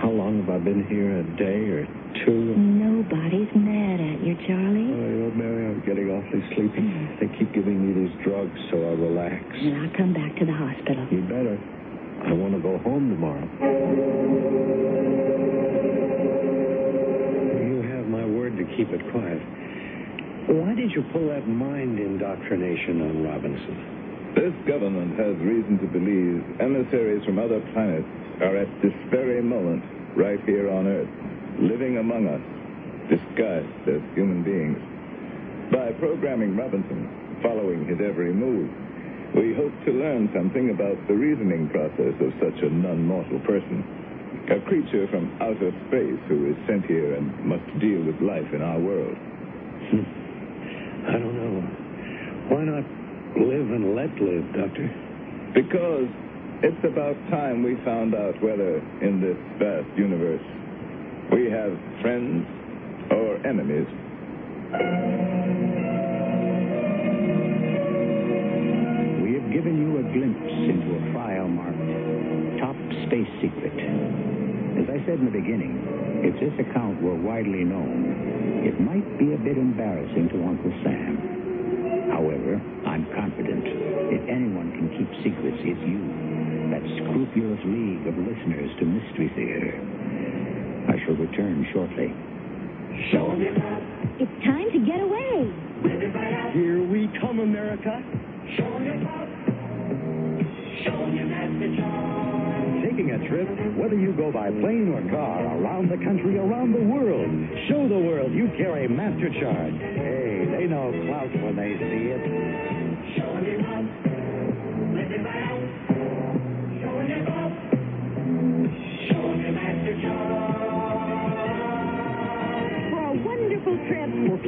How 0.00 0.08
long 0.08 0.40
have 0.40 0.48
I 0.48 0.56
been 0.56 0.88
here? 0.88 1.20
A 1.20 1.26
day 1.36 1.68
or 1.68 1.84
two? 2.24 2.54
Nobody's 2.56 3.50
mad 3.54 4.00
at 4.00 4.18
you, 4.24 4.34
Charlie. 4.46 4.90
Oh, 4.90 5.06
you 5.08 5.18
know, 5.26 5.32
Mary, 5.34 5.66
I'm 5.66 5.80
getting 5.86 6.10
awfully 6.10 6.42
sleepy. 6.54 6.82
Hmm. 6.82 7.16
They 7.20 7.28
keep 7.38 7.52
giving 7.54 7.78
me 7.80 7.90
these 7.94 8.14
drugs 8.24 8.58
so 8.70 8.76
I 8.78 8.92
relax. 8.98 9.44
And 9.54 9.76
I'll 9.82 9.96
come 9.96 10.12
back 10.12 10.36
to 10.38 10.44
the 10.44 10.52
hospital. 10.52 11.06
You 11.10 11.22
better. 11.22 11.58
I 12.26 12.32
want 12.32 12.52
to 12.54 12.60
go 12.60 12.76
home 12.84 13.08
tomorrow. 13.08 13.48
You 17.64 17.80
have 17.96 18.06
my 18.06 18.24
word 18.26 18.56
to 18.58 18.64
keep 18.76 18.90
it 18.90 19.00
quiet. 19.10 19.40
Why 20.50 20.74
did 20.74 20.90
you 20.92 21.02
pull 21.12 21.28
that 21.28 21.46
mind 21.48 21.98
indoctrination 21.98 23.00
on 23.02 23.22
Robinson? 23.24 24.34
This 24.34 24.54
government 24.68 25.18
has 25.18 25.34
reason 25.42 25.78
to 25.82 25.86
believe 25.90 26.44
emissaries 26.60 27.24
from 27.24 27.38
other 27.38 27.60
planets 27.72 28.06
are 28.42 28.56
at 28.56 28.68
this 28.82 28.94
very 29.10 29.42
moment 29.42 29.82
right 30.16 30.38
here 30.44 30.70
on 30.70 30.86
Earth, 30.86 31.08
living 31.60 31.98
among 31.98 32.26
us, 32.26 32.40
disguised 33.12 33.88
as 33.88 34.00
human 34.16 34.42
beings. 34.42 34.80
By 35.70 35.92
programming 36.00 36.56
Robinson, 36.56 37.38
following 37.42 37.86
his 37.86 38.00
every 38.00 38.32
move, 38.32 38.68
we 39.36 39.54
hope 39.54 39.72
to 39.86 39.92
learn 39.92 40.32
something 40.34 40.70
about 40.70 40.96
the 41.06 41.14
reasoning 41.14 41.68
process 41.70 42.16
of 42.18 42.32
such 42.42 42.58
a 42.64 42.70
non-mortal 42.70 43.38
person. 43.46 43.84
A 44.50 44.58
creature 44.66 45.06
from 45.08 45.30
outer 45.40 45.70
space 45.86 46.18
who 46.26 46.50
is 46.50 46.56
sent 46.66 46.86
here 46.86 47.14
and 47.14 47.30
must 47.46 47.62
deal 47.78 48.02
with 48.02 48.18
life 48.20 48.50
in 48.52 48.62
our 48.62 48.80
world. 48.80 49.14
I 51.06 51.12
don't 51.14 51.36
know. 51.38 51.62
Why 52.50 52.64
not 52.66 52.84
live 53.38 53.70
and 53.70 53.94
let 53.94 54.10
live, 54.18 54.44
Doctor? 54.50 54.90
Because 55.54 56.10
it's 56.66 56.84
about 56.84 57.14
time 57.30 57.62
we 57.62 57.76
found 57.84 58.14
out 58.14 58.34
whether, 58.42 58.82
in 59.00 59.20
this 59.22 59.38
vast 59.62 59.86
universe, 59.96 60.42
we 61.32 61.50
have 61.50 61.78
friends 62.02 62.46
or 63.10 63.36
enemies. 63.46 63.86
We 69.22 69.34
have 69.38 69.52
given 69.52 69.78
you 69.78 69.98
a 69.98 70.04
glimpse 70.10 70.50
into 70.50 70.90
a 70.98 71.12
file 71.14 71.48
marked 71.48 72.58
Top 72.58 72.76
Space 73.06 73.30
Secret. 73.38 73.74
As 74.82 74.86
I 74.90 74.98
said 75.06 75.22
in 75.22 75.26
the 75.26 75.30
beginning, 75.30 75.78
if 76.26 76.34
this 76.40 76.54
account 76.66 77.00
were 77.00 77.14
widely 77.14 77.64
known, 77.64 78.66
it 78.66 78.80
might 78.80 79.06
be 79.18 79.34
a 79.34 79.38
bit 79.38 79.56
embarrassing 79.56 80.28
to 80.30 80.36
Uncle 80.44 80.72
Sam. 80.82 82.10
However, 82.10 82.60
I'm 82.86 83.06
confident 83.14 83.64
if 84.10 84.22
anyone 84.28 84.72
can 84.72 84.90
keep 84.98 85.08
secrets, 85.22 85.62
it's 85.62 85.84
you, 85.86 86.02
that 86.74 86.82
scrupulous 87.06 87.62
league 87.64 88.06
of 88.06 88.18
listeners 88.18 88.70
to 88.80 88.84
Mystery 88.84 89.30
Theater. 89.36 89.99
I 90.90 90.98
shall 91.06 91.14
return 91.14 91.64
shortly. 91.72 92.10
Show 93.12 93.30
them 93.30 93.54
It's 94.18 94.44
time 94.44 94.66
to 94.74 94.78
get 94.82 94.98
away. 94.98 95.46
Here 96.52 96.82
we 96.82 97.06
come, 97.20 97.38
America. 97.38 98.02
Show 98.58 98.66
them 98.82 99.06
Show 100.82 100.98
them 101.14 101.30
Taking 102.82 103.12
a 103.12 103.28
trip, 103.28 103.46
whether 103.76 103.94
you 103.94 104.12
go 104.16 104.32
by 104.32 104.50
plane 104.50 104.90
or 104.90 105.00
car, 105.14 105.46
around 105.62 105.90
the 105.90 105.98
country, 106.04 106.38
around 106.38 106.72
the 106.72 106.82
world, 106.82 107.30
show 107.68 107.86
the 107.86 107.98
world 107.98 108.32
you 108.32 108.50
carry 108.58 108.88
Master 108.88 109.30
Charge. 109.40 109.74
Hey, 109.78 110.44
they 110.50 110.66
know 110.66 110.90
clout 111.06 111.30
when 111.40 111.54
they 111.54 111.78
see 111.78 112.10
it. 112.10 112.79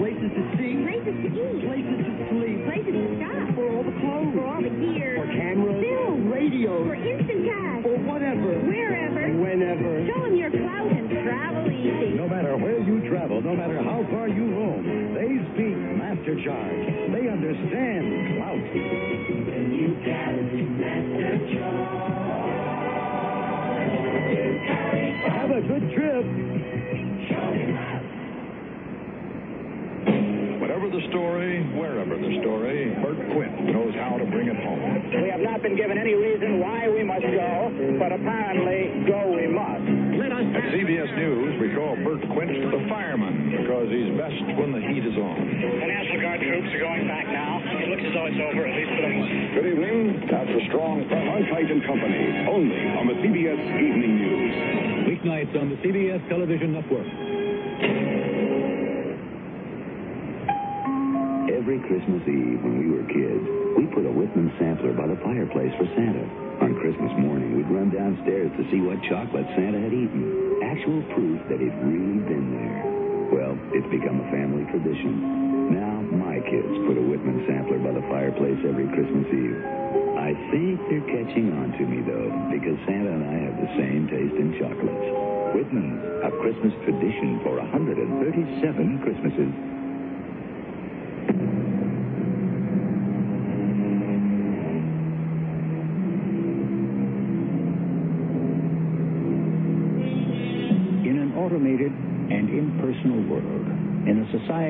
Places 0.02 0.30
to 0.34 0.42
see, 0.58 0.74
Places 0.82 1.14
to 1.22 1.28
eat. 1.30 1.62
places 1.62 1.98
to 2.02 2.12
sleep, 2.34 2.58
Places 2.66 2.90
to 2.90 3.06
shop. 3.22 3.54
for 3.54 3.66
all 3.70 3.84
the 3.86 3.94
clothes, 4.02 4.34
For 4.34 4.44
all 4.50 4.58
the 4.58 4.74
gear. 4.82 5.14
for 5.22 5.26
cameras, 5.30 5.78
Film. 5.78 6.26
radios, 6.26 6.86
For 6.90 6.98
instant 6.98 7.42
cash. 7.46 7.82
for 7.86 7.94
whatever, 8.10 8.50
Wherever. 8.66 9.22
whenever. 9.38 9.90
Show 10.10 10.20
them 10.26 10.34
your 10.34 10.50
clout 10.50 10.90
and 10.90 11.06
travel 11.22 11.70
easy. 11.70 12.18
No 12.18 12.26
matter 12.26 12.56
where 12.58 12.82
you 12.82 13.06
travel, 13.08 13.40
no 13.42 13.54
matter 13.54 13.78
how 13.78 14.02
far 14.10 14.26
you 14.26 14.42
roam, 14.50 14.82
they 15.14 15.38
speak 15.54 15.76
Master 15.78 16.34
Charge. 16.42 16.82
They 17.14 17.28
understand 17.30 18.02
clout. 18.42 18.58
And 18.58 19.70
you 19.70 19.94
can 20.02 20.34
have 25.30 25.50
a 25.50 25.60
good 25.62 25.92
trip. 25.94 26.51
Whatever 30.82 30.98
the 30.98 31.08
story, 31.14 31.62
wherever 31.78 32.18
the 32.18 32.42
story, 32.42 32.90
Bert 32.98 33.14
Quint 33.30 33.54
knows 33.70 33.94
how 34.02 34.18
to 34.18 34.26
bring 34.26 34.50
it 34.50 34.58
home. 34.66 34.82
We 35.22 35.30
have 35.30 35.38
not 35.38 35.62
been 35.62 35.78
given 35.78 35.94
any 35.94 36.18
reason 36.18 36.58
why 36.58 36.90
we 36.90 37.06
must 37.06 37.22
go, 37.22 37.70
but 38.02 38.10
apparently 38.10 38.90
go 39.06 39.30
we 39.30 39.46
must. 39.46 39.86
At 40.42 40.74
CBS 40.74 41.06
News, 41.14 41.54
we 41.62 41.70
call 41.78 41.94
Bert 42.02 42.26
Quint 42.34 42.50
the 42.50 42.82
fireman 42.90 43.62
because 43.62 43.94
he's 43.94 44.10
best 44.18 44.34
when 44.58 44.74
the 44.74 44.82
heat 44.82 45.06
is 45.06 45.14
on. 45.22 45.38
The 45.38 45.86
National 45.86 46.18
Guard 46.18 46.42
troops 46.42 46.74
are 46.74 46.82
going 46.82 47.06
back 47.06 47.30
now. 47.30 47.62
It 47.62 47.86
looks 47.86 48.02
as 48.02 48.10
though 48.18 48.26
it's 48.26 48.42
over, 48.42 48.66
at 48.66 48.74
least 48.74 48.90
for 48.90 49.02
the 49.06 49.12
moment. 49.22 49.54
Good 49.54 49.68
evening. 49.70 50.02
That's 50.34 50.50
the 50.50 50.66
strong 50.66 51.06
from 51.06 51.30
Arkwright 51.30 51.70
and 51.70 51.86
Company, 51.86 52.26
only 52.50 52.82
on 52.98 53.06
the 53.06 53.22
CBS 53.22 53.62
Evening 53.78 54.18
News. 54.18 54.54
Weeknights 55.14 55.54
on 55.62 55.70
the 55.70 55.78
CBS 55.78 56.26
Television 56.26 56.74
Network. 56.74 57.06
Every 61.72 61.88
Christmas 61.88 62.20
Eve 62.28 62.60
when 62.60 62.84
we 62.84 62.92
were 62.92 63.00
kids, 63.08 63.44
we 63.80 63.88
put 63.96 64.04
a 64.04 64.12
Whitman 64.12 64.52
sampler 64.60 64.92
by 64.92 65.08
the 65.08 65.16
fireplace 65.24 65.72
for 65.80 65.88
Santa. 65.96 66.20
On 66.60 66.76
Christmas 66.76 67.08
morning, 67.16 67.56
we'd 67.56 67.72
run 67.72 67.88
downstairs 67.88 68.52
to 68.60 68.62
see 68.68 68.84
what 68.84 69.00
chocolate 69.08 69.48
Santa 69.56 69.80
had 69.80 69.88
eaten. 69.88 70.60
Actual 70.68 71.00
proof 71.16 71.40
that 71.48 71.64
he'd 71.64 71.72
really 71.80 72.20
been 72.28 72.52
there. 72.52 72.76
Well, 73.32 73.56
it's 73.72 73.88
become 73.88 74.20
a 74.20 74.28
family 74.28 74.68
tradition. 74.68 75.72
Now, 75.72 75.96
my 76.12 76.44
kids 76.44 76.76
put 76.84 77.00
a 77.00 77.04
Whitman 77.08 77.40
sampler 77.48 77.80
by 77.80 77.96
the 77.96 78.04
fireplace 78.04 78.60
every 78.68 78.92
Christmas 78.92 79.24
Eve. 79.32 79.56
I 80.20 80.36
think 80.52 80.76
they're 80.92 81.08
catching 81.08 81.56
on 81.56 81.72
to 81.72 81.84
me, 81.88 82.04
though, 82.04 82.28
because 82.52 82.76
Santa 82.84 83.16
and 83.16 83.24
I 83.24 83.48
have 83.48 83.56
the 83.56 83.72
same 83.80 84.12
taste 84.12 84.36
in 84.36 84.60
chocolates. 84.60 85.08
Whitman's, 85.56 86.04
a 86.20 86.36
Christmas 86.36 86.76
tradition 86.84 87.40
for 87.40 87.56
137 87.64 88.20
Christmases. 89.00 89.71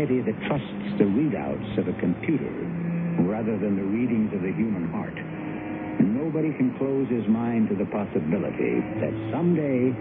Society 0.03 0.20
that 0.20 0.38
trusts 0.48 0.98
the 0.98 1.05
readouts 1.05 1.78
of 1.78 1.86
a 1.86 1.92
computer 2.00 2.50
rather 3.22 3.57
than 3.59 3.76
the 3.76 3.82
readings 3.82 4.32
of 4.34 4.42
the 4.42 4.53
human 4.53 4.90
heart, 4.90 5.14
nobody 6.03 6.50
can 6.55 6.74
close 6.78 7.07
his 7.09 7.26
mind 7.28 7.68
to 7.68 7.76
the 7.76 7.86
possibility 7.86 8.82
that 8.98 9.14
someday 9.30 9.94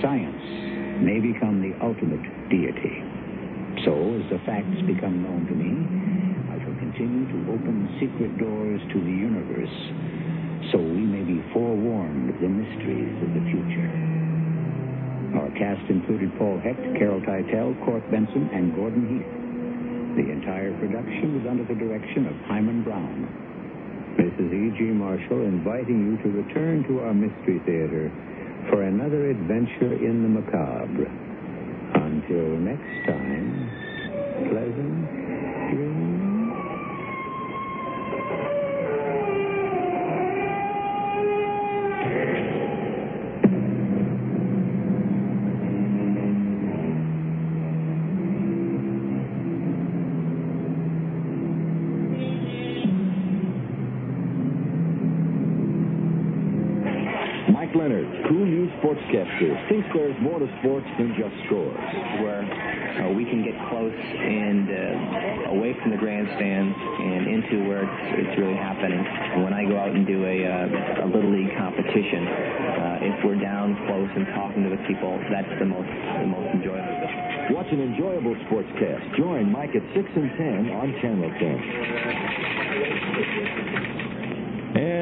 science 0.00 1.02
may 1.02 1.18
become 1.18 1.58
the 1.58 1.74
ultimate 1.82 2.22
deity. 2.50 3.02
So, 3.84 4.14
as 4.14 4.24
the 4.30 4.38
facts 4.46 4.78
become 4.86 5.22
known 5.26 5.46
to 5.50 5.54
me, 5.58 5.74
I 6.54 6.62
shall 6.62 6.78
continue 6.78 7.26
to 7.26 7.38
open 7.50 7.90
secret 7.98 8.38
doors 8.38 8.80
to 8.94 8.98
the 9.00 9.16
universe 9.26 9.76
so 10.70 10.78
we 10.78 11.02
may 11.02 11.24
be 11.26 11.42
forewarned 11.52 12.30
of 12.30 12.38
the 12.38 12.48
mysteries 12.48 13.18
of 13.26 13.34
the 13.34 13.42
future. 13.50 14.31
Our 15.34 15.50
cast 15.56 15.88
included 15.88 16.30
Paul 16.38 16.58
Hecht, 16.60 16.82
Carol 16.98 17.20
Teitel, 17.22 17.72
Court 17.84 18.04
Benson, 18.10 18.50
and 18.52 18.74
Gordon 18.74 19.08
Heath. 19.08 19.32
The 20.16 20.30
entire 20.30 20.76
production 20.78 21.40
was 21.40 21.48
under 21.48 21.64
the 21.64 21.74
direction 21.74 22.26
of 22.26 22.36
Himan 22.44 22.84
Brown. 22.84 23.24
Mrs. 24.20 24.52
E.G. 24.52 24.84
Marshall 24.92 25.40
inviting 25.40 26.04
you 26.04 26.16
to 26.22 26.28
return 26.36 26.84
to 26.84 27.00
our 27.00 27.14
Mystery 27.14 27.60
Theater 27.64 28.12
for 28.68 28.82
another 28.82 29.30
adventure 29.30 29.94
in 29.96 30.22
the 30.22 30.28
macabre. 30.28 31.08
Until 31.96 32.60
next 32.60 32.92
time, 33.08 33.72
pleasant 34.52 35.08
dreams. 35.72 36.12
Cool 58.82 58.94
news 58.94 59.02
sportscaster, 59.02 59.68
thinks 59.68 59.88
there's 59.94 60.16
more 60.20 60.38
to 60.38 60.46
sports 60.60 60.86
than 60.98 61.14
just 61.16 61.34
scores. 61.46 61.76
where 62.20 62.42
uh, 62.42 63.10
we 63.12 63.24
can 63.24 63.42
get 63.42 63.54
close 63.68 63.94
and 63.94 64.68
uh, 64.68 65.50
away 65.50 65.74
from 65.80 65.90
the 65.90 65.96
grandstands 65.96 66.76
and 66.76 67.26
into 67.26 67.68
where 67.68 67.84
it's, 67.84 68.28
it's 68.28 68.38
really 68.38 68.56
happening. 68.56 68.98
And 68.98 69.44
when 69.44 69.52
I 69.52 69.64
go 69.64 69.78
out 69.78 69.90
and 69.94 70.06
do 70.06 70.24
a, 70.24 70.44
uh, 70.44 71.04
a 71.04 71.08
little 71.08 71.32
league 71.32 71.56
competition, 71.56 72.26
uh, 72.28 72.98
if 73.02 73.24
we're 73.24 73.40
down 73.40 73.76
close 73.86 74.10
and 74.14 74.26
talking 74.34 74.62
to 74.64 74.70
the 74.70 74.82
people, 74.86 75.18
that's 75.30 75.48
the 75.58 75.66
most 75.66 75.88
the 75.88 76.26
most 76.26 76.52
enjoyable. 76.54 77.08
Watch 77.50 77.72
an 77.72 77.80
enjoyable 77.80 78.34
sportscast. 78.46 79.16
Join 79.16 79.50
Mike 79.50 79.74
at 79.74 79.82
6 79.94 80.08
and 80.16 80.30
10 80.36 80.70
on 80.70 80.94
Channel 81.00 81.30
10. 83.78 83.81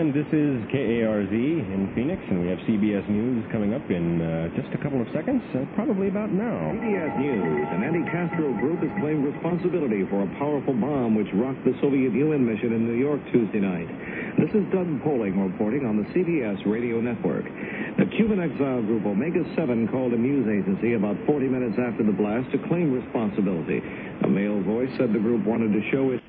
And 0.00 0.16
this 0.16 0.32
is 0.32 0.56
KARZ 0.72 1.28
in 1.28 1.92
Phoenix, 1.92 2.24
and 2.32 2.40
we 2.40 2.48
have 2.48 2.56
CBS 2.64 3.04
News 3.12 3.44
coming 3.52 3.76
up 3.76 3.84
in 3.92 4.16
uh, 4.16 4.48
just 4.56 4.72
a 4.72 4.80
couple 4.80 4.96
of 4.96 5.04
seconds, 5.12 5.44
uh, 5.52 5.68
probably 5.76 6.08
about 6.08 6.32
now. 6.32 6.72
CBS 6.72 7.20
News. 7.20 7.68
An 7.68 7.84
anti-Castro 7.84 8.48
group 8.64 8.80
has 8.80 8.88
claimed 8.96 9.28
responsibility 9.28 10.08
for 10.08 10.24
a 10.24 10.28
powerful 10.40 10.72
bomb 10.72 11.20
which 11.20 11.28
rocked 11.36 11.60
the 11.68 11.76
Soviet 11.84 12.16
UN 12.16 12.48
mission 12.48 12.72
in 12.72 12.88
New 12.88 12.96
York 12.96 13.20
Tuesday 13.28 13.60
night. 13.60 13.92
This 14.40 14.48
is 14.56 14.64
Doug 14.72 14.88
Poling 15.04 15.36
reporting 15.36 15.84
on 15.84 16.00
the 16.00 16.08
CBS 16.16 16.64
radio 16.64 17.04
network. 17.04 17.44
The 18.00 18.08
Cuban 18.16 18.40
exile 18.40 18.80
group 18.80 19.04
Omega 19.04 19.44
7 19.52 19.84
called 19.92 20.16
a 20.16 20.20
news 20.20 20.48
agency 20.48 20.96
about 20.96 21.20
40 21.28 21.44
minutes 21.44 21.76
after 21.76 22.08
the 22.08 22.16
blast 22.16 22.48
to 22.56 22.58
claim 22.72 22.88
responsibility. 22.88 23.84
A 24.24 24.28
male 24.32 24.64
voice 24.64 24.88
said 24.96 25.12
the 25.12 25.20
group 25.20 25.44
wanted 25.44 25.76
to 25.76 25.84
show 25.92 26.08
its 26.16 26.24